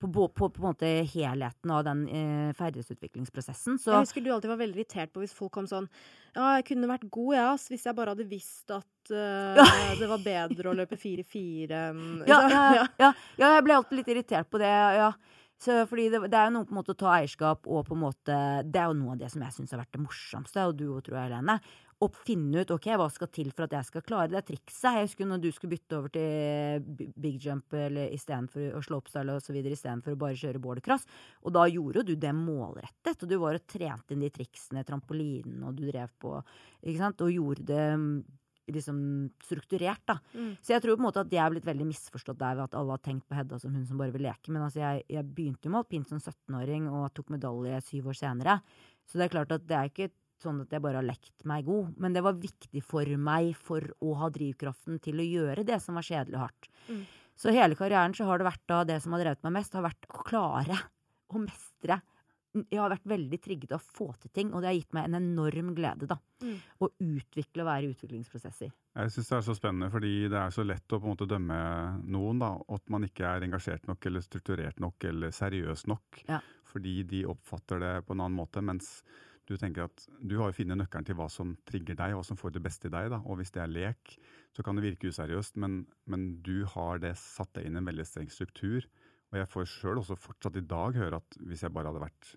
på, 0.03 0.09
på, 0.11 0.27
på, 0.27 0.49
på 0.51 0.61
en 0.61 0.67
måte 0.67 0.89
helheten 1.13 1.71
av 1.71 1.83
den 1.87 2.03
eh, 2.09 2.49
ferdighetsutviklingsprosessen. 2.57 3.79
Så 3.79 3.93
Jeg 3.93 4.07
husker 4.07 4.25
du 4.25 4.31
alltid 4.33 4.51
var 4.51 4.59
veldig 4.59 4.81
irritert 4.81 5.13
på 5.13 5.23
hvis 5.23 5.35
folk 5.35 5.53
kom 5.55 5.69
sånn 5.69 5.87
Ja, 6.33 6.57
jeg 6.57 6.67
kunne 6.71 6.89
vært 6.91 7.07
god, 7.07 7.35
jeg, 7.37 7.45
ass, 7.53 7.69
hvis 7.71 7.85
jeg 7.87 7.97
bare 7.97 8.15
hadde 8.15 8.27
visst 8.27 8.73
at 8.75 9.13
uh, 9.13 9.59
Ja. 9.59 9.67
det 10.01 10.09
var 10.11 10.25
bedre 10.25 10.71
å 10.71 10.75
løpe 10.75 10.99
4-4 10.99 11.85
enn 11.91 12.03
ja, 12.31 12.41
ja, 12.49 12.65
ja, 12.75 13.13
ja, 13.39 13.53
jeg 13.55 13.63
ble 13.67 13.79
alltid 13.79 14.01
litt 14.01 14.11
irritert 14.15 14.51
på 14.51 14.61
det. 14.61 14.73
Ja. 14.99 15.13
Så, 15.63 15.77
fordi 15.87 16.09
det, 16.11 16.19
det 16.27 16.35
er 16.35 16.49
jo 16.49 16.57
noe 16.57 16.67
på 16.67 16.73
en 16.75 16.79
måte 16.81 16.91
å 16.91 16.99
ta 16.99 17.13
eierskap 17.13 17.69
og 17.71 17.85
på 17.87 17.95
en 17.95 18.01
måte 18.01 18.37
Det 18.67 18.81
er 18.81 18.89
jo 18.89 18.97
noe 18.99 19.13
av 19.13 19.21
det 19.21 19.29
som 19.31 19.43
jeg 19.45 19.55
syns 19.55 19.71
har 19.71 19.79
vært 19.79 19.95
det 19.95 20.01
morsomste, 20.03 20.65
og 20.67 20.75
du 20.79 20.89
òg, 20.89 21.05
tror 21.05 21.21
jeg, 21.21 21.29
Helene. 21.29 21.55
Å 22.01 22.09
finne 22.25 22.63
ut 22.63 22.73
ok, 22.73 22.89
hva 22.99 23.07
skal 23.13 23.29
til 23.33 23.51
for 23.53 23.67
at 23.67 23.75
jeg 23.77 23.89
skal 23.89 24.05
klare 24.05 24.31
det 24.33 24.43
trikset. 24.47 24.89
Jeg 24.89 25.07
husker 25.07 25.29
når 25.29 25.43
du 25.43 25.49
skulle 25.53 25.75
bytte 25.75 25.99
over 25.99 26.13
til 26.13 27.09
big 27.21 27.37
jump 27.43 27.75
eller 27.77 28.13
istedenfor 28.15 28.81
slopestyle 28.83 29.37
osv. 29.37 29.59
istedenfor 29.61 30.15
å 30.15 30.21
bare 30.25 30.39
kjøre 30.39 30.61
bordercross. 30.63 31.07
Og 31.43 31.55
da 31.55 31.65
gjorde 31.69 32.01
jo 32.01 32.07
du 32.11 32.15
det 32.19 32.35
målrettet, 32.37 33.23
og 33.23 33.29
du 33.29 33.37
var 33.41 33.59
og 33.59 33.67
trente 33.69 34.15
inn 34.15 34.23
de 34.25 34.31
triksene, 34.33 34.85
trampolinen, 34.87 35.61
og 35.67 35.77
du 35.77 35.85
drev 35.89 36.13
på, 36.19 36.37
ikke 36.81 37.01
sant, 37.01 37.23
og 37.23 37.33
gjorde 37.33 37.67
det 37.69 37.83
mm, 37.99 38.15
liksom 38.71 38.97
strukturert, 39.43 40.03
da. 40.07 40.17
Mm. 40.33 40.55
Så 40.61 40.73
jeg 40.73 40.83
tror 40.83 40.97
på 40.97 41.03
en 41.03 41.07
måte 41.07 41.23
at 41.23 41.31
det 41.31 41.39
er 41.41 41.51
blitt 41.51 41.67
veldig 41.67 41.87
misforstått 41.89 42.39
der 42.39 42.57
ved 42.57 42.65
at 42.67 42.77
alle 42.79 42.95
har 42.95 43.03
tenkt 43.03 43.27
på 43.27 43.37
Hedda 43.37 43.59
som 43.59 43.75
hun 43.75 43.85
som 43.87 43.99
bare 43.99 44.15
vil 44.15 44.25
leke. 44.27 44.51
Men 44.51 44.65
altså, 44.65 44.83
jeg, 44.83 45.05
jeg 45.11 45.29
begynte 45.29 45.67
jo 45.67 45.73
med 45.73 45.83
alpint 45.83 46.09
som 46.09 46.21
17-åring 46.21 46.89
og 46.91 47.11
tok 47.15 47.33
medalje 47.35 47.81
syv 47.89 48.11
år 48.13 48.19
senere. 48.19 48.59
Så 49.09 49.19
det 49.19 49.27
er 49.27 49.33
klart 49.35 49.55
at 49.55 49.65
det 49.67 49.79
er 49.79 49.91
ikke 49.91 50.11
sånn 50.43 50.61
at 50.63 50.73
jeg 50.75 50.83
bare 50.83 50.99
har 51.01 51.07
lekt 51.07 51.45
meg 51.49 51.65
god. 51.67 51.93
Men 51.97 52.15
det 52.15 52.23
var 52.25 52.39
viktig 52.39 52.83
for 52.85 53.09
meg 53.17 53.53
for 53.57 53.87
å 54.03 54.15
ha 54.21 54.29
drivkraften 54.33 55.01
til 55.03 55.21
å 55.23 55.27
gjøre 55.27 55.67
det 55.67 55.79
som 55.83 55.99
var 55.99 56.07
kjedelig 56.07 56.39
og 56.39 56.45
hardt. 56.45 56.71
Mm. 56.87 57.03
Så 57.35 57.53
hele 57.53 57.77
karrieren 57.77 58.13
så 58.15 58.27
har 58.29 58.39
det 58.39 58.47
vært 58.47 58.65
da 58.69 58.83
det 58.87 58.99
som 59.03 59.15
har 59.15 59.23
drevet 59.23 59.45
meg 59.45 59.55
mest, 59.57 59.73
har 59.77 59.87
vært 59.87 60.09
å 60.11 60.25
klare 60.27 60.77
å 61.33 61.41
mestre. 61.41 62.01
Jeg 62.53 62.77
har 62.77 62.91
vært 62.91 63.07
veldig 63.09 63.39
trigget 63.41 63.71
av 63.73 63.81
å 63.81 63.93
få 63.97 64.11
til 64.21 64.29
ting, 64.29 64.51
og 64.53 64.61
det 64.61 64.69
har 64.69 64.75
gitt 64.77 64.93
meg 64.93 65.07
en 65.07 65.17
enorm 65.17 65.71
glede, 65.73 66.05
da. 66.11 66.19
Mm. 66.43 66.59
Å 66.85 66.89
utvikle 67.01 67.63
og 67.63 67.69
være 67.71 67.87
i 67.87 67.95
utviklingsprosesser. 67.95 68.69
Jeg 68.93 69.13
syns 69.15 69.31
det 69.31 69.37
er 69.39 69.45
så 69.47 69.55
spennende, 69.57 69.89
fordi 69.89 70.11
det 70.29 70.37
er 70.37 70.53
så 70.53 70.65
lett 70.65 70.93
å 70.93 70.99
på 70.99 71.07
en 71.09 71.15
måte 71.15 71.27
dømme 71.29 71.57
noen. 72.13 72.43
da, 72.43 72.51
At 72.77 72.93
man 72.93 73.07
ikke 73.07 73.25
er 73.25 73.47
engasjert 73.47 73.89
nok, 73.89 74.05
eller 74.05 74.21
strukturert 74.21 74.83
nok, 74.83 75.09
eller 75.09 75.33
seriøs 75.33 75.87
nok. 75.89 76.21
Ja. 76.29 76.43
Fordi 76.69 76.99
de 77.09 77.23
oppfatter 77.33 77.81
det 77.81 77.93
på 78.05 78.13
en 78.13 78.21
annen 78.21 78.37
måte. 78.37 78.61
Mens 78.61 78.99
du 79.49 79.55
tenker 79.59 79.87
at 79.89 80.05
du 80.21 80.37
har 80.39 80.51
jo 80.51 80.57
funnet 80.57 80.79
nøkkelen 80.79 81.07
til 81.07 81.17
hva 81.19 81.27
som 81.31 81.55
trigger 81.67 81.97
deg, 81.99 82.15
hva 82.15 82.23
som 82.25 82.39
får 82.39 82.55
det 82.55 82.63
beste 82.63 82.89
i 82.89 82.93
deg. 82.93 83.09
da, 83.11 83.19
Og 83.27 83.39
hvis 83.39 83.51
det 83.55 83.63
er 83.63 83.71
lek, 83.73 84.15
så 84.55 84.63
kan 84.65 84.77
det 84.77 84.85
virke 84.85 85.11
useriøst, 85.11 85.57
men, 85.59 85.83
men 86.07 86.29
du 86.45 86.63
har 86.75 87.01
det 87.03 87.15
satt 87.19 87.51
deg 87.57 87.67
inn 87.67 87.75
i 87.75 87.81
en 87.81 87.89
veldig 87.89 88.05
streng 88.07 88.31
struktur. 88.31 88.87
Og 89.33 89.39
jeg 89.41 89.49
får 89.49 89.69
sjøl 89.69 89.99
også 89.99 90.19
fortsatt 90.19 90.59
i 90.61 90.65
dag 90.69 90.99
høre 90.99 91.19
at 91.19 91.39
hvis 91.41 91.65
jeg 91.65 91.73
bare 91.73 91.89
hadde 91.89 92.03
vært 92.05 92.35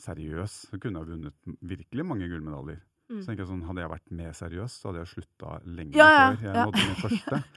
seriøs, 0.00 0.54
så 0.70 0.80
kunne 0.80 1.02
jeg 1.02 1.12
vunnet 1.12 1.50
virkelig 1.60 2.06
mange 2.08 2.30
gullmedaljer. 2.32 2.80
Mm. 3.10 3.18
Så 3.20 3.26
tenker 3.26 3.42
jeg 3.42 3.50
sånn, 3.50 3.64
Hadde 3.66 3.82
jeg 3.82 3.90
vært 3.90 4.12
mer 4.14 4.34
seriøs, 4.38 4.74
så 4.78 4.88
hadde 4.88 5.00
jeg 5.02 5.10
slutta 5.10 5.56
lenge 5.66 5.98
Ja, 5.98 6.10
ja, 6.10 6.26
før 6.30 6.44
jeg 6.46 6.54
ja. 6.54 6.66
nådde 6.68 6.84
min 6.86 7.00
første. 7.04 7.40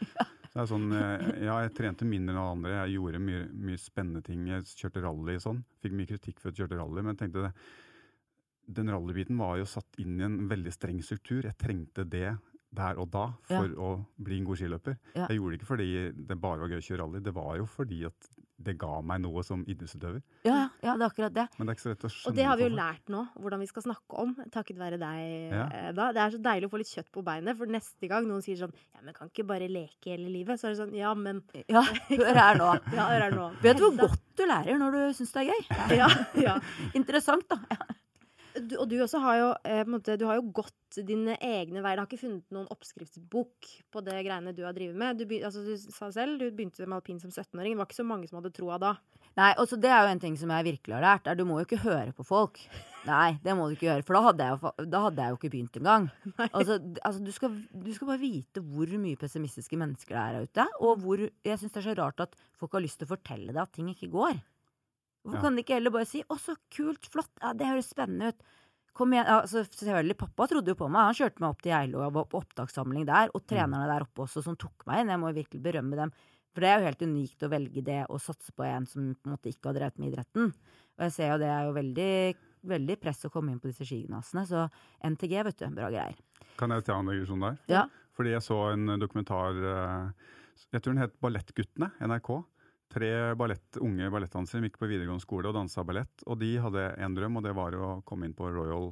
Det 0.53 0.61
er 0.61 0.67
sånn, 0.69 0.91
eh, 0.93 1.21
ja, 1.47 1.55
Jeg 1.63 1.71
trente 1.73 2.05
mindre 2.05 2.35
enn 2.35 2.41
andre, 2.43 2.73
jeg 2.83 2.99
gjorde 2.99 3.21
mye, 3.25 3.45
mye 3.69 3.79
spennende 3.81 4.21
ting. 4.25 4.43
Jeg 4.51 4.67
kjørte 4.69 5.01
rally 5.01 5.39
sånn. 5.41 5.63
Fikk 5.81 5.95
mye 5.97 6.09
kritikk 6.11 6.41
for 6.41 6.51
at 6.51 6.59
jeg 6.59 6.67
kjørte 6.67 6.77
rally, 6.77 7.01
men 7.01 7.15
jeg 7.15 7.21
tenkte 7.23 7.47
det, 7.47 7.51
den 8.67 8.89
rallybiten 8.93 9.37
var 9.39 9.57
jo 9.59 9.65
satt 9.69 9.99
inn 10.03 10.19
i 10.19 10.25
en 10.27 10.39
veldig 10.49 10.73
streng 10.73 11.01
struktur. 11.03 11.43
Jeg 11.43 11.57
trengte 11.59 12.05
det 12.09 12.29
der 12.73 12.97
og 12.97 13.11
da 13.13 13.27
for 13.45 13.73
å 13.77 13.89
bli 14.17 14.39
en 14.41 14.47
god 14.49 14.57
skiløper. 14.57 14.95
Ja. 15.13 15.27
Jeg 15.29 15.37
gjorde 15.37 15.51
det 15.53 15.59
ikke 15.61 15.71
fordi 15.75 15.89
det 16.31 16.39
bare 16.41 16.63
var 16.63 16.71
gøy 16.73 16.79
å 16.81 16.87
kjøre 16.87 17.03
rally, 17.03 17.19
det 17.21 17.33
var 17.35 17.57
jo 17.59 17.67
fordi 17.69 17.99
at 18.09 18.29
det 18.63 18.75
ga 18.79 18.99
meg 19.03 19.19
noe 19.23 19.41
som 19.43 19.63
idrettsutøver. 19.67 20.21
Ja, 20.45 20.53
ja, 20.55 20.67
ja, 20.85 20.93
det 20.95 21.03
er 21.03 21.09
akkurat 21.09 21.33
det. 21.35 21.43
Men 21.57 21.67
det 21.67 21.73
er 21.73 21.75
ikke 21.77 21.83
så 21.83 21.91
lett 21.91 22.05
å 22.07 22.11
skjønne 22.13 22.31
Og 22.31 22.37
det 22.37 22.45
har 22.47 22.59
vi 22.59 22.63
jo 22.63 22.69
lært 22.77 23.11
nå, 23.11 23.23
hvordan 23.43 23.61
vi 23.63 23.67
skal 23.67 23.85
snakke 23.87 24.19
om, 24.23 24.33
takket 24.53 24.79
være 24.79 24.99
deg, 25.01 25.23
Ja. 25.51 25.65
Eda. 25.89 26.05
Det 26.15 26.21
er 26.23 26.35
så 26.35 26.39
deilig 26.47 26.69
å 26.69 26.71
få 26.71 26.79
litt 26.79 26.91
kjøtt 26.93 27.09
på 27.13 27.23
beinet, 27.27 27.57
for 27.59 27.73
neste 27.75 28.09
gang 28.09 28.29
noen 28.29 28.45
sier 28.45 28.61
sånn 28.61 28.73
Ja, 28.93 29.01
men 29.03 29.17
kan 29.17 29.29
ikke 29.33 29.45
bare 29.49 29.67
leke 29.67 30.13
hele 30.13 30.29
livet? 30.31 30.61
Så 30.61 30.69
er 30.69 30.75
det 30.75 30.79
sånn 30.79 30.95
Ja, 30.95 31.11
men 31.17 31.41
Ja, 31.67 31.83
hør 32.13 32.39
her 32.39 32.61
nå. 32.61 32.69
Ja, 32.93 33.09
hør 33.11 33.25
her 33.27 33.35
nå. 33.35 33.49
Vet 33.65 33.81
du 33.81 33.83
hvor 33.89 33.97
godt 34.05 34.23
du 34.39 34.45
lærer 34.47 34.79
når 34.79 34.95
du 34.97 35.01
syns 35.19 35.35
det 35.35 35.43
er 35.43 35.51
gøy? 35.51 35.99
Ja, 35.99 36.09
ja. 36.39 36.55
Interessant, 36.99 37.45
da. 37.51 37.59
Ja. 37.73 37.99
Du, 38.69 38.75
og 38.79 38.87
du 38.91 38.97
også 39.03 39.19
har 39.23 39.39
jo 39.39 39.49
eh, 39.67 39.83
måte, 39.89 40.17
Du 40.19 40.25
har 40.29 40.39
jo 40.39 40.47
gått 40.61 40.99
dine 41.07 41.35
egne 41.41 41.81
veier. 41.81 41.97
Du 41.97 42.03
har 42.03 42.09
ikke 42.09 42.21
funnet 42.21 42.53
noen 42.53 42.69
oppskriftsbok 42.73 43.69
på 43.93 44.03
det 44.05 44.19
greiene 44.25 44.53
du 44.55 44.63
har 44.65 44.75
drevet 44.75 44.97
med. 44.99 45.19
Du, 45.21 45.35
altså, 45.39 45.63
du 45.65 45.73
sa 45.77 46.11
selv 46.13 46.39
du 46.41 46.47
begynte 46.51 46.85
med 46.85 46.99
alpin 46.99 47.21
som 47.21 47.33
17-åring. 47.33 47.73
Det 47.73 47.81
var 47.81 47.89
ikke 47.89 48.01
så 48.01 48.07
mange 48.07 48.29
som 48.29 48.39
hadde 48.39 48.53
troa 48.55 48.79
da. 48.81 48.95
Nei, 49.39 49.51
også 49.57 49.79
Det 49.81 49.89
er 49.89 50.03
jo 50.05 50.11
en 50.13 50.21
ting 50.21 50.35
som 50.37 50.51
jeg 50.53 50.67
virkelig 50.67 50.97
har 50.99 51.05
lært. 51.05 51.27
er 51.27 51.37
Du 51.39 51.45
må 51.49 51.57
jo 51.57 51.65
ikke 51.65 51.81
høre 51.81 52.13
på 52.13 52.25
folk. 52.27 52.61
Nei, 53.07 53.35
det 53.43 53.55
må 53.57 53.65
du 53.67 53.73
ikke 53.75 53.89
gjøre, 53.89 54.05
for 54.07 54.15
da 54.15 54.21
hadde 54.29 54.45
jeg 54.45 54.55
jo, 54.55 54.71
da 54.93 55.01
hadde 55.07 55.23
jeg 55.23 55.33
jo 55.33 55.39
ikke 55.39 55.53
begynt 55.55 55.79
engang. 55.81 56.05
Altså, 56.53 56.77
altså, 57.01 57.19
du, 57.23 57.31
skal, 57.35 57.57
du 57.73 57.91
skal 57.95 58.13
bare 58.13 58.21
vite 58.21 58.61
hvor 58.63 58.93
mye 59.01 59.19
pessimistiske 59.19 59.79
mennesker 59.79 60.13
det 60.13 60.21
er 60.21 60.37
her 60.37 60.47
ute. 60.47 60.67
Og 60.85 61.01
hvor 61.03 61.25
Jeg 61.25 61.59
syns 61.59 61.73
det 61.73 61.81
er 61.81 61.89
så 61.89 61.97
rart 61.99 62.23
at 62.23 62.37
folk 62.59 62.77
har 62.77 62.85
lyst 62.85 63.01
til 63.01 63.09
å 63.09 63.15
fortelle 63.15 63.51
deg 63.51 63.63
at 63.65 63.73
ting 63.75 63.89
ikke 63.91 64.11
går. 64.13 64.37
Hvorfor 65.23 65.39
Ja. 65.39 65.41
kan 65.41 65.55
de 65.55 65.63
ikke 65.63 65.77
heller 65.77 65.91
bare 65.91 66.05
si 66.05 66.23
'Å, 66.23 66.37
så 66.37 66.55
kult, 66.69 67.07
flott, 67.09 67.31
ja, 67.41 67.53
det 67.53 67.65
høres 67.67 67.89
spennende 67.89 68.33
ut'. 68.33 68.41
Kom 68.93 69.09
igjen. 69.11 69.25
Altså, 69.25 69.63
selvfølgelig, 69.65 70.17
Pappa 70.17 70.47
trodde 70.47 70.67
jo 70.67 70.75
på 70.75 70.89
meg. 70.89 71.01
Han 71.09 71.15
kjørte 71.17 71.39
meg 71.39 71.49
opp 71.49 71.61
til 71.63 71.71
Geilo 71.71 72.03
og 72.05 72.13
var 72.13 72.25
på 72.25 72.41
opptakssamling 72.43 73.05
der. 73.05 73.29
Og 73.33 73.41
trenerne 73.47 73.87
der 73.89 74.05
oppe 74.05 74.21
også 74.21 74.43
som 74.43 74.55
tok 74.55 74.85
meg 74.85 74.99
inn. 75.01 75.09
Jeg 75.09 75.19
må 75.19 75.33
virkelig 75.33 75.63
berømme 75.63 75.95
dem. 75.95 76.11
For 76.53 76.61
det 76.61 76.69
er 76.69 76.79
jo 76.79 76.85
helt 76.85 77.01
unikt 77.01 77.41
å 77.41 77.49
velge 77.49 77.83
det 77.83 78.05
og 78.09 78.21
satse 78.21 78.51
på 78.53 78.63
en 78.63 78.85
som 78.85 79.15
på 79.15 79.25
en 79.25 79.33
måte 79.33 79.49
ikke 79.49 79.71
har 79.71 79.73
drevet 79.79 79.97
med 79.97 80.13
idretten. 80.13 80.53
Og 80.53 80.99
jeg 81.07 81.11
ser 81.11 81.31
jo 81.31 81.37
det 81.39 81.49
er 81.49 81.63
jo 81.65 81.73
veldig 81.73 82.35
veldig 82.63 82.95
press 83.01 83.25
å 83.25 83.31
komme 83.31 83.51
inn 83.51 83.59
på 83.59 83.67
disse 83.71 83.83
skigymnasene. 83.83 84.45
Så 84.47 84.69
NTG, 85.03 85.43
vet 85.43 85.57
du, 85.57 85.67
bra 85.75 85.89
greier. 85.89 86.15
Kan 86.55 86.69
jeg 86.69 86.85
ta 86.85 86.99
en 86.99 87.09
digresjon 87.09 87.41
der? 87.41 87.57
Ja. 87.67 87.87
Fordi 88.15 88.29
jeg 88.35 88.45
så 88.45 88.59
en 88.73 88.99
dokumentar 88.99 89.57
eh, 89.57 90.11
Jeg 90.71 90.81
tror 90.81 90.93
den 90.93 91.01
het 91.01 91.19
Ballettguttene, 91.19 91.91
NRK. 91.99 92.45
Tre 92.93 93.09
ballett, 93.39 93.77
unge 93.81 94.09
ballettdansere 94.13 94.59
som 94.59 94.67
gikk 94.67 94.77
på 94.81 94.89
videregående 94.91 95.23
skole 95.23 95.49
og 95.49 95.55
dansa 95.57 95.83
ballett. 95.87 96.23
Og 96.29 96.37
de 96.41 96.51
hadde 96.61 96.83
én 97.01 97.15
drøm, 97.17 97.39
og 97.39 97.47
det 97.47 97.55
var 97.57 97.73
å 97.77 97.87
komme 98.05 98.27
inn 98.29 98.35
på 98.37 98.51
Royal 98.53 98.91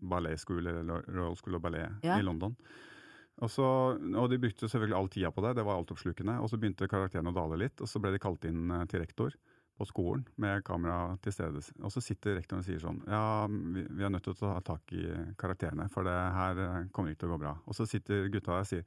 Ballet 0.00 0.40
School, 0.40 0.66
eller 0.70 1.02
Royal 1.10 1.36
School 1.36 1.58
of 1.58 1.62
Ballet 1.64 1.90
Ja. 2.06 2.18
i 2.18 2.22
London. 2.22 2.54
Og, 3.40 3.48
så, 3.50 3.64
og 3.96 4.26
de 4.30 4.38
brukte 4.40 4.68
selvfølgelig 4.68 4.96
all 4.98 5.08
tida 5.08 5.30
på 5.32 5.42
det, 5.44 5.54
det 5.56 5.64
var 5.64 5.78
altoppslukende. 5.80 6.38
Og 6.44 6.50
så 6.52 6.58
begynte 6.60 6.88
karakteren 6.88 7.30
å 7.30 7.36
dale 7.36 7.56
litt, 7.62 7.80
og 7.80 7.88
så 7.88 8.00
ble 8.02 8.12
de 8.14 8.20
kalt 8.20 8.44
inn 8.48 8.68
eh, 8.70 8.84
til 8.90 9.00
rektor 9.02 9.34
på 9.80 9.86
skolen 9.88 10.26
med 10.36 10.60
kamera 10.66 11.14
til 11.24 11.32
stede. 11.32 11.62
Og 11.80 11.92
så 11.94 12.02
sitter 12.04 12.36
rektoren 12.36 12.60
og 12.60 12.66
sier 12.68 12.82
sånn 12.82 12.98
Ja, 13.08 13.46
vi, 13.48 13.86
vi 13.88 14.04
er 14.04 14.12
nødt 14.12 14.26
til 14.28 14.34
å 14.36 14.40
ta 14.42 14.58
tak 14.74 14.92
i 14.92 15.06
karakterene, 15.40 15.88
for 15.92 16.04
det 16.04 16.16
her 16.36 16.60
eh, 16.66 16.82
kommer 16.92 17.14
ikke 17.14 17.24
til 17.24 17.32
å 17.32 17.34
gå 17.38 17.42
bra. 17.46 17.54
Og 17.64 17.78
så 17.78 17.88
sitter 17.88 18.28
gutta 18.28 18.58
der 18.58 18.66
og 18.66 18.68
sier 18.68 18.84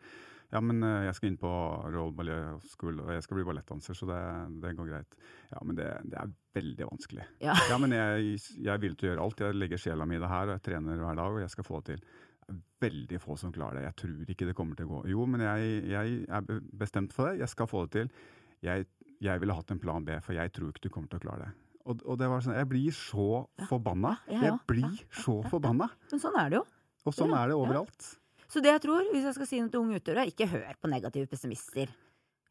ja, 0.53 0.59
men 0.61 0.83
eh, 0.85 1.05
jeg 1.07 1.17
skal 1.17 1.31
inn 1.31 1.39
på 1.41 1.51
Royal 1.89 2.11
Ballet 2.13 2.67
School, 2.75 2.99
og 3.01 3.09
jeg 3.15 3.23
skal 3.25 3.39
bli 3.39 3.45
ballettdanser, 3.47 3.97
så 3.97 4.07
det, 4.09 4.19
det 4.61 4.73
går 4.77 4.91
greit. 4.91 5.15
Ja, 5.49 5.63
men 5.65 5.79
det, 5.79 5.87
det 6.11 6.19
er 6.21 6.33
veldig 6.53 6.89
vanskelig. 6.91 7.25
Ja. 7.41 7.55
men 7.81 7.95
jeg, 7.97 8.35
jeg 8.59 8.69
er 8.73 8.83
villig 8.83 8.99
til 9.01 9.09
å 9.09 9.11
gjøre 9.13 9.25
alt. 9.25 9.41
Jeg 9.47 9.57
legger 9.57 9.81
sjela 9.81 10.05
mi 10.09 10.19
i 10.19 10.21
det 10.21 10.29
her, 10.29 10.51
og 10.51 10.55
jeg 10.59 10.65
trener 10.69 11.01
hver 11.01 11.17
dag, 11.17 11.39
og 11.39 11.41
jeg 11.41 11.55
skal 11.55 11.67
få 11.69 11.81
det 11.81 11.95
til. 11.95 12.05
Det 12.43 12.53
er 12.53 12.61
veldig 12.85 13.19
få 13.23 13.39
som 13.39 13.55
klarer 13.55 13.79
det. 13.79 13.87
Jeg 13.87 13.97
tror 14.03 14.31
ikke 14.35 14.47
det 14.51 14.55
kommer 14.59 14.77
til 14.77 14.89
å 14.89 14.93
gå. 14.93 15.01
Jo, 15.15 15.25
men 15.33 15.45
jeg, 15.47 15.75
jeg 15.89 16.21
er 16.37 16.63
bestemt 16.83 17.15
for 17.15 17.31
det. 17.31 17.41
Jeg 17.41 17.53
skal 17.55 17.69
få 17.71 17.85
det 17.87 17.93
til. 17.97 18.15
Jeg, 18.63 18.87
jeg 19.23 19.41
ville 19.41 19.57
hatt 19.57 19.73
en 19.73 19.81
plan 19.81 20.05
B, 20.05 20.19
for 20.21 20.37
jeg 20.37 20.53
tror 20.53 20.69
ikke 20.69 20.85
du 20.85 20.93
kommer 20.93 21.11
til 21.11 21.23
å 21.23 21.25
klare 21.25 21.47
det. 21.47 21.53
Og, 21.83 22.03
og 22.07 22.15
det 22.19 22.29
var 22.31 22.43
sånn, 22.43 22.55
Jeg 22.55 22.69
blir 22.71 22.95
så 22.95 23.29
forbanna. 23.67 24.13
Ja, 24.29 24.37
ja, 24.37 24.43
Jeg 24.51 24.59
blir 24.69 25.01
så 25.23 25.41
forbanna. 25.51 25.89
Men 26.13 26.21
sånn 26.21 26.37
er 26.39 26.53
det 26.53 26.61
jo. 26.61 26.67
Og 27.03 27.15
sånn 27.15 27.33
Ja, 27.33 27.41
er 27.41 27.51
det 27.51 27.57
ja. 27.57 27.63
overalt. 27.65 28.11
Så 28.53 28.61
det 28.61 28.69
jeg 28.69 28.83
tror, 28.83 29.07
hvis 29.09 29.23
jeg 29.25 29.33
skal 29.33 29.47
si 29.49 29.59
noe 29.63 29.71
til 29.73 29.81
unge 29.81 29.97
utøvere, 29.97 30.27
ikke 30.29 30.45
hør 30.51 30.75
på 30.77 30.89
negative 30.91 31.29
pessimister. 31.31 31.89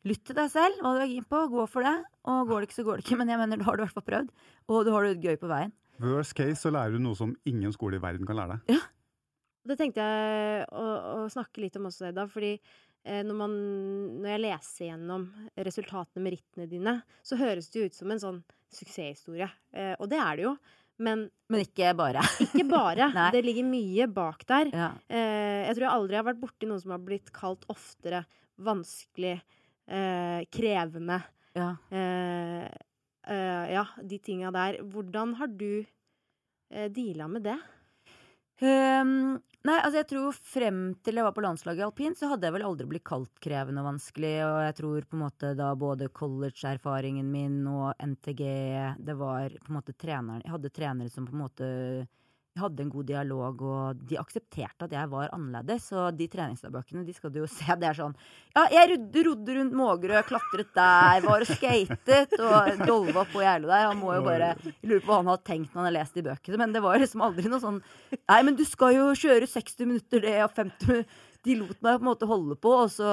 Lytt 0.03 0.25
til 0.27 0.35
deg 0.35 0.49
selv, 0.51 0.81
hva 0.83 0.97
du 0.97 1.05
er 1.05 1.13
keen 1.13 1.27
på, 1.31 1.45
gå 1.53 1.67
for 1.71 1.87
det. 1.87 1.93
Og 2.27 2.49
går 2.49 2.65
det 2.65 2.69
ikke, 2.69 2.79
så 2.81 2.85
går 2.89 2.99
det 2.99 3.05
ikke. 3.07 3.19
Men 3.21 3.31
jeg 3.31 3.39
mener, 3.39 3.61
da 3.61 3.69
har 3.69 3.79
du 3.79 3.85
i 3.85 3.87
hvert 3.87 3.95
fall 3.95 4.09
prøvd. 4.09 4.33
Og 4.67 4.81
du 4.83 4.91
har 4.91 5.07
det 5.07 5.23
gøy 5.23 5.39
på 5.39 5.51
veien. 5.53 5.71
Worst 6.03 6.35
case 6.35 6.59
så 6.59 6.73
lærer 6.75 6.97
du 6.97 7.05
noe 7.05 7.15
som 7.15 7.37
ingen 7.47 7.71
skole 7.75 8.01
i 8.01 8.03
verden 8.03 8.27
kan 8.27 8.41
lære 8.41 8.57
deg. 8.57 8.75
Ja. 8.75 8.81
Det 9.71 9.77
tenkte 9.79 10.03
jeg 10.03 10.65
å, 10.75 10.87
å 11.23 11.29
snakke 11.31 11.63
litt 11.63 11.79
om 11.79 11.87
også, 11.87 12.09
Edda. 12.09 12.27
Fordi 12.33 12.51
eh, 12.57 13.23
når, 13.23 13.39
man, 13.39 13.55
når 14.25 14.33
jeg 14.33 14.43
leser 14.49 14.89
gjennom 14.89 15.29
resultatene, 15.71 16.27
merittene 16.27 16.67
dine, 16.67 16.97
så 17.23 17.39
høres 17.39 17.71
det 17.71 17.79
jo 17.79 17.87
ut 17.87 18.01
som 18.01 18.11
en 18.11 18.25
sånn 18.25 18.43
suksesshistorie. 18.75 19.47
Eh, 19.71 19.95
og 20.01 20.11
det 20.11 20.19
er 20.19 20.41
det 20.41 20.49
jo. 20.49 20.57
Men 20.99 21.31
Men 21.49 21.65
ikke 21.65 21.93
bare. 21.97 22.21
ikke 22.41 22.65
bare. 22.69 23.09
Det 23.35 23.43
ligger 23.45 23.65
mye 23.65 24.07
bak 24.13 24.45
der. 24.47 24.71
Ja. 24.73 24.91
Eh, 25.09 25.67
jeg 25.67 25.77
tror 25.77 25.87
jeg 25.87 25.97
aldri 25.97 26.17
har 26.21 26.27
vært 26.29 26.41
borti 26.43 26.69
noen 26.69 26.81
som 26.83 26.95
har 26.95 27.03
blitt 27.05 27.33
kalt 27.33 27.65
oftere 27.73 28.25
vanskelig, 28.63 29.41
eh, 29.89 30.45
krevende. 30.53 31.23
Ja. 31.57 31.71
Eh, 31.91 32.69
eh, 33.29 33.65
ja, 33.73 33.87
de 34.03 34.19
tinga 34.19 34.53
der. 34.55 34.81
Hvordan 34.85 35.35
har 35.41 35.49
du 35.49 35.85
eh, 36.71 36.89
deala 36.93 37.29
med 37.29 37.43
det? 37.49 37.59
Ehm, 38.61 39.39
nei, 39.65 39.77
altså 39.79 40.03
jeg 40.03 40.09
tror 40.13 40.37
frem 40.37 40.81
til 41.03 41.19
jeg 41.19 41.27
var 41.27 41.35
på 41.35 41.45
landslaget 41.45 41.83
i 41.83 41.87
alpin, 41.87 42.17
så 42.19 42.29
hadde 42.31 42.47
jeg 42.47 42.57
vel 42.57 42.67
aldri 42.69 42.89
blitt 42.91 43.07
kalt 43.09 43.33
krevende 43.43 43.83
og 43.83 43.89
vanskelig. 43.95 44.35
Og 44.47 44.59
jeg 44.67 44.77
tror 44.79 45.09
på 45.09 45.19
en 45.19 45.25
måte 45.25 45.53
da 45.59 45.71
både 45.79 46.11
college-erfaringen 46.15 47.31
min 47.33 47.63
og 47.71 47.95
NTG 48.03 48.43
Det 49.03 49.17
var 49.19 49.57
på 49.59 49.73
en 49.73 49.79
måte 49.79 49.97
treneren 49.97 50.45
Jeg 50.45 50.55
hadde 50.55 50.75
trenere 50.75 51.13
som 51.13 51.27
på 51.27 51.35
en 51.37 51.45
måte 51.47 51.71
jeg 52.53 52.61
hadde 52.61 52.83
en 52.85 52.91
god 52.93 53.07
dialog, 53.09 53.63
og 53.65 54.01
de 54.11 54.19
aksepterte 54.21 54.85
at 54.85 54.93
jeg 54.93 55.09
var 55.09 55.31
annerledes. 55.33 55.87
Og 55.97 56.19
de 56.19 56.27
treningsdagbøkene 56.29 57.05
de 57.07 57.15
skal 57.17 57.33
du 57.33 57.39
jo 57.41 57.47
se. 57.59 57.65
Det 57.81 57.89
er 57.89 57.97
sånn 57.97 58.13
Ja, 58.53 58.67
jeg 58.75 58.99
rodde, 59.25 59.55
rundt 59.57 59.77
Mågerø, 59.79 60.21
klatret 60.29 60.69
der, 60.77 61.25
var 61.25 61.47
og 61.47 61.49
skatet 61.49 62.35
og 62.37 62.83
dolva 62.85 63.25
på 63.33 63.41
Geilo 63.41 63.71
der. 63.71 63.87
Han 63.89 64.01
må 64.03 64.13
jo 64.19 64.27
bare 64.27 64.51
lurer 64.83 65.01
på 65.01 65.09
hva 65.09 65.23
han 65.23 65.31
har 65.33 65.41
tenkt 65.47 65.73
når 65.73 65.81
han 65.81 65.89
har 65.89 65.97
lest 65.97 66.19
de 66.19 66.27
bøkene. 66.27 66.61
Men 66.61 66.75
det 66.77 66.83
var 66.85 67.01
liksom 67.01 67.25
aldri 67.25 67.49
noe 67.49 67.63
sånn 67.63 67.81
Nei, 68.21 68.41
men 68.45 68.59
du 68.59 68.67
skal 68.69 68.99
jo 68.99 69.07
kjøre 69.17 69.49
60 69.49 69.89
minutter, 69.89 70.21
det, 70.27 70.37
og 70.45 70.53
50 70.53 70.93
minutter 70.93 71.17
De 71.43 71.57
lot 71.59 71.79
meg 71.81 71.97
på 71.97 72.05
en 72.05 72.11
måte 72.11 72.29
holde 72.29 72.59
på, 72.61 72.75
og 72.85 72.93
så 72.93 73.09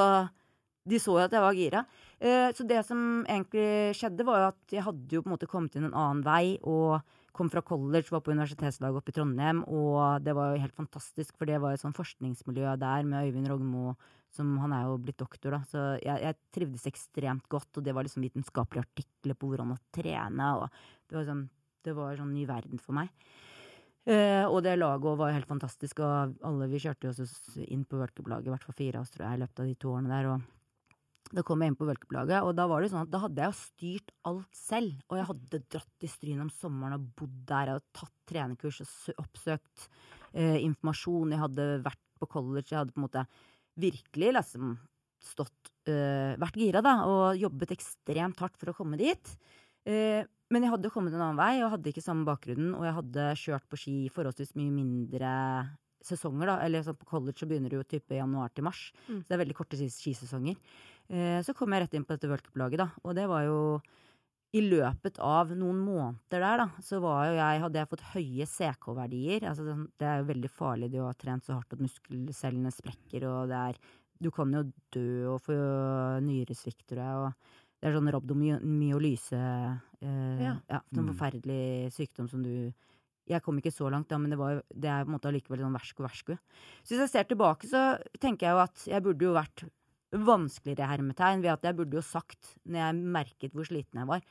De 0.89 0.99
så 0.99 1.15
jo 1.15 1.23
at 1.23 1.34
jeg 1.34 1.45
var 1.45 1.56
gira. 1.56 1.86
Eh, 2.19 2.49
så 2.56 2.65
det 2.67 2.84
som 2.88 3.23
egentlig 3.23 3.95
skjedde, 3.95 4.28
var 4.28 4.41
jo 4.41 4.52
at 4.52 4.75
jeg 4.75 4.84
hadde 4.84 5.15
jo 5.15 5.23
på 5.23 5.30
en 5.32 5.36
måte 5.38 5.49
kommet 5.49 5.80
inn 5.80 5.88
en 5.88 5.95
annen 5.95 6.25
vei, 6.28 6.58
og 6.67 6.99
kom 7.36 7.50
fra 7.52 7.63
college, 7.65 8.10
var 8.12 8.24
på 8.26 8.34
universitetslaget 8.36 9.00
oppe 9.00 9.13
i 9.13 9.15
Trondheim, 9.15 9.62
og 9.68 10.24
det 10.26 10.36
var 10.38 10.54
jo 10.54 10.63
helt 10.63 10.78
fantastisk, 10.78 11.36
for 11.38 11.50
det 11.50 11.60
var 11.62 11.76
et 11.76 11.84
sånn 11.84 11.96
forskningsmiljø 11.98 12.76
der 12.82 13.06
med 13.08 13.30
Øyvind 13.30 13.52
Rogmo, 13.52 13.94
som 14.34 14.52
han 14.62 14.74
er 14.76 14.88
jo 14.88 14.98
blitt 15.02 15.20
doktor, 15.22 15.58
da. 15.58 15.62
Så 15.70 15.86
jeg, 16.04 16.22
jeg 16.26 16.38
trivdes 16.56 16.88
ekstremt 16.89 17.48
godt, 17.52 17.72
og 17.78 17.86
det 17.86 17.96
var 17.96 18.06
liksom 18.06 18.26
vitenskapelige 18.26 18.86
artikler 18.86 19.38
på 19.39 19.52
hvordan 19.52 19.74
å 19.76 19.80
trene, 19.96 20.52
og 20.60 20.68
det 21.10 21.20
var 21.20 21.30
sånn, 21.32 21.46
det 21.86 21.96
var 21.98 22.20
sånn 22.20 22.36
ny 22.36 22.46
verden 22.50 22.82
for 22.84 22.98
meg. 23.00 23.13
Uh, 24.10 24.48
og 24.48 24.63
det 24.65 24.78
laget 24.80 25.20
var 25.20 25.30
jo 25.30 25.38
helt 25.38 25.50
fantastisk, 25.50 26.00
og 26.02 26.38
alle 26.48 26.70
vi 26.72 26.80
kjørte 26.82 27.10
jo 27.10 27.12
også 27.13 27.65
inn 27.68 27.84
på 27.86 28.00
workup-laget, 28.00 28.48
i 28.48 28.54
hvert 28.54 28.65
fall 28.65 28.78
fire 28.78 29.02
av 29.02 29.06
oss, 29.06 29.12
tror 29.13 29.28
jeg, 29.28 29.38
i 29.38 29.44
løpet 29.44 29.62
av 29.62 29.70
de 29.70 29.76
to 29.78 29.92
årene 29.94 30.13
der, 30.13 30.30
og 30.34 30.48
da 31.36 31.44
kom 31.46 31.62
jeg 31.62 31.72
inn 31.72 31.78
på 31.78 31.86
worldcup-laget, 31.86 32.42
og 32.42 32.56
da 32.58 32.65
var 32.70 32.82
det 32.82 32.89
sånn 32.89 33.04
at 33.06 33.12
da 33.13 33.22
hadde 33.22 33.44
jeg 33.44 33.52
jo 33.52 33.58
styrt 33.60 34.13
alt 34.30 34.58
selv. 34.58 34.96
Og 35.10 35.20
jeg 35.20 35.28
hadde 35.30 35.62
dratt 35.76 35.92
til 36.02 36.12
Stryn 36.12 36.42
om 36.42 36.50
sommeren 36.54 36.98
og 36.98 37.08
bodd 37.20 37.36
der, 37.52 37.74
og 37.76 37.86
tatt 37.96 38.15
trenerkurs 38.30 38.82
og 38.82 39.22
oppsøkt 39.22 39.86
eh, 40.34 40.58
informasjon. 40.63 41.36
Jeg 41.36 41.44
hadde 41.44 41.68
vært 41.86 42.02
på 42.20 42.30
college, 42.34 42.72
jeg 42.72 42.82
hadde 42.82 42.96
på 42.96 43.02
en 43.02 43.06
måte 43.06 43.26
virkelig 43.80 44.34
liksom 44.39 44.74
stått 45.20 45.72
eh, 45.92 46.34
Vært 46.39 46.58
gira, 46.60 46.82
da, 46.86 46.96
og 47.10 47.39
jobbet 47.39 47.76
ekstremt 47.76 48.42
hardt 48.42 48.58
for 48.60 48.72
å 48.72 48.78
komme 48.78 49.00
dit. 49.00 49.34
Eh, 49.86 50.24
men 50.50 50.65
jeg 50.65 50.74
hadde 50.74 50.92
kommet 50.94 51.13
en 51.13 51.22
annen 51.22 51.39
vei, 51.39 51.60
og 51.62 51.76
hadde 51.76 51.92
ikke 51.92 52.04
samme 52.04 52.26
bakgrunnen, 52.26 52.74
og 52.74 52.88
jeg 52.88 52.98
hadde 52.98 53.28
kjørt 53.44 53.70
på 53.70 53.80
ski 53.84 53.96
forholdsvis 54.13 54.56
mye 54.58 54.74
mindre 54.74 55.34
sesonger, 56.02 56.46
da. 56.48 56.58
Eller 56.66 56.82
sånn 56.84 56.98
på 56.98 57.06
college 57.06 57.38
så 57.40 57.48
begynner 57.50 57.70
det 57.70 57.80
jo 57.80 57.84
type 57.84 58.16
januar 58.16 58.50
til 58.56 58.64
mars. 58.64 58.92
Mm. 59.08 59.22
Så 59.24 59.28
det 59.28 59.36
er 59.38 59.44
veldig 59.46 59.56
korte 59.58 59.78
skisesonger. 59.78 60.56
Eh, 61.10 61.40
så 61.44 61.54
kom 61.56 61.72
jeg 61.74 61.82
rett 61.88 61.94
inn 61.98 62.06
på 62.06 62.16
dette 62.16 62.30
worldcup-laget, 62.32 62.78
da. 62.78 62.90
Og 63.04 63.16
det 63.16 63.28
var 63.28 63.44
jo 63.48 63.82
i 64.52 64.62
løpet 64.66 65.20
av 65.22 65.52
noen 65.54 65.78
måneder 65.86 66.42
der, 66.42 66.58
da, 66.64 66.68
så 66.82 66.98
var 67.04 67.28
jo 67.28 67.36
jeg, 67.38 67.62
hadde 67.62 67.78
jeg 67.84 67.90
fått 67.92 68.06
høye 68.16 68.46
CK-verdier. 68.50 69.44
Altså, 69.46 69.66
sånn- 69.68 69.90
det 70.00 70.08
er 70.10 70.18
jo 70.24 70.30
veldig 70.34 70.50
farlig 70.50 70.92
du 70.92 71.00
har 71.04 71.14
trent 71.14 71.46
så 71.46 71.54
hardt 71.60 71.74
at 71.74 71.80
muskelcellene 71.84 72.72
sprekker, 72.74 73.28
og 73.30 73.48
det 73.50 73.56
er 73.70 73.76
Du 74.22 74.30
kan 74.32 74.52
jo 74.52 74.66
dø 74.92 75.32
og 75.32 75.40
få 75.46 75.54
nyresvikt, 76.20 76.82
tror 76.90 77.00
jeg, 77.00 77.16
og 77.16 77.34
det 77.80 77.88
er 77.88 77.94
sånn 77.96 78.10
rhabdomyolyse 78.12 79.40
eh, 80.02 80.42
Ja. 80.44 80.58
ja. 80.70 80.82
Sånn 80.94 81.08
Mm. 81.08 81.14
forferdelig 81.16 81.94
sykdom 81.94 82.28
som 82.30 82.44
du 82.44 82.74
Jeg 83.30 83.44
kom 83.46 83.60
ikke 83.62 83.74
så 83.74 83.89
langt, 83.94 84.10
da, 84.10 84.18
men 84.22 84.34
det, 84.34 84.39
var 84.39 84.63
det 84.70 84.89
er 84.89 85.06
på 85.06 85.12
en 85.12 85.15
måte 85.18 85.30
allikevel 85.30 85.62
sånn 85.62 85.76
versku 85.78 86.06
versku. 86.06 86.36
Så 86.82 86.96
hvis 86.96 87.04
jeg 87.06 87.12
ser 87.12 87.28
tilbake, 87.30 87.70
så 87.70 87.84
tenker 88.22 88.48
jeg 88.48 88.56
jo 88.56 88.63
at 88.63 88.86
jeg 88.89 89.06
burde 89.06 89.28
jo 89.28 89.36
vært 89.38 89.65
vanskeligere 90.10 90.89
hermetegn 90.89 91.44
ved 91.44 91.54
at 91.54 91.65
jeg 91.70 91.78
burde 91.78 92.00
jo 92.00 92.06
sagt, 92.06 92.56
når 92.65 92.82
jeg 92.82 93.10
merket 93.18 93.54
hvor 93.54 93.68
sliten 93.68 94.02
jeg 94.02 94.10
var 94.10 94.24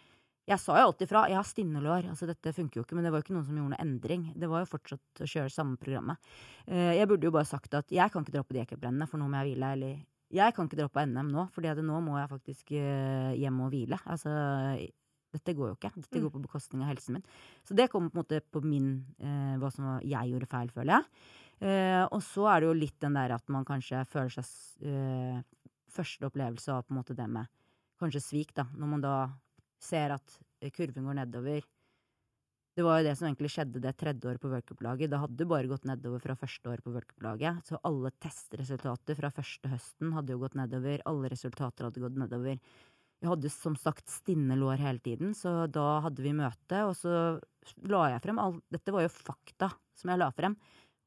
Jeg 0.49 0.59
sa 0.63 0.79
jo 0.81 0.89
alltid 0.89 1.11
fra. 1.11 1.27
Jeg 1.29 1.37
har 1.37 1.45
stinnelår. 1.45 2.07
Altså, 2.09 2.25
dette 2.25 2.55
funker 2.57 2.81
jo 2.81 2.83
ikke. 2.87 2.97
Men 2.97 3.05
det 3.05 3.11
var 3.13 3.21
jo 3.21 3.27
ikke 3.27 3.35
noen 3.35 3.45
som 3.45 3.57
gjorde 3.59 3.75
noe 3.75 3.83
endring. 3.85 4.23
Det 4.33 4.49
var 4.49 4.63
jo 4.63 4.71
fortsatt 4.71 5.21
å 5.21 5.29
kjøre 5.29 5.53
samme 5.53 5.77
programmet. 5.77 6.31
Eh, 6.65 6.95
jeg 6.97 7.09
burde 7.11 7.29
jo 7.29 7.35
bare 7.35 7.45
sagt 7.51 7.77
at 7.77 7.93
jeg 7.93 8.15
kan 8.15 8.25
ikke 8.25 8.33
dra 8.33 8.43
på 8.49 8.57
de 8.57 8.63
ekebrennene, 8.63 9.05
for 9.11 9.21
nå 9.21 9.27
må 9.29 9.37
jeg 9.43 9.51
hvile. 9.51 9.73
Eller 9.77 9.99
jeg 10.33 10.55
kan 10.57 10.65
ikke 10.65 10.81
dra 10.81 10.89
på 10.89 11.05
NM 11.05 11.29
nå, 11.35 11.45
for 11.53 11.85
nå 11.85 12.01
må 12.07 12.17
jeg 12.17 12.33
faktisk 12.33 12.73
eh, 12.81 13.37
hjem 13.37 13.61
og 13.67 13.75
hvile. 13.77 14.01
Altså, 14.09 14.33
dette 15.33 15.55
går 15.55 15.69
jo 15.73 15.77
ikke. 15.77 15.93
Dette 15.95 16.19
Mm. 16.19 16.23
går 16.25 16.31
på 16.37 16.43
bekostning 16.47 16.83
av 16.83 16.88
helsen 16.93 17.12
min. 17.19 17.25
Så 17.64 17.75
det 17.77 17.91
kom 17.91 18.09
på 18.11 18.17
en 18.17 18.23
måte 18.25 18.41
på 18.41 18.62
min 18.64 19.05
eh, 19.21 19.57
hva 19.61 19.71
som 19.73 20.01
jeg 20.01 20.31
gjorde 20.33 20.49
feil, 20.49 20.69
føler 20.71 20.95
jeg. 20.99 21.05
Eh, 21.61 22.05
og 22.11 22.21
så 22.23 22.47
er 22.49 22.61
det 22.61 22.69
jo 22.69 22.75
litt 22.81 22.99
den 23.01 23.14
der 23.19 23.33
at 23.35 23.49
man 23.49 23.64
kanskje 23.64 24.05
føler 24.07 24.31
seg 24.31 24.87
eh, 24.87 25.43
Første 25.88 26.27
opplevelse 26.29 26.69
av 26.71 26.85
på 26.85 26.93
en 26.93 26.99
måte 27.01 27.14
det 27.17 27.27
med 27.33 27.49
kanskje 27.99 28.21
svik, 28.21 28.51
da. 28.55 28.67
Når 28.77 28.88
man 28.93 29.01
da 29.01 29.14
ser 29.81 30.12
at 30.14 30.38
eh, 30.61 30.71
kurven 30.71 31.05
går 31.09 31.17
nedover. 31.25 31.64
Det 32.77 32.85
var 32.85 33.01
jo 33.01 33.09
det 33.09 33.14
som 33.19 33.27
egentlig 33.27 33.51
skjedde 33.51 33.81
det 33.83 33.97
tredje 33.99 34.29
året 34.29 34.38
på 34.38 34.51
worldcup-laget. 34.53 35.11
Det 35.11 35.19
hadde 35.19 35.47
bare 35.51 35.67
gått 35.67 35.87
nedover 35.88 36.21
fra 36.23 36.37
første 36.38 36.69
året 36.71 36.85
på 36.85 36.93
worldcup-laget. 36.95 37.64
Så 37.67 37.81
alle 37.83 38.12
testresultater 38.23 39.19
fra 39.19 39.33
første 39.35 39.73
høsten 39.73 40.12
hadde 40.14 40.31
jo 40.37 40.38
gått 40.45 40.55
nedover. 40.55 41.03
Alle 41.11 41.33
resultater 41.33 41.88
hadde 41.88 42.05
gått 42.05 42.21
nedover. 42.21 42.61
Jeg 43.19 43.33
hadde 43.33 43.51
som 43.51 43.75
sagt 43.79 44.07
stinne 44.13 44.55
lår 44.59 44.79
hele 44.79 45.03
tiden, 45.03 45.33
så 45.35 45.67
da 45.67 45.99
hadde 46.05 46.23
vi 46.23 46.35
møte, 46.39 46.83
og 46.87 46.95
så 46.95 47.13
la 47.91 48.05
jeg 48.13 48.23
frem 48.25 48.39
alt 48.39 48.61
Dette 48.73 48.95
var 48.95 49.05
jo 49.05 49.11
fakta 49.11 49.73
som 49.99 50.13
jeg 50.13 50.21
la 50.21 50.29
frem, 50.35 50.55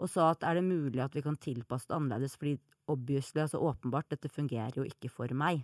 og 0.02 0.10
sa 0.12 0.32
at 0.34 0.44
er 0.44 0.60
det 0.60 0.66
mulig 0.66 1.00
at 1.04 1.16
vi 1.16 1.24
kan 1.24 1.38
tilpasse 1.40 1.88
det 1.88 1.96
annerledes, 1.96 2.36
fordi 2.36 2.58
obviously, 2.92 3.46
altså 3.46 3.62
åpenbart, 3.64 4.10
dette 4.12 4.32
fungerer 4.32 4.82
jo 4.82 4.84
ikke 4.88 5.12
for 5.14 5.32
meg. 5.38 5.64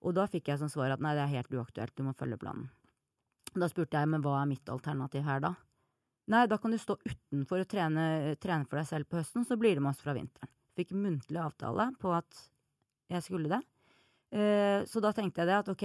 Og 0.00 0.16
da 0.16 0.24
fikk 0.30 0.48
jeg 0.50 0.58
som 0.62 0.70
svar 0.72 0.94
at 0.94 1.02
nei, 1.04 1.14
det 1.14 1.22
er 1.26 1.34
helt 1.36 1.54
uaktuelt, 1.54 1.94
du 1.94 2.06
må 2.06 2.16
følge 2.18 2.40
planen. 2.40 2.70
Da 3.54 3.68
spurte 3.70 4.00
jeg, 4.00 4.08
men 4.10 4.24
hva 4.24 4.40
er 4.40 4.48
mitt 4.50 4.70
alternativ 4.72 5.26
her 5.26 5.42
da? 5.44 5.54
Nei, 6.30 6.44
da 6.50 6.58
kan 6.62 6.72
du 6.72 6.78
stå 6.78 6.96
utenfor 7.02 7.64
og 7.64 7.70
trene, 7.70 8.04
trene 8.42 8.66
for 8.70 8.80
deg 8.80 8.88
selv 8.88 9.10
på 9.10 9.18
høsten, 9.18 9.46
så 9.46 9.58
blir 9.60 9.76
det 9.76 9.84
med 9.84 9.92
oss 9.92 10.02
fra 10.02 10.14
vinteren. 10.16 10.50
Fikk 10.78 10.94
muntlig 10.94 11.40
avtale 11.42 11.90
på 12.00 12.12
at 12.14 12.44
jeg 13.10 13.26
skulle 13.26 13.50
det. 13.50 13.60
Eh, 14.30 14.84
så 14.86 15.00
da 15.02 15.10
tenkte 15.10 15.42
jeg 15.42 15.48
det 15.50 15.56
at 15.56 15.68
ok, 15.72 15.82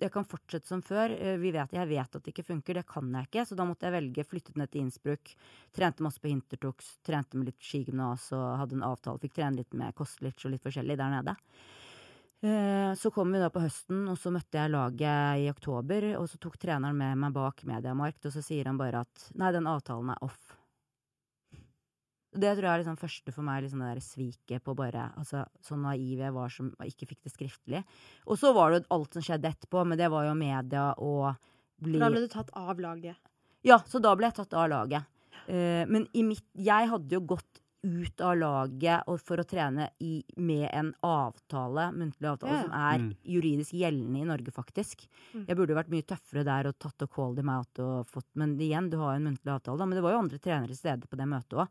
jeg 0.00 0.12
kan 0.14 0.24
fortsette 0.24 0.68
som 0.68 0.80
før. 0.84 1.12
Eh, 1.12 1.36
vi 1.40 1.52
vet, 1.52 1.74
jeg 1.76 1.90
vet 1.90 2.16
at 2.16 2.24
det 2.24 2.32
ikke 2.32 2.46
funker, 2.48 2.80
det 2.80 2.86
kan 2.88 3.10
jeg 3.12 3.28
ikke. 3.28 3.44
Så 3.48 3.58
da 3.58 3.66
måtte 3.68 3.88
jeg 3.88 3.96
velge. 3.98 4.24
Flyttet 4.28 4.56
ned 4.60 4.72
til 4.72 4.86
Innsbruck. 4.86 5.34
Trente 5.76 6.06
masse 6.06 6.22
på 6.22 6.32
Hintertux. 6.32 6.96
Trente 7.04 7.36
med 7.36 7.50
litt 7.50 7.60
skigymnas 7.60 8.30
og 8.36 8.46
hadde 8.62 8.78
en 8.78 8.88
avtale. 8.88 9.20
Fikk 9.22 9.36
trene 9.36 9.60
litt 9.60 9.76
med 9.76 9.96
Kostlich 9.98 10.46
og 10.46 10.54
litt 10.54 10.64
forskjellig 10.64 10.98
der 11.00 11.16
nede. 11.18 11.36
Eh, 12.42 12.94
så 12.98 13.12
kom 13.14 13.30
vi 13.30 13.38
da 13.38 13.52
på 13.54 13.62
høsten, 13.62 14.06
og 14.10 14.16
så 14.18 14.32
møtte 14.34 14.58
jeg 14.58 14.72
laget 14.72 15.44
i 15.44 15.50
oktober. 15.52 16.08
Og 16.18 16.26
så 16.32 16.40
tok 16.42 16.56
treneren 16.58 16.96
med 16.98 17.20
meg 17.26 17.36
bak 17.36 17.62
Mediamarkt, 17.68 18.24
og 18.26 18.34
så 18.34 18.42
sier 18.42 18.72
han 18.72 18.80
bare 18.80 19.04
at 19.04 19.28
nei, 19.36 19.52
den 19.54 19.68
avtalen 19.70 20.16
er 20.16 20.24
off. 20.24 20.51
Det 22.32 22.54
tror 22.56 22.64
jeg 22.64 22.72
er 22.72 22.80
liksom 22.82 22.96
første 22.96 23.32
for 23.34 23.44
meg, 23.44 23.62
liksom 23.62 23.82
det 23.84 23.88
der 23.92 24.00
sviket 24.00 24.62
på 24.64 24.74
bare 24.74 25.10
altså, 25.20 25.44
Så 25.60 25.76
naiv 25.76 26.18
jeg 26.18 26.32
var 26.32 26.48
som 26.48 26.70
ikke 26.80 27.08
fikk 27.10 27.22
det 27.26 27.32
skriftlig. 27.34 27.84
Og 28.26 28.38
så 28.40 28.54
var 28.56 28.70
det 28.72 28.82
jo 28.82 28.86
alt 28.96 29.12
som 29.18 29.22
skjedde 29.26 29.50
etterpå, 29.52 29.84
men 29.86 29.98
det 30.00 30.08
var 30.10 30.24
jo 30.24 30.34
media 30.34 30.94
og 30.96 31.34
bli 31.82 31.98
da 32.00 32.08
ble 32.10 32.22
du 32.24 32.28
tatt 32.32 32.50
av 32.56 32.78
laget. 32.80 33.16
Ja, 33.62 33.78
så 33.86 34.00
da 34.00 34.14
ble 34.16 34.30
jeg 34.30 34.34
tatt 34.40 34.54
av 34.54 34.70
laget. 34.72 35.04
Uh, 35.48 35.84
men 35.90 36.06
i 36.14 36.22
mitt 36.22 36.44
Jeg 36.54 36.88
hadde 36.88 37.10
jo 37.12 37.20
gått 37.20 37.58
ut 37.82 38.20
av 38.22 38.36
laget 38.38 39.08
og 39.10 39.16
for 39.18 39.42
å 39.42 39.44
trene 39.44 39.88
i, 40.00 40.22
med 40.38 40.68
en 40.70 40.92
avtale, 41.02 41.88
muntlig 41.92 42.28
avtale, 42.30 42.52
Ja. 42.54 42.62
som 42.62 42.70
er 42.78 42.98
Mm. 42.98 43.16
juridisk 43.26 43.72
gjeldende 43.74 44.20
i 44.22 44.24
Norge, 44.24 44.52
faktisk. 44.54 45.02
Mm. 45.34 45.46
Jeg 45.48 45.56
burde 45.56 45.74
vært 45.74 45.90
mye 45.90 46.06
tøffere 46.06 46.44
der 46.44 46.68
og 46.68 46.78
tatt 46.78 47.02
og 47.02 47.10
called 47.10 47.36
them 47.36 47.48
out 47.50 47.76
og 47.80 48.06
fått 48.06 48.28
Men 48.36 48.56
igjen, 48.56 48.88
du 48.88 48.98
har 48.98 49.18
jo 49.18 49.26
en 49.26 49.34
muntlig 49.34 49.50
avtale, 49.52 49.78
da. 49.78 49.84
Men 49.84 49.96
det 49.98 50.02
var 50.04 50.12
jo 50.12 50.18
andre 50.22 50.38
trenere 50.38 50.68
til 50.68 50.76
stede 50.76 51.08
på 51.08 51.16
det 51.16 51.26
møtet 51.26 51.58
òg. 51.58 51.68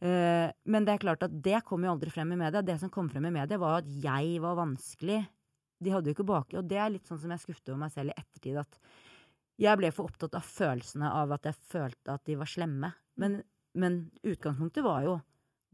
Eh, 0.00 0.48
men 0.64 0.86
det 0.86 0.94
er 0.94 1.02
klart 1.02 1.24
at 1.26 1.34
det 1.44 1.60
kom 1.68 1.84
jo 1.84 1.92
aldri 1.92 2.12
frem 2.12 2.32
i 2.32 2.40
media. 2.40 2.62
Det 2.64 2.78
som 2.80 2.92
kom 2.92 3.10
frem 3.12 3.28
i 3.28 3.34
media, 3.34 3.60
var 3.60 3.82
at 3.82 3.88
jeg 4.02 4.40
var 4.42 4.58
vanskelig. 4.58 5.20
De 5.80 5.92
hadde 5.92 6.10
jo 6.10 6.16
ikke 6.16 6.28
baki. 6.28 6.58
Og 6.60 6.68
det 6.68 6.80
er 6.80 6.92
litt 6.94 7.08
sånn 7.08 7.20
som 7.20 7.32
jeg 7.32 7.44
skuffet 7.44 7.72
over 7.72 7.84
meg 7.84 7.94
selv 7.94 8.12
i 8.12 8.18
ettertid, 8.20 8.60
at 8.60 8.80
jeg 9.60 9.76
ble 9.76 9.90
for 9.92 10.08
opptatt 10.08 10.38
av 10.38 10.46
følelsene 10.46 11.10
av 11.12 11.34
at 11.36 11.50
jeg 11.50 11.58
følte 11.68 12.14
at 12.16 12.24
de 12.28 12.38
var 12.40 12.48
slemme. 12.48 12.94
Men, 13.20 13.42
men 13.76 14.06
utgangspunktet 14.24 14.86
var 14.86 15.04
jo 15.04 15.18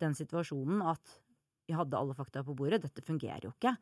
den 0.03 0.17
situasjonen 0.19 0.83
at 0.91 1.21
jeg 1.67 1.79
hadde 1.79 1.99
alle 1.99 2.15
fakta 2.19 2.43
på 2.47 2.55
bordet. 2.59 2.83
Dette 2.83 3.05
fungerer 3.07 3.47
jo 3.47 3.55
ikke. 3.55 3.77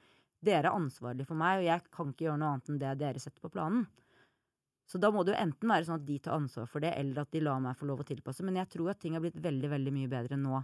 Dere 0.44 0.68
er 0.68 0.76
ansvarlige 0.76 1.28
for 1.28 1.40
meg, 1.40 1.62
og 1.62 1.68
jeg 1.70 1.85
kan 1.92 2.11
ikke 2.12 2.26
gjøre 2.26 2.40
noe 2.40 2.52
annet 2.52 2.68
enn 2.68 2.80
det 2.80 2.92
dere 3.00 3.22
setter 3.22 3.44
på 3.44 3.52
planen. 3.52 3.87
Så 4.87 5.01
da 5.01 5.11
må 5.11 5.25
det 5.25 5.35
jo 5.35 5.40
enten 5.40 5.70
være 5.70 5.87
sånn 5.88 6.01
at 6.01 6.07
de 6.07 6.18
tar 6.23 6.37
ansvar 6.37 6.66
for 6.70 6.85
det, 6.85 6.92
eller 7.01 7.23
at 7.25 7.31
de 7.33 7.40
lar 7.44 7.61
meg 7.64 7.79
få 7.79 7.88
lov 7.88 8.03
å 8.05 8.09
tilpasse. 8.09 8.44
Men 8.44 8.61
jeg 8.61 8.70
tror 8.75 8.92
at 8.92 9.01
ting 9.01 9.16
har 9.16 9.25
blitt 9.25 9.38
veldig, 9.40 9.70
veldig 9.73 9.94
mye 9.94 10.11
bedre 10.12 10.38
nå. 10.40 10.61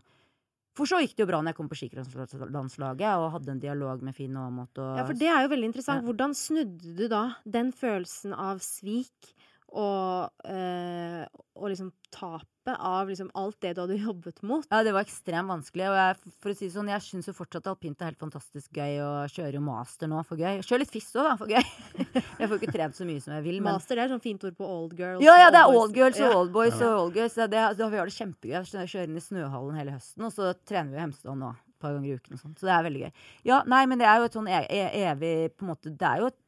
For 0.78 0.86
så 0.86 1.00
gikk 1.02 1.16
det 1.16 1.24
jo 1.24 1.30
bra 1.32 1.40
når 1.42 1.50
jeg 1.50 1.58
kom 1.58 1.70
på 1.70 1.78
skiklandslaget 1.80 3.20
og 3.20 3.32
hadde 3.34 3.54
en 3.56 3.62
dialog 3.62 4.04
med 4.06 4.14
Finn 4.14 4.36
Aamodt 4.38 4.78
og 4.78 5.00
Ja, 5.00 5.06
for 5.08 5.18
det 5.18 5.30
er 5.32 5.42
jo 5.44 5.50
veldig 5.50 5.70
interessant. 5.72 6.06
Hvordan 6.06 6.36
snudde 6.38 6.94
du 6.96 7.06
da 7.10 7.24
den 7.58 7.72
følelsen 7.74 8.36
av 8.36 8.62
svik 8.64 9.32
og, 9.70 10.30
eh, 10.50 11.22
og 11.54 11.68
liksom 11.70 11.90
tapet 12.10 12.74
av 12.74 13.08
liksom 13.08 13.30
alt 13.38 13.56
det 13.62 13.72
du 13.76 13.80
hadde 13.82 13.98
jobbet 14.00 14.42
mot? 14.46 14.66
Ja, 14.70 14.82
det 14.86 14.92
var 14.94 15.06
ekstremt 15.06 15.50
vanskelig. 15.50 15.86
Og 15.90 15.96
jeg, 15.98 16.34
for 16.42 16.52
å 16.52 16.56
si 16.58 16.66
det 16.66 16.74
sånn, 16.74 16.90
jeg 16.90 17.04
syns 17.06 17.30
jo 17.30 17.34
fortsatt 17.36 17.68
alpint 17.70 18.02
er 18.02 18.10
helt 18.10 18.20
fantastisk 18.20 18.74
gøy, 18.74 18.98
og 19.04 19.30
kjører 19.34 19.58
jo 19.58 19.62
master 19.64 20.10
nå 20.10 20.20
for 20.26 20.40
gøy. 20.40 20.60
Kjører 20.66 20.84
litt 20.84 20.92
fiss 20.94 21.08
òg, 21.14 21.28
da, 21.28 21.36
for 21.40 21.54
gøy. 21.54 21.62
jeg 22.40 22.50
får 22.50 22.56
ikke 22.58 22.74
trent 22.76 22.98
så 22.98 23.06
mye 23.08 23.22
som 23.22 23.34
jeg 23.38 23.46
vil, 23.46 23.62
men 23.62 23.78
Master 23.78 23.98
det 23.98 24.06
er 24.06 24.12
sånn 24.14 24.24
fint 24.24 24.44
ord 24.48 24.58
på 24.58 24.68
old 24.68 24.94
girls. 24.98 25.24
Ja, 25.24 25.38
ja, 25.38 25.48
det 25.54 25.62
er 25.62 25.72
old 25.78 25.96
girls 25.96 26.20
og 26.20 26.36
old 26.42 26.54
boys 26.54 26.78
og 26.80 27.06
old 27.06 27.18
girls. 27.18 27.38
Det, 27.38 27.48
det, 27.54 27.90
vi 27.94 28.02
har 28.02 28.10
det 28.10 28.16
kjempegøy. 28.18 28.54
Jeg 28.58 28.92
kjører 28.94 29.08
inn 29.08 29.18
i 29.18 29.24
Snøhallen 29.24 29.80
hele 29.80 29.96
høsten, 29.96 30.26
og 30.26 30.34
så 30.34 30.52
trener 30.66 30.94
vi 30.94 31.00
i 31.00 31.04
Hemsedal 31.06 31.38
nå 31.38 31.54
et 31.54 31.82
par 31.82 31.96
ganger 31.96 32.10
i 32.10 32.20
uken 32.20 32.36
og 32.36 32.42
sånn. 32.42 32.54
Så 32.60 32.68
det 32.68 32.76
er 32.76 32.86
veldig 32.86 33.02
gøy. 33.06 33.10
Ja, 33.48 33.62
nei, 33.70 33.82
men 33.90 34.02
det 34.02 34.08
er 34.10 34.20
jo 34.20 34.28
et 34.28 34.36
sånn 34.36 34.50
e 34.50 34.62
e 34.66 34.84
evig 35.06 35.34
på 35.56 35.64
en 35.64 35.72
måte 35.72 35.92
Det 35.94 36.06
er 36.06 36.24
jo 36.24 36.30
et 36.32 36.38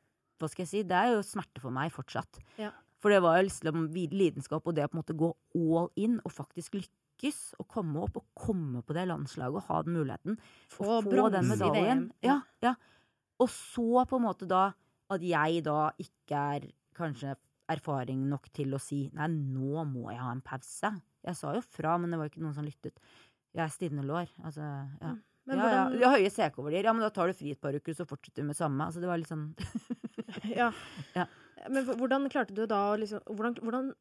Hva 0.43 0.51
skal 0.51 0.65
jeg 0.65 0.71
si? 0.73 0.83
Det 0.89 0.99
er 0.99 1.15
jo 1.15 1.23
smerte 1.23 1.63
for 1.63 1.75
meg 1.75 1.93
fortsatt. 1.95 2.41
Ja. 2.59 2.73
For 3.03 3.11
det 3.11 3.23
var 3.25 3.39
jo 3.39 3.47
liksom 3.49 3.87
lidenskap 3.93 4.67
og 4.67 4.77
det 4.77 4.87
å 4.87 4.91
på 4.91 4.97
en 4.97 5.03
måte 5.03 5.19
gå 5.19 5.31
all 5.59 5.89
in 5.99 6.21
og 6.23 6.35
faktisk 6.35 6.79
lykkes 6.79 7.41
og 7.59 7.67
komme 7.71 8.03
opp 8.05 8.21
og 8.21 8.29
komme 8.39 8.83
på 8.87 8.95
det 8.95 9.09
landslaget 9.11 9.59
og 9.59 9.67
ha 9.69 9.81
den 9.87 9.99
muligheten. 9.99 10.39
Få 10.71 11.01
og 11.01 11.11
få 11.11 11.29
den 11.35 11.49
i 11.49 11.51
medaljen. 11.51 12.05
VM. 12.07 12.11
Ja, 12.23 12.41
ja. 12.63 12.77
Og 13.43 13.51
så 13.51 14.05
på 14.07 14.21
en 14.21 14.27
måte 14.29 14.47
da 14.47 14.69
at 15.13 15.25
jeg 15.27 15.65
da 15.67 15.91
ikke 16.01 16.45
er 16.57 16.69
kanskje 16.97 17.35
erfaring 17.73 18.25
nok 18.31 18.49
til 18.55 18.75
å 18.77 18.81
si 18.83 19.05
nei, 19.17 19.29
nå 19.33 19.85
må 19.89 20.11
jeg 20.13 20.23
ha 20.23 20.31
en 20.35 20.45
pause. 20.45 20.93
Jeg 21.23 21.39
sa 21.39 21.53
jo 21.57 21.63
fra, 21.65 21.97
men 22.01 22.13
det 22.13 22.19
var 22.21 22.31
ikke 22.31 22.43
noen 22.43 22.57
som 22.57 22.67
lyttet. 22.67 22.97
Jeg 23.53 23.65
er 23.67 23.73
stivne 23.73 24.05
lår. 24.07 24.31
Altså, 24.43 24.65
ja. 25.03 25.13
Men 25.49 25.59
ja, 25.59 25.63
ja. 25.63 25.71
hvordan, 25.83 25.97
ja, 25.99 26.11
høye 26.15 26.31
CK-verdier. 26.31 26.87
Ja, 26.87 26.95
men 26.95 27.05
da 27.05 27.11
tar 27.15 27.31
du 27.31 27.37
fri 27.37 27.53
et 27.55 27.63
par 27.63 27.75
uker, 27.75 27.95
så 27.99 28.07
fortsetter 28.07 28.45
du 28.45 28.51
med 28.51 28.59
samme. 28.59 28.87
Altså, 28.87 29.03
det 29.03 29.11
var 29.11 29.19
litt 29.21 29.31
sånn 29.31 29.51
ja. 30.61 30.71
Ja. 31.19 31.27
Men 31.71 31.87
hvordan 31.87 32.31
klarte 32.33 32.57
du 32.57 32.65
da 32.67 32.97
liksom 32.99 33.23
hvordan, 33.29 33.59
hvordan 33.63 33.93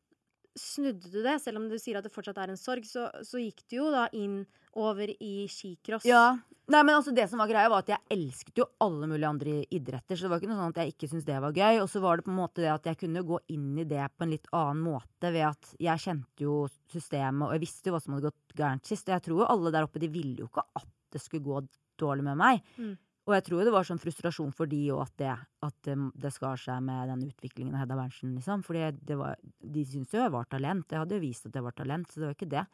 snudde 0.58 1.12
du 1.12 1.22
det? 1.24 1.38
Selv 1.44 1.62
om 1.62 1.68
du 1.70 1.78
sier 1.80 2.00
at 2.00 2.08
det 2.08 2.14
fortsatt 2.14 2.40
er 2.42 2.54
en 2.54 2.60
sorg, 2.60 2.88
så, 2.88 3.08
så 3.26 3.42
gikk 3.42 3.64
du 3.70 3.78
jo 3.82 3.92
da 3.94 4.08
inn 4.18 4.42
over 4.80 5.12
i 5.12 5.48
skicross. 5.52 6.08
Ja. 6.08 6.40
Nei, 6.72 6.84
men 6.88 6.96
altså 6.96 7.12
Det 7.12 7.26
som 7.28 7.42
var 7.42 7.50
greia, 7.50 7.68
var 7.72 7.84
at 7.84 7.90
jeg 7.92 8.16
elsket 8.16 8.62
jo 8.62 8.68
alle 8.84 9.10
mulige 9.10 9.28
andre 9.28 9.56
idretter. 9.76 10.16
Så 10.16 10.26
det 10.26 10.32
var 10.32 10.40
ikke 10.40 10.52
noe 10.52 10.60
sånn 10.62 10.74
at 10.76 10.80
jeg 10.80 10.94
ikke 10.94 11.10
syntes 11.12 11.28
det 11.28 11.42
var 11.44 11.58
gøy. 11.58 11.82
Og 11.84 11.90
så 11.92 12.02
var 12.04 12.18
det 12.18 12.26
på 12.28 12.32
en 12.32 12.40
måte 12.40 12.64
det 12.64 12.72
at 12.72 12.88
jeg 12.88 13.00
kunne 13.02 13.26
gå 13.28 13.42
inn 13.52 13.70
i 13.82 13.88
det 13.90 14.06
på 14.16 14.26
en 14.26 14.32
litt 14.32 14.48
annen 14.56 14.84
måte 14.86 15.34
ved 15.36 15.48
at 15.50 15.74
jeg 15.82 16.06
kjente 16.06 16.48
jo 16.48 16.56
systemet, 16.94 17.48
og 17.48 17.56
jeg 17.58 17.66
visste 17.66 17.92
jo 17.92 17.96
hva 17.98 18.04
som 18.04 18.16
hadde 18.16 18.30
gått 18.30 18.58
gærent 18.62 18.88
sist. 18.88 19.10
Og 19.10 19.18
jeg 19.18 19.26
tror 19.28 19.44
jo 19.44 19.52
alle 19.56 19.76
der 19.76 19.88
oppe, 19.88 20.04
de 20.04 20.12
ville 20.14 20.46
jo 20.46 20.52
ikke 20.52 20.68
at 20.80 20.92
det 21.12 21.24
skulle 21.24 21.44
gå 21.44 21.64
dårlig 22.00 22.28
med 22.30 22.40
meg. 22.40 22.64
Mm. 22.80 22.96
Og 23.32 23.38
jeg 23.38 23.46
tror 23.48 23.64
det 23.64 23.72
var 23.72 23.88
sånn 23.88 24.02
frustrasjon 24.02 24.52
for 24.56 24.68
de 24.68 24.82
òg, 24.92 25.06
at 25.06 25.14
det, 25.22 25.36
at 25.64 25.76
det, 25.88 25.94
det 26.20 26.32
skar 26.36 26.60
seg 26.60 26.82
med 26.84 27.08
den 27.14 27.24
utviklingen 27.30 27.78
av 27.78 27.86
Hedda 27.86 27.96
Berntsen, 27.96 28.34
liksom. 28.36 28.66
Fordi 28.68 29.16
var, 29.16 29.40
de 29.64 29.86
syntes 29.88 30.18
jo 30.18 30.26
jeg 30.26 30.34
var 30.34 30.50
talent. 30.52 30.92
Jeg 30.92 31.00
hadde 31.00 31.16
jo 31.16 31.24
vist 31.24 31.48
at 31.48 31.56
jeg 31.56 31.64
var 31.64 31.78
talent, 31.78 32.12
så 32.12 32.20
det 32.20 32.28
var 32.28 32.36
ikke 32.36 32.52
det. 32.52 32.66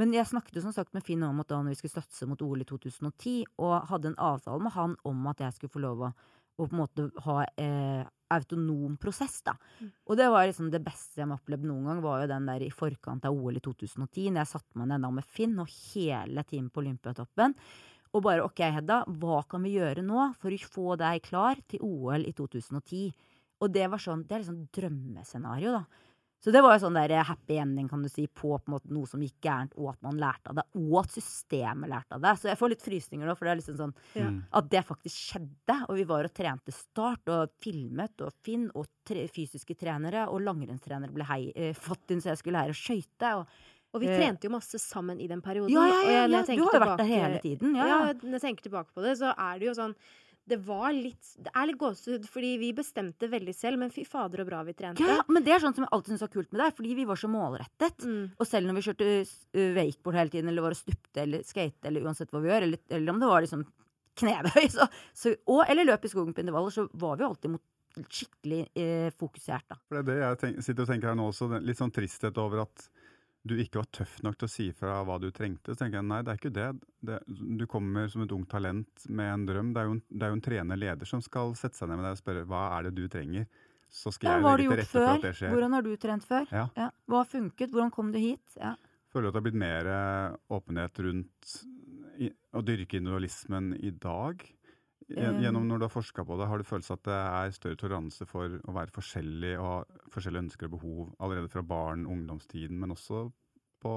Men 0.00 0.14
jeg 0.16 0.26
snakket 0.26 0.58
jo 0.58 0.64
som 0.64 0.74
sagt 0.74 0.90
med 0.96 1.04
Finn 1.06 1.22
om 1.26 1.42
at 1.42 1.52
da 1.52 1.60
når 1.60 1.74
vi 1.74 1.82
skulle 1.82 2.00
satse 2.00 2.26
mot 2.26 2.42
OL 2.42 2.64
i 2.64 2.66
2010, 2.66 3.36
og 3.62 3.76
hadde 3.92 4.10
en 4.10 4.18
avtale 4.32 4.64
med 4.64 4.74
han 4.74 4.96
om 5.08 5.30
at 5.30 5.44
jeg 5.44 5.54
skulle 5.54 5.76
få 5.76 5.84
lov 5.84 6.02
å, 6.08 6.10
å 6.10 6.66
på 6.66 6.72
en 6.72 6.80
måte 6.80 7.06
ha 7.26 7.38
eh, 7.60 8.02
autonom 8.32 8.96
prosess, 9.00 9.38
da. 9.44 9.54
Og 10.08 10.16
det 10.18 10.30
var 10.32 10.48
liksom 10.48 10.70
det 10.72 10.80
beste 10.84 11.20
jeg 11.20 11.28
har 11.28 11.36
opplevd 11.36 11.68
noen 11.68 11.90
gang, 11.90 12.02
var 12.04 12.24
jo 12.24 12.32
den 12.32 12.48
der 12.48 12.64
i 12.64 12.72
forkant 12.72 13.28
av 13.28 13.36
OL 13.36 13.60
i 13.60 13.64
2010, 13.64 14.32
når 14.32 14.42
jeg 14.42 14.52
satte 14.54 14.80
meg 14.80 14.90
ned 14.90 15.04
da 15.04 15.12
med 15.12 15.28
Finn 15.28 15.58
og 15.60 15.72
hele 15.92 16.46
teamet 16.48 16.72
på 16.72 16.82
Olympiatoppen. 16.84 17.56
Og 18.12 18.24
bare 18.26 18.44
OK, 18.44 18.60
Hedda, 18.76 19.02
hva 19.20 19.40
kan 19.48 19.62
vi 19.64 19.76
gjøre 19.78 20.04
nå 20.04 20.30
for 20.40 20.52
å 20.52 20.70
få 20.74 20.96
deg 21.00 21.22
klar 21.24 21.60
til 21.70 21.80
OL 21.86 22.26
i 22.28 22.32
2010? 22.36 23.12
Og 23.62 23.70
det 23.72 23.86
var 23.88 24.02
sånn, 24.02 24.24
det 24.28 24.36
er 24.36 24.42
liksom 24.42 24.64
drømmescenario, 24.74 25.78
da. 25.78 26.08
Så 26.42 26.50
det 26.50 26.58
var 26.64 26.74
jo 26.74 26.80
sånn 26.82 26.96
der 26.98 27.12
happy 27.22 27.54
ending, 27.62 27.86
kan 27.86 28.02
du 28.02 28.08
si, 28.10 28.24
på, 28.26 28.48
på 28.58 28.66
en 28.66 28.72
måte 28.74 28.90
noe 28.90 29.06
som 29.06 29.20
gikk 29.22 29.36
gærent, 29.46 29.76
og 29.78 29.92
at 29.92 30.00
man 30.02 30.16
lærte 30.18 30.50
av 30.50 30.56
det, 30.58 30.64
og 30.80 30.96
at 31.04 31.12
systemet 31.14 31.92
lærte 31.92 32.16
av 32.16 32.24
det. 32.24 32.32
Så 32.40 32.48
jeg 32.50 32.58
får 32.58 32.72
litt 32.72 32.82
frysninger 32.82 33.30
nå, 33.30 33.36
for 33.38 33.46
det 33.46 33.52
er 33.52 33.60
liksom 33.60 33.76
sånn 33.78 33.92
Ja. 34.18 34.24
Mm. 34.26 34.40
at 34.58 34.70
det 34.72 34.82
faktisk 34.88 35.20
skjedde. 35.30 35.76
Og 35.86 36.00
vi 36.00 36.06
var 36.10 36.26
og 36.26 36.34
trente 36.34 36.74
Start, 36.74 37.30
og 37.30 37.54
filmet, 37.62 38.26
og 38.26 38.34
Finn, 38.42 38.66
og 38.74 38.90
tre, 39.06 39.28
fysiske 39.30 39.78
trenere, 39.78 40.26
og 40.34 40.42
langrennstrenere 40.42 41.14
ble 41.14 41.28
hei, 41.30 41.52
eh, 41.54 41.78
fått 41.78 42.10
inn 42.10 42.20
så 42.24 42.34
jeg 42.34 42.42
skulle 42.42 42.58
lære 42.58 42.74
å 42.74 42.80
skøyte. 42.82 43.32
Og, 43.38 43.46
Og 43.92 44.00
vi 44.00 44.08
Eh, 44.08 44.16
trente 44.18 44.44
jo 44.48 44.50
masse 44.54 44.78
sammen 44.80 45.20
i 45.20 45.26
den 45.28 45.42
perioden. 45.44 45.70
ja, 45.70 45.86
ja, 45.86 45.92
og 45.92 46.04
ja, 46.04 46.10
jeg- 46.10 46.30
ja, 46.30 46.42
jeg 46.46 46.56
du 46.58 46.64
har 46.64 46.72
jo 46.72 46.80
vært 46.80 46.96
der 46.98 47.04
hele 47.12 47.38
tiden. 47.44 47.74
Ja, 47.76 47.86
Ja, 47.86 48.06
ja. 48.06 48.12
når 48.14 48.40
jeg 48.40 48.44
tenker 48.46 48.62
tilbake 48.70 48.88
på 48.96 49.02
det, 49.02 49.18
så 49.18 49.34
er 49.36 49.58
det 49.58 49.66
jo 49.68 49.74
sånn 49.74 49.94
Det 50.44 50.58
var 50.66 50.90
litt 50.92 51.36
Det 51.38 51.52
er 51.54 51.66
litt 51.68 51.78
gåsehud, 51.78 52.24
fordi 52.26 52.58
vi 52.58 52.72
bestemte 52.72 53.28
veldig 53.30 53.54
selv, 53.54 53.78
men 53.78 53.90
fy 53.90 54.02
fader 54.04 54.40
og 54.40 54.48
bra 54.48 54.64
vi 54.64 54.72
trente. 54.72 54.98
Ja, 54.98 55.20
men 55.28 55.44
det 55.44 55.52
er 55.54 55.60
sånn 55.60 55.72
som 55.72 55.84
jeg 55.84 55.90
alltid 55.92 56.18
syns 56.18 56.20
var 56.20 56.28
kult 56.34 56.50
med 56.52 56.60
deg, 56.60 56.74
fordi 56.74 56.94
vi 56.96 57.04
var 57.04 57.14
så 57.14 57.28
målrettet. 57.30 57.98
Mm. 58.02 58.32
Og 58.40 58.46
selv 58.48 58.66
når 58.66 58.74
vi 58.74 58.82
kjørte 58.82 59.76
wakeboard 59.76 60.14
hele 60.18 60.30
tiden, 60.30 60.48
eller 60.48 60.62
var 60.62 60.70
og 60.74 60.76
stupte 60.82 61.22
eller 61.22 61.44
skate, 61.46 61.84
eller 61.86 62.02
uansett 62.02 62.28
hva 62.32 62.42
vi 62.42 62.48
gjør, 62.50 62.62
eller, 62.66 62.78
eller 62.90 63.12
om 63.12 63.20
det 63.20 63.28
var 63.28 63.40
liksom 63.46 63.64
knebøy, 64.16 64.66
så, 64.76 64.88
så, 65.14 65.36
og, 65.46 65.62
eller 65.68 65.84
løp 65.86 66.04
i 66.04 66.08
skogen 66.08 66.34
på 66.34 66.42
intervaller, 66.42 66.70
så 66.74 66.88
var 66.92 67.16
vi 67.18 67.24
alltid 67.24 67.50
mot, 67.54 67.62
skikkelig 68.10 68.66
eh, 68.74 69.10
fokusert, 69.14 69.68
da. 69.68 69.76
For 69.86 70.02
det 70.02 70.02
er 70.02 70.10
det 70.10 70.18
jeg 70.24 70.38
tenk, 70.42 70.62
sitter 70.64 70.82
og 70.82 70.88
tenker 70.88 71.08
her 71.12 71.14
nå 71.14 71.28
også, 71.30 71.48
litt 71.62 71.78
sånn 71.78 71.92
tristhet 71.94 72.36
over 72.42 72.62
at 72.64 72.88
du 73.42 73.56
ikke 73.58 73.80
var 73.80 73.88
tøff 73.90 74.20
nok 74.22 74.36
til 74.38 74.46
å 74.46 74.52
si 74.52 74.66
fra 74.76 75.00
hva 75.06 75.16
du 75.18 75.28
trengte. 75.34 75.74
Så 75.74 75.80
tenker 75.82 75.98
jeg 75.98 76.06
nei, 76.06 76.20
det 76.22 76.30
er 76.32 76.38
ikke 76.38 76.54
det. 76.54 76.68
det 77.02 77.18
du 77.58 77.64
kommer 77.70 78.06
som 78.12 78.22
et 78.22 78.34
ungt 78.34 78.50
talent 78.52 79.06
med 79.10 79.32
en 79.32 79.46
drøm. 79.48 79.72
Det 79.74 79.82
er 79.82 79.88
jo 79.90 79.96
en, 79.96 80.02
det 80.08 80.26
er 80.26 80.32
jo 80.32 80.38
en 80.38 80.44
trener 80.46 80.78
leder 80.78 81.10
som 81.10 81.24
skal 81.24 81.56
sette 81.58 81.78
seg 81.78 81.90
ned 81.90 81.98
med 81.98 82.06
deg 82.06 82.16
og 82.16 82.22
spørre 82.22 82.46
hva 82.52 82.62
er 82.76 82.88
det 82.88 82.94
du 83.00 83.04
trenger. 83.10 83.48
Så 83.92 84.14
skal 84.14 84.30
Ja, 84.30 84.38
jeg 84.38 84.44
legge 84.46 84.62
til 84.62 84.70
rette 84.70 84.86
rette 84.86 84.92
for 84.94 85.10
at 85.10 85.26
det 85.26 85.34
skjer. 85.40 85.52
Hvordan 85.52 85.76
har 85.76 85.84
du 85.84 85.92
trent 86.00 86.24
før? 86.28 86.48
Ja. 86.54 86.88
Hva 87.10 87.20
har 87.24 87.28
funket? 87.28 87.74
Hvordan 87.74 87.92
kom 87.92 88.14
du 88.14 88.22
hit? 88.22 88.56
Ja. 88.56 88.76
Føler 89.12 89.26
du 89.26 89.28
at 89.28 89.34
det 89.34 89.42
har 89.42 89.48
blitt 89.50 89.60
mer 89.60 89.90
eh, 89.92 90.38
åpenhet 90.56 91.02
rundt 91.04 91.52
å 92.56 92.62
dyrke 92.64 92.96
individualismen 93.00 93.74
i 93.82 93.90
dag? 94.00 94.46
Gjennom 95.12 95.66
når 95.68 95.82
du 95.82 95.84
har 95.84 95.92
forska 95.92 96.24
på 96.24 96.36
det, 96.40 96.46
har 96.48 96.60
du 96.62 96.64
følelse 96.64 96.94
at 96.96 97.04
det 97.04 97.18
er 97.18 97.54
større 97.56 97.76
toleranse 97.80 98.26
for 98.28 98.54
å 98.62 98.72
være 98.72 98.94
forskjellig 98.94 99.52
og 99.58 99.66
ha 99.66 100.08
forskjellige 100.14 100.44
ønsker 100.46 100.68
og 100.70 100.74
behov 100.78 101.10
allerede 101.18 101.50
fra 101.52 101.64
barn- 101.66 102.06
ungdomstiden, 102.08 102.78
men 102.80 102.94
også 102.94 103.26
på 103.82 103.92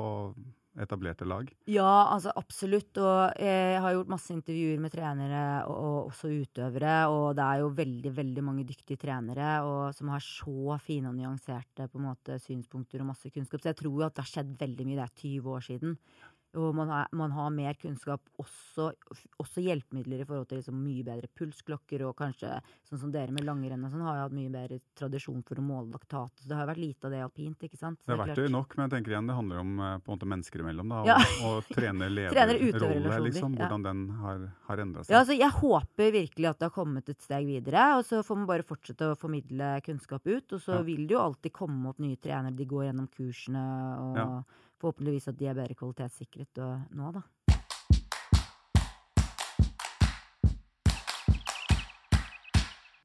etablerte 0.76 1.26
lag? 1.28 1.48
Ja, 1.72 2.12
altså 2.12 2.34
absolutt. 2.36 2.98
Og 3.00 3.40
jeg 3.40 3.80
har 3.82 3.96
gjort 3.96 4.12
masse 4.12 4.34
intervjuer 4.36 4.82
med 4.84 4.94
trenere 4.94 5.44
og, 5.70 5.76
og 5.76 6.12
også 6.12 6.32
utøvere. 6.34 6.98
Og 7.12 7.28
det 7.38 7.46
er 7.46 7.64
jo 7.64 7.72
veldig 7.80 8.14
veldig 8.18 8.46
mange 8.46 8.68
dyktige 8.68 9.00
trenere 9.02 9.58
og, 9.66 9.96
som 9.96 10.12
har 10.14 10.24
så 10.24 10.78
fine 10.84 11.12
og 11.12 11.18
nyanserte 11.20 11.88
måte, 12.04 12.40
synspunkter 12.44 13.04
og 13.04 13.12
masse 13.14 13.32
kunnskap. 13.32 13.64
Så 13.64 13.72
jeg 13.72 13.80
tror 13.82 14.02
jo 14.02 14.08
at 14.08 14.18
det 14.18 14.26
har 14.26 14.34
skjedd 14.34 14.56
veldig 14.60 14.88
mye. 14.90 15.00
Det 15.00 15.08
er 15.08 15.20
20 15.24 15.54
år 15.56 15.68
siden. 15.70 16.00
Og 16.56 16.74
man 16.76 16.90
har, 16.90 17.08
man 17.12 17.32
har 17.36 17.50
mer 17.52 17.74
kunnskap, 17.80 18.22
også, 18.40 18.92
også, 19.42 19.62
hjelpemidler 19.66 20.22
i 20.24 20.26
forhold 20.28 20.48
til 20.50 20.60
liksom 20.62 20.78
mye 20.80 21.04
bedre 21.04 21.28
pulsklokker. 21.36 22.06
Og 22.08 22.16
kanskje 22.20 22.54
sånn 22.88 23.02
som 23.02 23.12
dere 23.12 23.32
med 23.36 23.44
langrenn 23.48 23.84
og 23.86 23.92
sånn, 23.92 24.04
har 24.08 24.18
jo 24.20 24.26
hatt 24.28 24.36
mye 24.38 24.52
bedre 24.54 24.80
tradisjon 24.98 25.44
for 25.48 25.60
å 25.60 25.66
måle 25.66 25.92
laktat. 25.94 26.32
Så 26.42 26.48
det 26.52 26.56
har 26.60 26.70
vært 26.70 26.82
lite 26.84 27.08
av 27.10 27.12
det 27.16 27.22
alpint, 27.26 27.66
ikke 27.68 27.78
sant. 27.80 28.00
Så 28.04 28.12
det 28.12 28.18
har 28.18 28.28
vært 28.28 28.42
det 28.44 28.52
nok, 28.54 28.76
men 28.78 28.88
jeg 28.88 28.94
tenker 28.98 29.16
igjen 29.16 29.28
det 29.32 29.36
handler 29.40 29.62
om 29.64 29.74
eh, 29.80 29.98
på 30.00 30.12
en 30.12 30.18
måte 30.18 30.32
mennesker 30.36 30.64
imellom. 30.66 30.90
da, 30.96 31.04
Ja. 31.06 31.18
Og, 31.46 31.58
og 31.62 31.72
trene 31.76 32.10
lederrolle, 32.18 33.20
liksom. 33.30 33.56
ja. 33.56 33.66
Hvordan 33.66 33.84
den 33.86 34.06
har, 34.22 34.46
har 34.70 34.84
endra 34.86 35.04
seg. 35.04 35.14
Ja, 35.14 35.22
altså 35.24 35.38
jeg 35.38 35.52
håper 35.60 36.12
virkelig 36.16 36.50
at 36.52 36.60
det 36.60 36.70
har 36.70 36.76
kommet 36.76 37.10
et 37.12 37.22
steg 37.26 37.48
videre. 37.50 37.88
Og 38.00 38.06
så 38.08 38.22
får 38.26 38.42
man 38.42 38.50
bare 38.50 38.66
fortsette 38.68 39.12
å 39.12 39.18
formidle 39.20 39.76
kunnskap 39.86 40.26
ut. 40.28 40.54
Og 40.56 40.62
så 40.62 40.76
Ja. 40.80 40.82
vil 40.86 41.08
det 41.08 41.16
jo 41.16 41.22
alltid 41.24 41.54
komme 41.54 41.90
opp 41.90 42.00
nye 42.00 42.18
trenere. 42.18 42.56
De 42.56 42.66
går 42.66 42.88
gjennom 42.90 43.08
kursene, 43.12 43.66
og 44.00 44.18
Ja. 44.18 44.30
Forhåpentligvis 44.82 45.30
at 45.32 45.40
de 45.40 45.50
er 45.50 45.58
bedre 45.58 45.78
kvalitetssikret 45.78 46.62
nå, 46.96 47.14
da. 47.16 47.24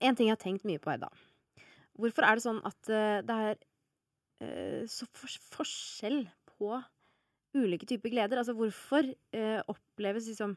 En 0.01 0.17
ting 0.17 0.31
jeg 0.31 0.37
har 0.37 0.41
tenkt 0.41 0.65
mye 0.69 0.81
på, 0.81 0.93
Edda. 0.95 1.11
Hvorfor 2.01 2.25
er 2.25 2.39
det 2.39 2.45
sånn 2.45 2.63
at 2.67 2.89
eh, 2.89 3.21
det 3.27 3.37
er 3.37 3.59
eh, 4.41 4.83
så 4.89 5.07
fors 5.17 5.37
forskjell 5.53 6.23
på 6.49 6.73
ulike 7.59 7.89
typer 7.89 8.13
gleder? 8.15 8.41
Altså 8.41 8.57
hvorfor 8.57 9.11
eh, 9.37 9.61
oppleves 9.69 10.31
liksom 10.31 10.57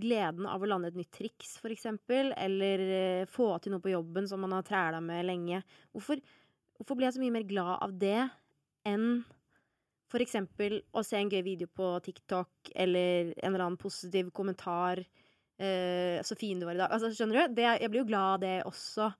gleden 0.00 0.46
av 0.46 0.62
å 0.62 0.68
lande 0.70 0.92
et 0.92 1.00
nytt 1.00 1.10
triks, 1.16 1.56
for 1.58 1.74
eksempel, 1.74 2.30
eller 2.38 3.26
få 3.28 3.50
til 3.60 3.74
noe 3.74 3.82
på 3.82 3.90
jobben 3.90 4.28
som 4.30 4.40
man 4.44 4.54
har 4.54 4.62
træla 4.64 5.00
med 5.02 5.26
lenge? 5.26 5.64
Hvorfor, 5.90 6.22
hvorfor 6.78 6.96
blir 6.96 7.08
jeg 7.08 7.16
så 7.18 7.24
mye 7.24 7.34
mer 7.34 7.48
glad 7.48 7.74
av 7.82 7.96
det 7.98 8.20
enn 8.86 9.24
for 10.10 10.22
eksempel 10.22 10.80
å 10.96 11.02
se 11.06 11.18
en 11.20 11.30
gøy 11.30 11.42
video 11.46 11.70
på 11.70 11.92
TikTok, 12.04 12.72
eller 12.74 13.32
en 13.36 13.52
eller 13.52 13.64
annen 13.66 13.80
positiv 13.80 14.30
kommentar 14.34 15.04
eh, 15.60 16.18
'Så 16.22 16.36
fin 16.38 16.58
du 16.58 16.66
var 16.66 16.74
i 16.74 16.80
dag'. 16.82 16.92
Altså, 16.92 17.12
skjønner 17.14 17.48
du? 17.48 17.54
Det, 17.54 17.66
jeg 17.80 17.90
blir 17.90 18.02
jo 18.02 18.10
glad 18.10 18.34
av 18.34 18.40
det 18.40 18.56
også. 18.66 19.10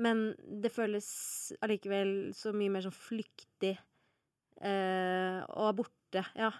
Men 0.00 0.34
det 0.62 0.72
føles 0.72 1.52
allikevel 1.60 2.32
så 2.34 2.52
mye 2.56 2.72
mer 2.72 2.84
sånn 2.86 2.96
flyktig 2.96 3.74
eh, 4.60 5.40
og 5.48 5.76
borte. 5.82 6.24
Ja. 6.36 6.50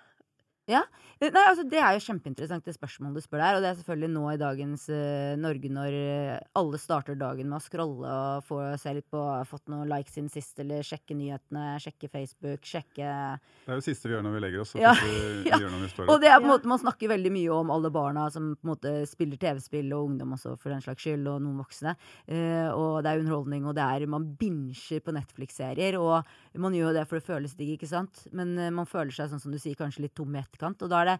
Eh, 0.78 1.28
Nei, 1.28 1.42
altså 1.50 1.64
Det 1.68 1.80
er 1.80 1.96
jo 1.96 2.02
kjempeinteressant 2.04 2.64
det 2.64 2.74
spørsmålet 2.76 3.20
du 3.20 3.24
spør 3.24 3.42
der. 3.42 3.58
Og 3.58 3.64
det 3.64 3.70
er 3.70 3.78
selvfølgelig 3.80 4.10
nå 4.14 4.24
i 4.32 4.40
dagens 4.40 4.86
uh, 4.92 5.36
Norge 5.40 5.70
når 5.72 5.96
eh, 5.96 6.38
alle 6.56 6.80
starter 6.80 7.18
dagen 7.20 7.50
med 7.50 7.58
å 7.58 7.64
scrolle 7.64 8.10
og 8.10 8.46
få 8.48 8.60
se 8.80 8.94
litt 8.96 9.08
på 9.12 9.20
fått 9.50 9.68
noen 9.72 9.88
likes 9.90 10.16
siden 10.16 10.30
sist, 10.32 10.58
eller 10.62 10.84
sjekke 10.86 11.16
nyhetene, 11.16 11.74
sjekke 11.82 12.10
Facebook, 12.12 12.64
sjekke 12.66 13.04
Det 13.04 13.68
er 13.68 13.76
jo 13.76 13.80
det 13.82 13.86
siste 13.86 14.08
vi 14.08 14.16
gjør 14.16 14.24
når 14.26 14.36
vi 14.36 14.42
legger 14.46 14.64
oss. 14.64 14.74
Ja, 14.80 14.94
Vi, 14.96 15.12
vi 15.44 15.50
ja. 15.52 15.60
gjør 15.60 15.74
når 15.74 15.84
vi 15.84 15.90
står 15.92 16.12
Og 16.14 16.22
det 16.22 16.30
er 16.30 16.38
på 16.38 16.48
en 16.48 16.54
måte, 16.54 16.70
Man 16.70 16.82
snakker 16.82 17.12
veldig 17.12 17.34
mye 17.34 17.58
om 17.60 17.74
alle 17.74 17.92
barna 17.94 18.26
som 18.32 18.52
på 18.56 18.66
en 18.66 18.72
måte 18.72 18.94
spiller 19.10 19.40
TV-spill, 19.40 19.92
og 19.96 20.12
ungdom 20.12 20.36
også, 20.38 20.56
for 20.60 20.72
den 20.72 20.84
slags 20.84 21.04
skyld, 21.04 21.26
og 21.28 21.40
noen 21.44 21.60
voksne. 21.60 21.96
Uh, 22.30 22.70
og 22.72 23.00
det 23.04 23.12
er 23.12 23.24
underholdning, 23.24 23.66
og 23.68 23.76
det 23.78 23.84
er 23.84 24.08
man 24.10 24.30
binsjer 24.40 25.04
på 25.04 25.14
Netflix-serier. 25.14 25.98
Og 26.00 26.60
man 26.60 26.76
gjør 26.76 26.90
jo 26.90 26.96
det 26.96 27.06
for 27.10 27.20
det 27.20 27.26
føles 27.28 27.56
digg, 27.58 27.74
ikke 27.76 27.90
sant? 27.90 28.24
Men 28.36 28.56
man 28.74 28.88
føler 28.88 29.12
seg 29.14 29.30
sånn 29.30 29.42
som 29.42 29.52
du 29.52 29.58
sier, 29.60 29.76
kanskje 29.78 30.06
litt 30.06 30.16
tom 30.18 30.34
i 30.34 30.40
etterkant. 30.60 30.84
Og 30.84 30.92
da 30.92 31.00
er 31.00 31.10
det 31.10 31.16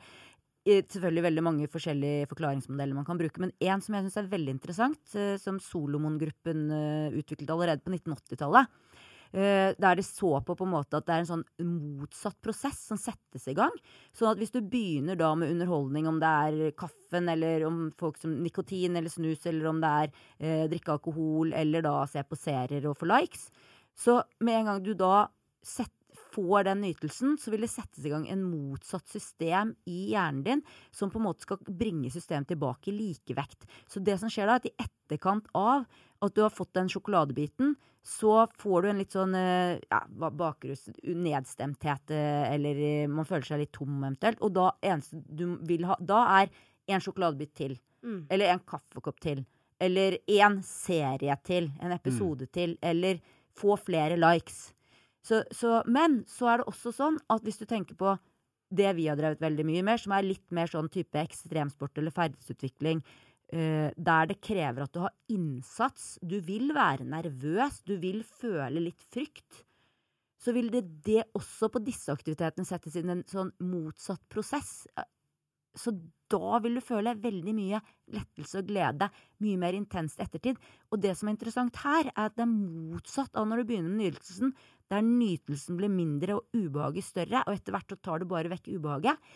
eh, 0.69 0.85
selvfølgelig 0.85 1.27
veldig 1.29 1.47
mange 1.47 1.71
forskjellige 1.73 2.29
forklaringsmodeller 2.31 2.99
man 3.01 3.09
kan 3.09 3.21
bruke. 3.21 3.43
Men 3.43 3.55
én 3.61 3.83
som 3.85 3.97
jeg 3.97 4.07
syns 4.07 4.21
er 4.21 4.33
veldig 4.35 4.57
interessant, 4.59 5.03
eh, 5.17 5.37
som 5.41 5.61
Solomon-gruppen 5.63 6.67
eh, 6.77 7.19
utviklet 7.21 7.57
allerede 7.57 7.85
på 7.85 7.95
1980-tallet. 7.97 8.77
Eh, 9.31 9.77
der 9.79 9.95
de 9.95 10.03
så 10.03 10.41
på 10.43 10.57
på 10.59 10.67
en 10.67 10.73
måte 10.73 10.99
at 10.99 11.05
det 11.07 11.15
er 11.15 11.21
en 11.23 11.29
sånn 11.29 11.45
motsatt 11.63 12.35
prosess 12.43 12.81
som 12.89 12.99
settes 12.99 13.47
i 13.47 13.55
gang. 13.55 13.71
Sånn 14.11 14.33
at 14.33 14.41
hvis 14.41 14.51
du 14.51 14.59
begynner 14.59 15.15
da 15.19 15.29
med 15.39 15.53
underholdning, 15.55 16.09
om 16.11 16.19
det 16.19 16.31
er 16.49 16.73
kaffen, 16.75 17.31
eller 17.31 17.63
om 17.69 17.79
folk 17.99 18.19
som 18.19 18.35
nikotin 18.43 18.99
eller 18.99 19.13
snus, 19.13 19.47
eller 19.47 19.71
om 19.71 19.79
det 19.83 19.93
er 20.01 20.11
eh, 20.41 20.65
drikke 20.73 20.97
alkohol, 20.97 21.55
eller 21.55 21.87
da 21.87 22.01
se 22.11 22.25
på 22.27 22.39
serier 22.41 22.91
og 22.91 22.99
få 22.99 23.07
likes, 23.07 23.47
så 23.95 24.19
med 24.43 24.59
en 24.59 24.73
gang 24.73 24.83
du 24.83 24.93
da 24.99 25.29
sett, 25.63 25.95
får 26.35 26.67
den 26.69 26.83
nytelsen, 26.85 27.37
så 27.41 27.53
vil 27.53 27.65
det 27.67 27.71
settes 27.73 28.05
i 28.07 28.13
gang 28.13 28.27
en 28.31 28.43
motsatt 28.47 29.09
system 29.11 29.75
i 29.91 30.13
hjernen 30.13 30.43
din, 30.47 30.65
som 30.95 31.11
på 31.11 31.21
en 31.21 31.27
måte 31.29 31.47
skal 31.47 31.61
bringe 31.67 32.11
systemet 32.13 32.51
tilbake 32.51 32.91
i 32.93 32.97
likevekt. 32.97 33.67
Så 33.91 34.03
det 34.05 34.19
som 34.21 34.33
skjer 34.33 34.51
da, 34.51 34.57
er 34.59 34.63
at 34.63 34.71
i 34.71 34.87
etterkant 34.87 35.51
av 35.59 35.87
at 36.21 36.35
du 36.37 36.43
har 36.45 36.53
fått 36.53 36.75
den 36.77 36.91
sjokoladebiten, 36.93 37.75
så 38.03 38.47
får 38.59 38.83
du 38.83 38.89
en 38.91 39.01
litt 39.01 39.13
sånn 39.13 39.35
eh, 39.37 39.77
ja, 39.91 40.01
bakrus, 40.09 40.87
nedstemthet, 41.05 42.13
eh, 42.17 42.47
eller 42.55 42.81
eh, 42.81 43.11
man 43.13 43.29
føler 43.29 43.47
seg 43.47 43.63
litt 43.65 43.75
tom 43.77 43.99
eventuelt. 44.01 44.41
Og 44.45 44.55
da 44.57 44.71
eneste 44.81 45.21
du 45.29 45.59
vil 45.69 45.85
ha, 45.89 45.99
da 46.01 46.25
er 46.41 46.53
en 46.91 47.05
sjokoladebit 47.05 47.53
til. 47.57 47.77
Mm. 48.01 48.23
Eller 48.33 48.55
en 48.55 48.65
kaffekopp 48.65 49.21
til. 49.21 49.45
Eller 49.81 50.19
en 50.41 50.61
serie 50.65 51.37
til. 51.45 51.71
En 51.81 51.93
episode 51.93 52.49
til. 52.53 52.77
Eller 52.81 53.21
få 53.57 53.77
flere 53.81 54.17
likes. 54.21 54.71
Så, 55.27 55.43
så, 55.53 55.81
men 55.87 56.23
så 56.29 56.49
er 56.49 56.61
det 56.61 56.71
også 56.71 56.93
sånn 56.97 57.19
at 57.33 57.45
hvis 57.45 57.61
du 57.61 57.67
tenker 57.69 57.99
på 57.99 58.15
det 58.71 58.93
vi 58.97 59.09
har 59.11 59.19
drevet 59.19 59.43
veldig 59.43 59.67
mye 59.67 59.83
med, 59.87 60.01
som 60.01 60.15
er 60.15 60.29
litt 60.29 60.47
mer 60.55 60.71
sånn 60.71 60.89
type 60.93 61.19
ekstremsport 61.21 61.99
eller 61.99 62.15
ferdighetsutvikling, 62.15 63.03
uh, 63.53 63.89
der 63.97 64.31
det 64.31 64.39
krever 64.45 64.87
at 64.87 64.95
du 64.95 65.03
har 65.05 65.17
innsats, 65.33 66.15
du 66.23 66.39
vil 66.47 66.71
være 66.77 67.09
nervøs, 67.09 67.83
du 67.85 67.97
vil 68.03 68.23
føle 68.25 68.87
litt 68.87 69.05
frykt, 69.11 69.65
så 70.41 70.55
vil 70.57 70.71
det, 70.73 70.87
det 71.05 71.27
også 71.37 71.69
på 71.73 71.83
disse 71.85 72.13
aktivitetene 72.15 72.65
settes 72.65 72.97
inn 72.97 73.13
en 73.13 73.27
sånn 73.29 73.51
motsatt 73.61 74.23
prosess. 74.33 74.87
Så 75.77 75.93
da 76.33 76.61
vil 76.65 76.79
du 76.79 76.83
føle 76.83 77.13
veldig 77.21 77.53
mye 77.55 77.81
lettelse 78.15 78.63
og 78.63 78.71
glede, 78.71 79.11
mye 79.45 79.59
mer 79.61 79.77
intenst 79.77 80.23
ettertid. 80.23 80.57
Og 80.89 81.03
det 81.03 81.13
som 81.19 81.29
er 81.29 81.37
interessant 81.37 81.83
her, 81.83 82.09
er 82.15 82.31
at 82.31 82.39
det 82.39 82.47
er 82.47 82.55
motsatt 82.55 83.37
av 83.37 83.51
når 83.51 83.61
du 83.61 83.69
begynner 83.69 83.93
med 83.93 84.15
nytelsen, 84.15 84.55
der 84.91 85.07
nytelsen 85.07 85.79
blir 85.79 85.93
mindre 85.93 86.41
og 86.41 86.57
ubehaget 86.57 87.07
større, 87.07 87.45
og 87.47 87.55
etter 87.55 87.77
hvert 87.77 87.95
så 87.95 87.99
tar 88.03 88.23
du 88.23 88.29
bare 88.31 88.51
vekk 88.53 88.73
ubehaget. 88.75 89.33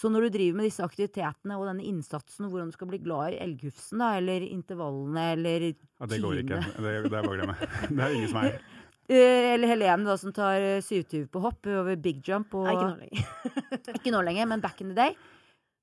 Så 0.00 0.08
når 0.08 0.28
du 0.28 0.36
driver 0.36 0.60
med 0.60 0.68
disse 0.68 0.84
aktivitetene 0.86 1.56
og 1.58 1.66
denne 1.66 1.84
innsatsen, 1.84 2.46
og 2.46 2.54
hvordan 2.54 2.70
du 2.70 2.76
skal 2.76 2.88
bli 2.92 3.00
glad 3.02 3.34
i 3.34 3.40
elghufsen, 3.42 4.00
da, 4.00 4.12
eller 4.20 4.46
intervallene, 4.46 5.24
eller 5.34 5.66
Ja, 5.72 6.06
det 6.08 6.20
går 6.22 6.44
ikke. 6.44 6.60
Det, 6.78 6.84
det 6.86 6.94
er 6.94 7.10
bare 7.10 7.32
å 7.32 7.34
glemme. 7.34 7.56
Det 7.90 8.04
er 8.06 8.14
ingen 8.14 8.30
som 8.30 8.44
er 8.44 8.60
Eh, 9.10 9.54
Eller 9.56 9.66
Helene, 9.72 10.06
da, 10.06 10.14
som 10.14 10.30
tar 10.30 10.62
27 10.86 11.24
på 11.34 11.40
hopp 11.42 11.66
over 11.66 11.96
big 11.98 12.20
jump. 12.22 12.54
Og, 12.54 12.68
Nei, 12.68 12.76
ikke 12.76 12.86
nå 12.86 13.00
lenger. 13.00 13.24
ikke 13.98 14.12
nå 14.14 14.20
lenger, 14.22 14.48
men 14.52 14.62
back 14.62 14.82
in 14.84 14.92
the 14.92 14.94
day. 14.94 15.16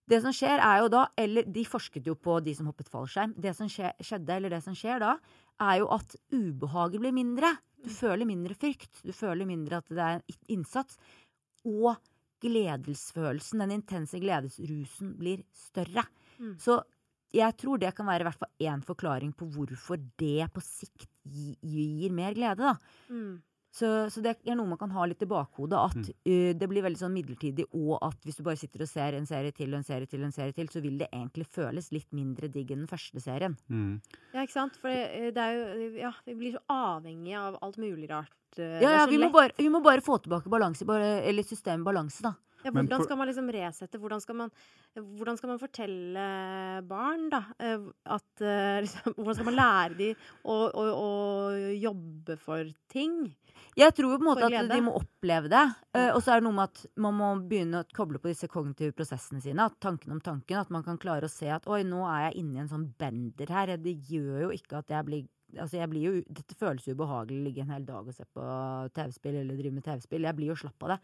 Det 0.07 0.21
som 0.23 0.31
skjer 0.31 0.61
er 0.63 0.85
jo 0.85 0.87
da, 0.93 1.01
eller 1.19 1.43
De 1.51 1.65
forsket 1.67 2.07
jo 2.07 2.15
på 2.15 2.37
de 2.45 2.53
som 2.55 2.69
hoppet 2.71 2.87
fallskjerm. 2.87 3.33
Det 3.35 3.51
som 3.57 3.67
skje, 3.67 3.91
skjedde, 3.99 4.37
eller 4.37 4.55
det 4.55 4.61
som 4.63 4.77
skjer 4.77 5.03
da, 5.03 5.17
er 5.59 5.81
jo 5.81 5.89
at 5.91 6.15
ubehaget 6.31 7.03
blir 7.03 7.15
mindre. 7.17 7.51
Du 7.83 7.89
føler 7.93 8.25
mindre 8.25 8.55
frykt. 8.57 9.01
Du 9.05 9.11
føler 9.13 9.45
mindre 9.45 9.77
at 9.81 9.89
det 9.89 9.97
er 10.03 10.19
en 10.19 10.23
innsats. 10.57 10.97
Og 11.65 11.95
gledesfølelsen, 12.43 13.59
den 13.63 13.71
intense 13.79 14.19
gledesrusen, 14.21 15.13
blir 15.19 15.43
større. 15.55 16.03
Mm. 16.39 16.55
Så 16.61 16.79
jeg 17.35 17.55
tror 17.59 17.79
det 17.81 17.93
kan 17.97 18.07
være 18.07 18.23
i 18.23 18.27
hvert 18.29 18.39
fall 18.39 18.67
én 18.69 18.83
forklaring 18.85 19.33
på 19.37 19.47
hvorfor 19.51 19.99
det 20.21 20.47
på 20.53 20.61
sikt 20.63 21.09
gi- 21.27 21.57
gir 21.61 22.11
mer 22.15 22.33
glede. 22.37 22.57
da. 22.57 22.75
Mm. 23.09 23.41
Så, 23.77 23.89
så 24.09 24.23
det 24.25 24.31
er 24.47 24.55
noe 24.57 24.65
man 24.71 24.79
kan 24.81 24.89
ha 24.95 25.03
litt 25.05 25.21
i 25.21 25.29
bakhodet. 25.29 25.77
At 25.77 25.97
Mm. 25.97 26.07
uh, 26.09 26.53
det 26.57 26.69
blir 26.71 26.81
veldig 26.85 27.01
sånn 27.03 27.13
midlertidig, 27.13 27.67
og 27.77 27.99
at 28.01 28.17
hvis 28.25 28.39
du 28.39 28.43
bare 28.47 28.57
sitter 28.57 28.81
og 28.85 28.89
ser 28.89 29.17
en 29.17 29.27
serie 29.29 29.53
til 29.53 29.69
og 29.73 29.77
en 29.81 29.85
serie 29.85 30.09
til, 30.09 30.23
og 30.23 30.31
en 30.31 30.35
serie 30.35 30.55
til, 30.57 30.71
så 30.73 30.81
vil 30.81 30.97
det 30.97 31.09
egentlig 31.13 31.45
føles 31.45 31.91
litt 31.93 32.09
mindre 32.17 32.49
digg 32.49 32.71
enn 32.73 32.85
den 32.85 32.89
første 32.89 33.21
serien. 33.21 33.57
mm. 33.69 34.01
Ja, 34.33 34.41
ikke 34.41 34.55
sant? 34.57 34.75
For 34.81 34.89
det, 34.89 35.33
det 35.37 35.43
er 35.43 35.53
jo 35.59 35.87
Ja, 36.01 36.11
vi 36.25 36.35
blir 36.39 36.57
så 36.57 36.63
avhengige 36.73 37.37
av 37.39 37.59
alt 37.61 37.77
mulig 37.77 38.09
rart. 38.09 38.33
Ja, 38.57 38.79
ja, 38.81 39.05
vi 39.05 39.17
må, 39.21 39.29
bare, 39.33 39.51
vi 39.57 39.69
må 39.69 39.81
bare 39.83 40.01
få 40.01 40.17
tilbake 40.23 40.49
balanse, 40.49 40.85
bare, 40.87 41.21
eller 41.27 41.43
systemet 41.45 41.85
balanse, 41.85 42.23
da. 42.25 42.33
Ja, 42.65 42.71
hvordan 42.73 43.03
skal 43.05 43.17
man 43.19 43.27
liksom 43.29 43.49
resette? 43.53 43.99
Hvordan 44.01 44.21
skal 44.23 44.35
man, 44.39 44.49
hvordan 44.97 45.37
skal 45.37 45.51
man 45.51 45.59
fortelle 45.61 46.23
barn, 46.89 47.27
da, 47.29 47.43
at 47.61 48.41
liksom, 48.83 49.13
Hvordan 49.13 49.37
skal 49.37 49.47
man 49.51 49.59
lære 49.59 49.97
dem 49.99 50.23
å, 50.43 50.55
å, 50.71 50.85
å 50.97 51.11
jobbe 51.77 52.37
for 52.41 52.71
ting? 52.89 53.19
Jeg 53.77 53.93
tror 53.93 54.15
jo 54.15 54.17
på 54.17 54.25
en 54.25 54.29
måte 54.31 54.47
at 54.49 54.71
de 54.71 54.79
må 54.81 54.95
oppleve 54.97 55.51
det. 55.53 55.63
Uh, 55.93 56.09
og 56.15 56.21
så 56.25 56.33
er 56.33 56.39
det 56.39 56.47
noe 56.47 56.57
med 56.57 56.71
at 56.71 56.99
man 57.03 57.13
må 57.13 57.29
begynne 57.45 57.83
å 57.83 57.87
koble 57.93 58.17
på 58.21 58.31
disse 58.31 58.49
kognitive 58.49 58.95
prosessene 58.97 59.41
sine. 59.43 59.67
At 59.69 59.77
tanken 59.83 60.15
om 60.15 60.21
tanken. 60.23 60.57
At 60.63 60.73
man 60.73 60.85
kan 60.85 60.97
klare 61.01 61.29
å 61.29 61.31
se 61.31 61.51
at 61.53 61.67
oi, 61.69 61.83
nå 61.85 62.01
er 62.09 62.27
jeg 62.27 62.41
inne 62.41 62.57
i 62.57 62.61
en 62.63 62.71
sånn 62.71 62.87
bender 62.97 63.53
her. 63.53 63.75
Det 63.81 63.93
gjør 64.09 64.47
jo 64.47 64.53
ikke 64.57 64.81
at 64.83 64.95
jeg 64.97 65.09
blir 65.09 65.25
Altså, 65.55 65.77
jeg 65.79 65.87
blir 65.87 66.03
jo 66.03 66.11
Dette 66.27 66.57
føles 66.59 66.83
jo 66.83 66.91
ubehagelig 66.91 67.37
å 67.39 67.43
ligge 67.45 67.61
en 67.63 67.69
hel 67.71 67.85
dag 67.87 68.03
og 68.03 68.11
se 68.11 68.25
på 68.35 68.43
TV-spill 68.97 69.37
eller 69.39 69.55
drive 69.55 69.77
med 69.77 69.85
TV-spill. 69.85 70.25
Jeg 70.27 70.35
blir 70.35 70.51
jo 70.51 70.57
slapp 70.59 70.83
av 70.83 70.91
det. 70.91 70.97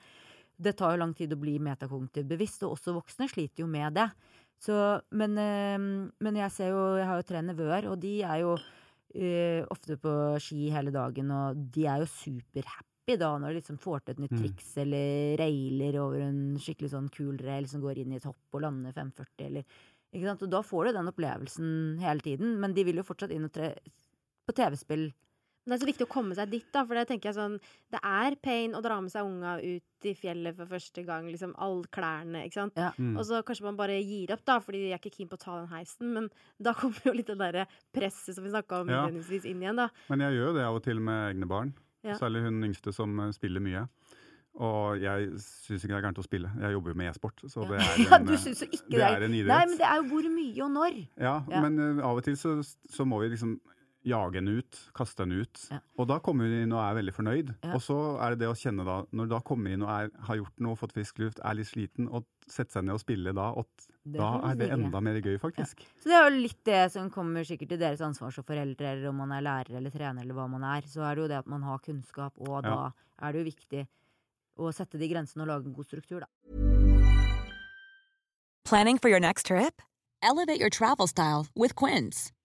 det 0.68 0.74
tar 0.82 0.92
jo 0.92 1.00
lang 1.00 1.14
tid 1.16 1.32
å 1.32 1.38
bli 1.40 1.54
metakognitivt 1.64 2.28
bevisst, 2.28 2.66
og 2.68 2.76
også 2.76 2.92
voksne 2.98 3.30
sliter 3.32 3.64
jo 3.64 3.70
med 3.72 3.96
det. 3.96 4.10
Så, 4.60 4.76
men, 5.16 5.38
eh, 5.40 5.80
men 5.80 6.42
jeg 6.42 6.52
ser 6.56 6.74
jo 6.76 6.84
Jeg 7.00 7.08
har 7.08 7.22
jo 7.22 7.30
tre 7.32 7.42
nevøer, 7.42 7.88
og 7.88 8.02
de 8.04 8.18
er 8.22 8.44
jo 8.44 8.58
eh, 9.16 9.64
ofte 9.72 9.98
på 10.02 10.14
ski 10.42 10.70
hele 10.74 10.92
dagen, 10.94 11.32
og 11.32 11.64
de 11.74 11.86
er 11.90 12.04
jo 12.04 12.10
superhappy 12.10 13.18
da 13.20 13.34
når 13.38 13.52
de 13.54 13.60
liksom 13.60 13.80
får 13.84 14.00
til 14.06 14.14
et 14.16 14.22
nytt 14.24 14.32
Mm. 14.32 14.42
triks, 14.44 14.78
eller 14.80 15.38
railer 15.42 15.98
over 16.00 16.22
en 16.24 16.56
skikkelig 16.58 16.92
sånn 16.94 17.10
kul 17.12 17.38
rail 17.38 17.68
som 17.68 17.82
går 17.82 18.00
inn 18.00 18.14
i 18.14 18.16
et 18.16 18.24
hopp 18.30 18.54
og 18.54 18.62
lander 18.64 18.94
540, 18.96 19.46
eller 19.46 19.64
ikke 20.14 20.26
sant? 20.30 20.44
Og 20.44 20.50
da 20.54 20.62
får 20.62 20.86
du 20.86 20.92
den 20.94 21.12
opplevelsen 21.12 22.00
hele 22.00 22.22
tiden, 22.22 22.60
men 22.62 22.74
de 22.74 22.84
vil 22.84 22.96
jo 23.02 23.04
fortsatt 23.04 23.32
inn 23.36 23.46
og 23.46 23.52
tre 23.52 23.74
på 24.48 24.54
TV-spill. 24.56 25.12
Men 25.64 25.72
det 25.72 25.78
er 25.78 25.84
så 25.86 25.88
viktig 25.88 26.06
å 26.08 26.12
komme 26.12 26.36
seg 26.36 26.50
dit, 26.52 26.66
da. 26.76 26.82
For 26.84 26.98
det 27.00 27.06
tenker 27.08 27.30
jeg 27.30 27.38
sånn 27.38 27.54
Det 27.94 28.00
er 28.04 28.36
pain 28.44 28.74
å 28.76 28.82
dra 28.84 28.98
med 29.00 29.14
seg 29.14 29.24
unga 29.24 29.54
ut 29.64 30.08
i 30.10 30.14
fjellet 30.20 30.58
for 30.58 30.68
første 30.68 31.06
gang. 31.08 31.30
Liksom 31.32 31.54
alle 31.64 31.88
klærne, 31.94 32.42
ikke 32.48 32.60
sant. 32.60 32.76
Ja. 32.76 32.90
Mm. 33.00 33.14
Og 33.16 33.24
så 33.30 33.40
kanskje 33.48 33.64
man 33.70 33.80
bare 33.80 33.96
gir 34.04 34.34
opp, 34.36 34.44
da, 34.46 34.58
fordi 34.60 34.82
de 34.84 34.92
er 34.92 35.00
ikke 35.00 35.14
keen 35.16 35.30
på 35.32 35.40
å 35.40 35.44
ta 35.46 35.56
den 35.62 35.72
heisen. 35.72 36.12
Men 36.18 36.28
da 36.60 36.74
kommer 36.76 37.00
jo 37.08 37.16
litt 37.16 37.32
det 37.32 37.40
derre 37.40 37.68
presset 37.96 38.36
som 38.36 38.44
vi 38.44 38.52
snakka 38.52 38.82
om 38.84 38.92
Ja. 38.92 39.06
innledningsvis, 39.06 39.48
inn 39.48 39.64
igjen, 39.64 39.80
da. 39.80 39.88
Men 40.12 40.20
jeg 40.28 40.36
gjør 40.40 40.52
jo 40.52 40.58
det 40.60 40.68
av 40.68 40.76
og 40.82 40.84
til 40.84 41.00
med 41.00 41.30
egne 41.32 41.48
barn. 41.48 41.74
Ja. 42.04 42.18
Særlig 42.20 42.44
hun 42.44 42.60
yngste 42.68 42.92
som 42.92 43.16
eh, 43.24 43.32
spiller 43.32 43.64
mye. 43.64 43.88
Og 44.62 45.00
jeg 45.02 45.32
syns 45.42 45.82
ikke 45.82 45.96
det 45.96 45.98
er 45.98 46.04
gærent 46.04 46.20
å 46.22 46.26
spille. 46.28 46.50
Jeg 46.62 46.76
jobber 46.76 46.92
jo 46.94 46.98
med 47.00 47.10
e-sport. 47.10 47.40
Så 47.50 47.64
det 47.70 47.80
er 47.80 47.96
Ja, 48.04 48.18
en, 48.20 48.28
du 48.28 48.34
jo 48.36 48.52
ikke 48.54 48.92
det 48.92 49.02
er 49.08 49.24
en 49.26 49.34
idrett. 49.34 49.50
Nei, 49.50 49.64
men 49.72 49.80
det 49.80 49.88
er 49.88 50.02
jo 50.02 50.10
hvor 50.12 50.28
mye 50.36 50.66
og 50.68 50.74
når. 50.76 51.00
Ja, 51.18 51.36
Ja. 51.50 51.62
men 51.66 51.80
uh, 51.80 52.04
av 52.06 52.20
og 52.20 52.28
til 52.28 52.36
så, 52.38 52.60
så 52.62 53.06
må 53.08 53.22
vi 53.24 53.32
liksom 53.34 53.56
jage 54.04 54.36
henne 54.40 54.58
ut, 54.60 54.78
kaste 54.98 55.24
henne 55.24 55.44
ut. 55.46 55.60
Ja. 55.72 55.78
Og 55.98 56.08
da 56.10 56.18
kommer 56.20 56.50
hun 56.50 56.56
inn 56.66 56.74
og 56.76 56.82
er 56.84 56.98
veldig 57.00 57.14
fornøyd. 57.16 57.52
Ja. 57.64 57.72
Og 57.78 57.82
så 57.86 57.98
er 58.20 58.34
det 58.34 58.42
det 58.44 58.50
å 58.52 58.56
kjenne 58.60 58.84
da, 58.88 58.98
når 59.16 59.30
du 59.30 59.34
da 59.36 59.40
kommer 59.48 59.72
inn 59.72 59.86
og 59.86 59.92
er, 59.94 60.10
har 60.28 60.40
gjort 60.42 60.60
noe, 60.66 60.76
fått 60.80 60.96
frisk 60.98 61.22
luft, 61.24 61.40
er 61.40 61.56
litt 61.56 61.70
sliten, 61.70 62.10
og 62.12 62.26
setter 62.48 62.80
seg 62.80 62.86
ned 62.90 62.98
og 62.98 63.02
spiller 63.04 63.34
da, 63.38 63.46
og 63.56 63.68
da 64.18 64.30
er 64.50 64.58
det 64.60 64.68
enda 64.76 65.00
mer 65.00 65.22
gøy, 65.24 65.38
faktisk. 65.40 65.86
Så 66.04 66.12
det 66.12 66.18
er 66.20 66.28
jo 66.28 66.42
litt 66.44 66.60
det 66.68 66.82
som 66.92 67.08
kommer 67.14 67.48
sikkert 67.48 67.72
til 67.72 67.80
deres 67.80 68.04
ansvar 68.04 68.36
som 68.36 68.44
foreldre, 68.44 68.92
eller 68.98 69.10
om 69.14 69.22
man 69.24 69.32
er 69.38 69.46
lærer 69.48 69.80
eller 69.80 69.94
trener 69.96 70.22
eller 70.26 70.36
hva 70.36 70.50
man 70.52 70.68
er. 70.68 70.84
Så 70.92 71.06
er 71.08 71.16
det 71.16 71.24
jo 71.24 71.32
det 71.32 71.40
at 71.40 71.48
man 71.48 71.64
har 71.64 71.80
kunnskap, 71.80 72.36
og 72.44 72.64
da 72.68 72.74
Ja. 72.76 72.92
er 73.24 73.32
det 73.32 73.40
jo 73.46 73.52
viktig 73.54 73.88
å 74.60 74.74
sette 74.76 75.00
de 75.00 75.08
grensene 75.10 75.42
og 75.48 75.48
lage 75.48 75.66
en 75.72 75.74
god 75.74 75.88
struktur, 75.88 76.20
da. 76.20 76.28
Planning 78.66 78.98
for 78.98 79.10
your 79.10 79.20
next 79.20 79.46
trip? 79.48 79.82
Elevate 80.22 80.60
your 80.60 80.70
travel 80.70 81.08
style 81.08 81.48
with 81.56 81.76
Quince. 81.76 82.32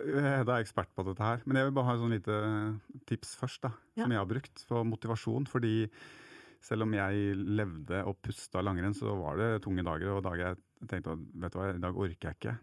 Eh, 0.00 0.44
Da 0.44 0.56
er 0.58 0.64
ekspert 0.64 0.90
på 0.96 1.04
dette 1.06 1.22
her. 1.24 1.42
Men 1.46 1.56
jeg 1.56 1.66
vil 1.68 1.74
bare 1.78 1.84
ha 1.90 1.94
et 1.94 2.00
sånn 2.02 2.14
lite 2.14 2.36
tips 3.06 3.36
først, 3.40 3.60
da, 3.62 3.72
Ja. 3.96 4.04
som 4.04 4.10
jeg 4.12 4.18
har 4.18 4.26
brukt 4.26 4.64
for 4.66 4.84
motivasjon. 4.84 5.46
Fordi 5.48 5.88
selv 6.60 6.82
om 6.82 6.92
jeg 6.92 7.36
levde 7.36 8.04
og 8.06 8.16
pusta 8.22 8.62
langrenn, 8.62 8.94
så 8.96 9.12
var 9.20 9.36
det 9.36 9.62
tunge 9.62 9.84
dager, 9.84 10.16
og 10.16 10.22
dager 10.24 10.54
jeg 10.54 10.56
tenkte 10.88 11.12
at 11.12 11.18
vet 11.34 11.52
du 11.52 11.58
hva, 11.58 11.74
i 11.74 11.78
dag 11.78 11.94
orker 11.94 12.30
jeg 12.30 12.36
ikke. 12.40 12.58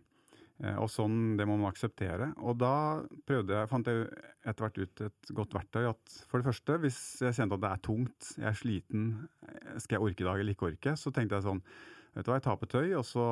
Eh, 0.64 0.76
Og 0.78 0.90
sånn, 0.90 1.38
det 1.38 1.48
må 1.48 1.58
man 1.58 1.72
akseptere. 1.72 2.34
Og 2.38 2.58
da 2.58 3.02
prøvde 3.26 3.50
jeg, 3.50 3.70
fant 3.70 3.86
jeg 3.86 4.08
etter 4.46 4.62
hvert 4.66 4.78
ut 4.78 5.02
et 5.02 5.34
godt 5.34 5.54
verktøy 5.54 5.90
at 5.90 6.26
for 6.28 6.42
det 6.42 6.46
første, 6.54 6.80
hvis 6.80 7.20
jeg 7.22 7.34
kjente 7.34 7.54
at 7.58 7.62
det 7.62 7.72
er 7.72 7.82
tungt, 7.82 8.36
jeg 8.38 8.46
er 8.46 8.54
sliten, 8.54 9.28
eh, 9.48 9.80
skal 9.80 9.98
jeg 10.00 10.02
orke 10.10 10.22
i 10.22 10.30
dag 10.30 10.40
eller 10.40 10.54
ikke 10.54 10.70
orke, 10.72 10.94
så 10.98 11.12
tenkte 11.12 11.34
jeg 11.40 11.44
sånn 11.50 11.62
Vet 12.14 12.26
du 12.28 12.32
hva, 12.32 12.36
jeg 12.42 12.44
tar 12.44 12.58
på 12.60 12.68
tøy, 12.68 12.90
og 13.00 13.06
så, 13.08 13.24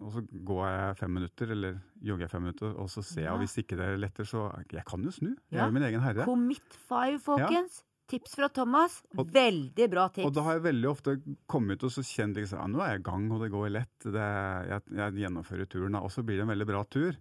og 0.00 0.12
så 0.14 0.22
går 0.48 0.62
jeg 0.64 0.96
fem 0.96 1.10
minutter, 1.12 1.50
eller 1.52 1.74
jogger 2.00 2.24
jeg 2.24 2.30
fem 2.32 2.42
minutter, 2.46 2.70
og 2.80 2.86
så 2.88 3.02
ser 3.04 3.26
jeg, 3.26 3.32
og 3.34 3.42
hvis 3.42 3.58
ikke 3.60 3.76
det 3.76 3.88
letter, 4.00 4.24
så 4.24 4.46
Jeg 4.72 4.84
kan 4.88 5.02
jo 5.04 5.10
snu. 5.12 5.28
Jeg 5.50 5.58
Ja. 5.58 5.64
er 5.64 5.66
jo 5.68 5.72
min 5.76 5.82
egen 5.82 6.00
herre. 6.00 6.24
Commit 6.24 6.78
five, 6.88 7.20
folkens. 7.20 7.82
Tips 8.08 8.34
fra 8.36 8.48
Thomas. 8.48 9.02
Og- 9.16 9.28
Veldig 9.32 9.90
bra 9.90 10.08
tips. 10.08 10.24
Og 10.26 10.32
da 10.34 10.42
har 10.42 10.52
jeg 10.58 10.62
veldig 10.62 10.88
ofte 10.90 11.22
kommet 11.48 11.76
ut 11.80 11.84
og 11.84 11.90
så 11.90 12.02
kjent 12.04 12.34
liksom, 12.36 12.58
ja, 12.60 12.66
nå 12.66 12.80
er 12.80 12.90
jeg 12.96 13.00
i 13.00 13.10
gang, 13.10 13.30
og 13.32 13.40
det 13.42 13.50
går 13.52 13.70
lett. 13.72 13.98
Det, 14.00 14.12
jeg, 14.68 14.82
jeg 14.92 15.12
gjennomfører 15.24 15.68
turen, 15.68 15.94
og 15.96 16.10
så 16.10 16.22
blir 16.24 16.36
det 16.36 16.42
en 16.48 16.52
veldig 16.52 16.66
bra 16.66 16.82
tur. 16.84 17.16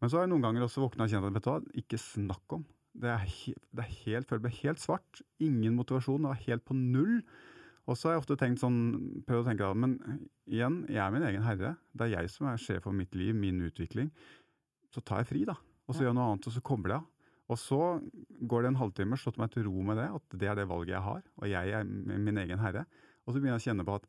Men 0.00 0.10
så 0.10 0.18
har 0.18 0.26
jeg 0.26 0.30
noen 0.34 0.42
ganger 0.42 0.62
også 0.66 0.82
våkna 0.82 1.04
og 1.04 1.10
kjent 1.10 1.26
at 1.26 1.32
vet 1.34 1.42
du 1.42 1.50
hva, 1.50 1.60
ikke 1.82 1.98
snakk 1.98 2.52
om. 2.52 2.64
Det 2.94 3.10
er, 3.10 3.26
det 3.74 3.84
er 3.84 3.94
helt, 4.06 4.28
føler 4.28 4.42
meg 4.42 4.52
helt 4.62 4.78
svart. 4.78 5.22
Ingen 5.40 5.74
motivasjon. 5.74 6.22
Det 6.22 6.30
var 6.30 6.42
helt 6.46 6.64
på 6.64 6.74
null. 6.78 7.22
Og 7.84 7.98
så 7.98 8.08
har 8.08 8.14
jeg 8.14 8.22
ofte 8.22 8.36
tenkt 8.40 8.62
sånn, 8.62 8.78
prøvd 9.28 9.42
å 9.42 9.48
tenke 9.50 9.66
da, 9.66 9.74
men 9.76 9.98
igjen, 10.48 10.82
jeg 10.88 11.02
er 11.04 11.12
min 11.12 11.26
egen 11.28 11.44
herre. 11.44 11.74
Det 11.92 12.06
er 12.06 12.14
jeg 12.14 12.32
som 12.32 12.48
er 12.48 12.60
sjef 12.60 12.86
for 12.86 12.96
mitt 12.96 13.12
liv, 13.18 13.34
min 13.36 13.60
utvikling. 13.66 14.08
Så 14.94 15.02
tar 15.04 15.20
jeg 15.20 15.28
fri, 15.32 15.42
da. 15.48 15.58
Og 15.84 15.92
så 15.92 16.04
gjør 16.04 16.14
jeg 16.14 16.16
noe 16.16 16.30
annet, 16.32 16.48
og 16.48 16.54
så 16.54 16.62
kobler 16.64 16.96
jeg 16.96 17.02
av. 17.02 17.10
Og 17.52 17.60
så 17.60 17.80
går 18.48 18.64
det 18.64 18.70
en 18.70 18.80
halvtime, 18.80 19.18
slått 19.20 19.36
meg 19.36 19.52
til 19.52 19.66
ro 19.66 19.84
med 19.84 19.98
det, 20.00 20.08
at 20.16 20.36
det 20.40 20.48
er 20.48 20.56
det 20.56 20.68
valget 20.70 20.94
jeg 20.94 21.04
har, 21.04 21.20
og 21.42 21.50
jeg 21.50 21.74
er 21.76 21.84
min 21.84 22.40
egen 22.40 22.62
herre. 22.62 22.86
Og 23.26 23.34
så 23.34 23.36
begynner 23.36 23.58
jeg 23.58 23.66
å 23.66 23.66
kjenne 23.68 23.84
på 23.84 23.98
at 23.98 24.08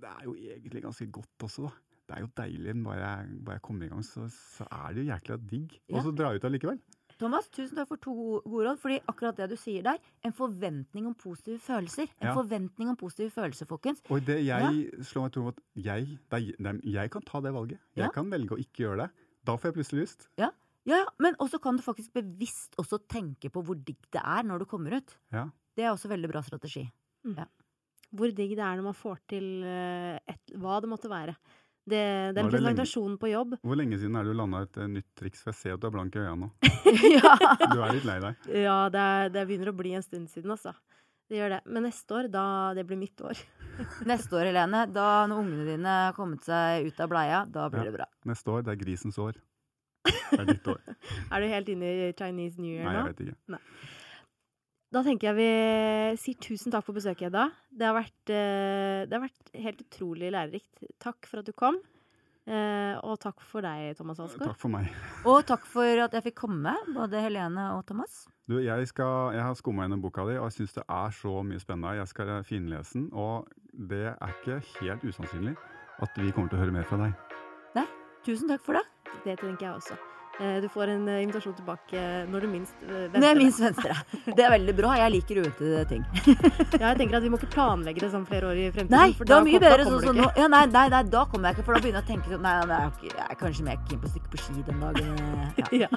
det 0.00 0.12
er 0.14 0.24
jo 0.24 0.32
egentlig 0.38 0.84
ganske 0.86 1.08
godt 1.12 1.44
også, 1.44 1.68
da. 1.68 1.74
Det 2.10 2.16
er 2.16 2.24
jo 2.24 2.30
deilig, 2.40 2.72
bare 2.82 3.02
jeg, 3.04 3.34
bare 3.46 3.58
jeg 3.60 3.62
kommer 3.68 3.86
i 3.86 3.90
gang, 3.92 4.00
så, 4.02 4.24
så 4.34 4.64
er 4.66 4.96
det 4.96 5.04
jo 5.04 5.10
jækla 5.12 5.36
digg. 5.52 5.76
Og 5.92 6.00
så 6.06 6.10
drar 6.16 6.32
jeg 6.32 6.40
ut 6.40 6.46
allikevel. 6.48 6.80
Thomas, 7.20 7.48
tusen 7.52 7.76
takk 7.76 7.88
for 7.92 8.00
to 8.00 8.14
gode- 8.16 8.64
råd. 8.64 8.78
Fordi 8.80 8.96
akkurat 9.12 9.36
det 9.36 9.50
du 9.52 9.56
sier 9.60 9.82
der, 9.84 9.98
en 10.24 10.32
forventning 10.32 11.06
om 11.10 11.14
positive 11.14 11.58
følelser. 11.60 12.08
En 12.20 12.28
Ja. 12.30 12.34
forventning 12.34 12.88
om 12.88 12.96
positive 12.96 13.30
følelser, 13.30 13.66
folkens. 13.68 14.00
Og 14.10 14.24
det 14.24 14.38
jeg 14.46 14.90
slår 15.04 15.22
meg 15.28 15.32
til 15.32 15.48
at 15.48 15.60
jeg, 15.76 16.06
det 16.30 16.56
er, 16.66 16.80
jeg 16.84 17.10
kan 17.10 17.22
ta 17.22 17.40
det 17.40 17.52
valget. 17.52 17.78
Jeg 17.94 18.06
Ja. 18.06 18.08
kan 18.10 18.30
velge 18.30 18.56
å 18.56 18.58
ikke 18.58 18.84
gjøre 18.86 18.96
det. 19.04 19.10
Da 19.44 19.56
får 19.56 19.68
jeg 19.70 19.74
plutselig 19.74 20.00
lyst. 20.06 20.28
Ja, 20.38 20.50
ja, 20.86 20.96
ja. 20.96 21.06
Men 21.18 21.34
også 21.36 21.60
kan 21.60 21.76
du 21.76 21.82
faktisk 21.82 22.12
bevisst 22.12 22.74
også 22.78 22.98
tenke 23.06 23.50
på 23.50 23.62
hvor 23.64 23.74
digg 23.84 23.96
det 24.10 24.22
er 24.24 24.42
når 24.42 24.58
du 24.60 24.64
kommer 24.64 24.96
ut. 24.96 25.16
Ja. 25.32 25.50
Det 25.76 25.84
er 25.84 25.92
også 25.92 26.08
veldig 26.08 26.28
bra 26.32 26.40
strategi. 26.42 26.90
Hvor 28.12 28.26
digg 28.34 28.56
det 28.56 28.58
er 28.58 28.74
når 28.76 28.82
man 28.82 28.94
får 28.98 29.18
til 29.28 29.62
eh, 29.62 30.18
et, 30.26 30.40
hva 30.58 30.80
det 30.82 30.88
måtte 30.90 31.08
være. 31.08 31.36
Det, 31.90 32.02
det 32.36 32.44
lenge- 32.44 32.52
presentasjonen 32.54 33.16
på 33.20 33.30
jobb 33.32 33.56
Hvor 33.66 33.78
lenge 33.80 33.98
siden 33.98 34.16
er 34.16 34.24
det 34.28 34.32
du 34.34 34.38
landa 34.38 34.62
et 34.66 34.78
eh, 34.80 34.88
nytt 34.90 35.08
triks? 35.18 35.42
For 35.44 35.50
jeg 35.52 35.58
ser 35.60 35.74
at 35.76 35.82
du 35.82 35.88
er 35.90 35.94
blank 35.96 36.14
i 36.16 36.22
øynene 36.22 36.46
nå. 36.46 36.50
ja. 37.16 37.34
Du 37.74 37.82
er 37.82 37.92
litt 37.98 38.06
lei 38.08 38.18
deg. 38.24 38.46
Ja, 38.62 38.78
det, 38.94 39.02
er, 39.18 39.34
det 39.34 39.44
begynner 39.50 39.72
å 39.72 39.76
bli 39.80 39.92
en 39.98 40.06
stund 40.06 40.30
siden, 40.32 40.54
altså. 40.54 40.72
Det 41.30 41.38
gjør 41.38 41.52
det. 41.54 41.60
Men 41.70 41.84
neste 41.86 42.16
år, 42.18 42.26
da 42.32 42.44
Det 42.74 42.82
blir 42.88 42.98
mitt 42.98 43.20
år. 43.22 43.38
Neste 44.10 44.34
år, 44.34 44.48
Helene, 44.50 44.80
da 44.90 45.04
når 45.30 45.44
ungene 45.44 45.66
dine 45.68 45.92
har 46.08 46.16
kommet 46.16 46.42
seg 46.46 46.88
ut 46.90 46.98
av 47.04 47.12
bleia, 47.12 47.44
da 47.46 47.68
blir 47.70 47.84
Ja. 47.84 47.90
det 47.90 47.96
bra. 48.00 48.08
Neste 48.26 48.50
år, 48.56 48.64
det 48.66 48.74
er 48.74 48.80
grisens 48.82 49.18
år. 49.22 49.38
Det 50.30 50.38
er 50.40 50.46
ditt 50.54 50.68
år. 50.70 50.78
Er 51.30 51.42
du 51.42 51.46
helt 51.50 51.68
inne 51.68 51.88
i 52.08 52.12
Chinese 52.16 52.58
New 52.62 52.70
Year 52.72 52.86
Nei, 52.86 52.92
nå? 52.94 53.00
jeg 53.04 53.14
vet 53.14 53.22
ikke. 53.26 53.60
Da 54.90 55.04
tenker 55.06 55.30
jeg 55.30 55.38
vi 55.38 56.16
sier 56.18 56.38
tusen 56.42 56.74
takk 56.74 56.82
for 56.86 56.96
besøket, 56.96 57.28
Edda. 57.28 57.46
Det 57.70 57.86
har 57.86 57.94
vært, 57.94 58.32
eh, 58.34 59.06
det 59.06 59.14
har 59.14 59.22
vært 59.22 59.52
helt 59.54 59.84
utrolig 59.84 60.32
lærerikt. 60.34 60.82
Takk 60.98 61.28
for 61.30 61.40
at 61.40 61.46
du 61.46 61.52
kom. 61.52 61.78
Eh, 62.50 62.98
og 63.06 63.20
takk 63.22 63.38
for 63.46 63.62
deg, 63.62 63.94
Thomas 63.96 64.18
Alsgaard. 64.18 64.50
Takk 64.50 64.58
for 64.58 64.74
meg. 64.74 64.90
Og 65.24 65.44
takk 65.46 65.64
for 65.70 66.02
at 66.02 66.10
jeg 66.12 66.26
fikk 66.26 66.40
komme, 66.42 66.74
både 66.96 67.22
Helene 67.22 67.70
og 67.76 67.86
Thomas. 67.86 68.26
Du, 68.50 68.58
jeg, 68.58 68.88
skal, 68.90 69.32
jeg 69.36 69.46
har 69.46 69.54
skumma 69.54 69.86
gjennom 69.86 70.02
boka 70.02 70.26
di, 70.26 70.36
og 70.40 70.50
jeg 70.50 70.58
syns 70.58 70.74
det 70.80 70.84
er 70.88 71.10
så 71.14 71.38
mye 71.46 71.62
spennende. 71.62 71.96
Jeg 72.00 72.10
skal 72.10 72.42
finlese 72.42 72.98
den, 72.98 73.10
og 73.12 73.46
det 73.70 74.08
er 74.10 74.38
ikke 74.42 74.58
helt 74.80 75.06
usannsynlig 75.06 75.54
at 76.02 76.18
vi 76.18 76.32
kommer 76.32 76.50
til 76.50 76.58
å 76.58 76.64
høre 76.64 76.74
mer 76.74 76.88
fra 76.88 77.04
deg. 77.04 77.14
Tusen 78.24 78.50
takk 78.52 78.60
for 78.60 78.76
det. 78.76 78.84
Det 79.24 79.38
tenker 79.40 79.66
jeg 79.66 79.74
også. 79.74 79.96
Eh, 80.40 80.60
du 80.62 80.68
får 80.72 80.88
en 80.88 81.02
eh, 81.08 81.22
invitasjon 81.26 81.52
tilbake 81.58 82.02
når 82.32 82.46
du 82.46 82.48
minst 82.48 82.84
eh, 82.86 83.08
Når 83.12 83.26
jeg 83.26 83.38
minst 83.42 83.60
venstre. 83.60 83.96
Det 84.24 84.40
er 84.46 84.54
veldig 84.54 84.74
bra. 84.78 84.94
Jeg 85.02 85.12
liker 85.18 85.40
uventet 85.42 85.92
ting. 85.92 86.06
Ja, 86.80 86.92
jeg 86.94 87.00
tenker 87.02 87.18
at 87.18 87.26
Vi 87.26 87.32
må 87.32 87.40
ikke 87.40 87.50
planlegge 87.52 88.06
det 88.06 88.10
sånn 88.14 88.24
flere 88.28 88.48
år 88.48 88.62
i 88.62 88.68
fremtiden. 88.72 88.96
Nei, 88.96 89.12
for 89.18 89.28
det 89.28 89.34
da 89.34 89.40
var 89.42 89.48
mye 89.50 89.62
bedre 89.66 89.88
sånn 89.90 90.06
som 90.08 90.20
nå. 90.22 90.28
Ja, 90.40 90.48
nei, 90.48 90.64
nei, 90.72 90.86
nei, 90.96 91.02
da 91.12 91.26
kommer 91.28 91.50
jeg 91.50 91.58
ikke, 91.58 91.66
for 91.68 91.76
da 91.76 91.84
begynner 91.84 92.00
jeg 92.00 92.08
å 92.08 92.12
tenke 92.14 92.32
sånn 92.32 92.46
Nei, 92.46 92.56
nei, 92.70 92.82
jeg 93.04 93.12
jeg 93.12 93.26
er 93.26 93.40
kanskje 93.42 93.66
mer 93.66 93.80
keen 93.88 94.00
på 94.00 94.08
å 94.08 94.14
stikke 94.14 94.32
på 94.32 94.44
ski 94.46 94.64
den 94.68 94.84
dagen. 94.86 95.16
Ja. 95.20 95.68
Ja. 95.80 95.88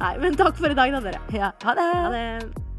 Nei, 0.00 0.14
men 0.22 0.36
takk 0.38 0.60
for 0.60 0.72
i 0.72 0.76
dag, 0.76 0.92
da, 0.96 1.00
dere. 1.08 1.22
Ja, 1.36 1.54
ha 1.64 1.76
det! 1.76 1.92
Ha 2.04 2.10
det. 2.14 2.69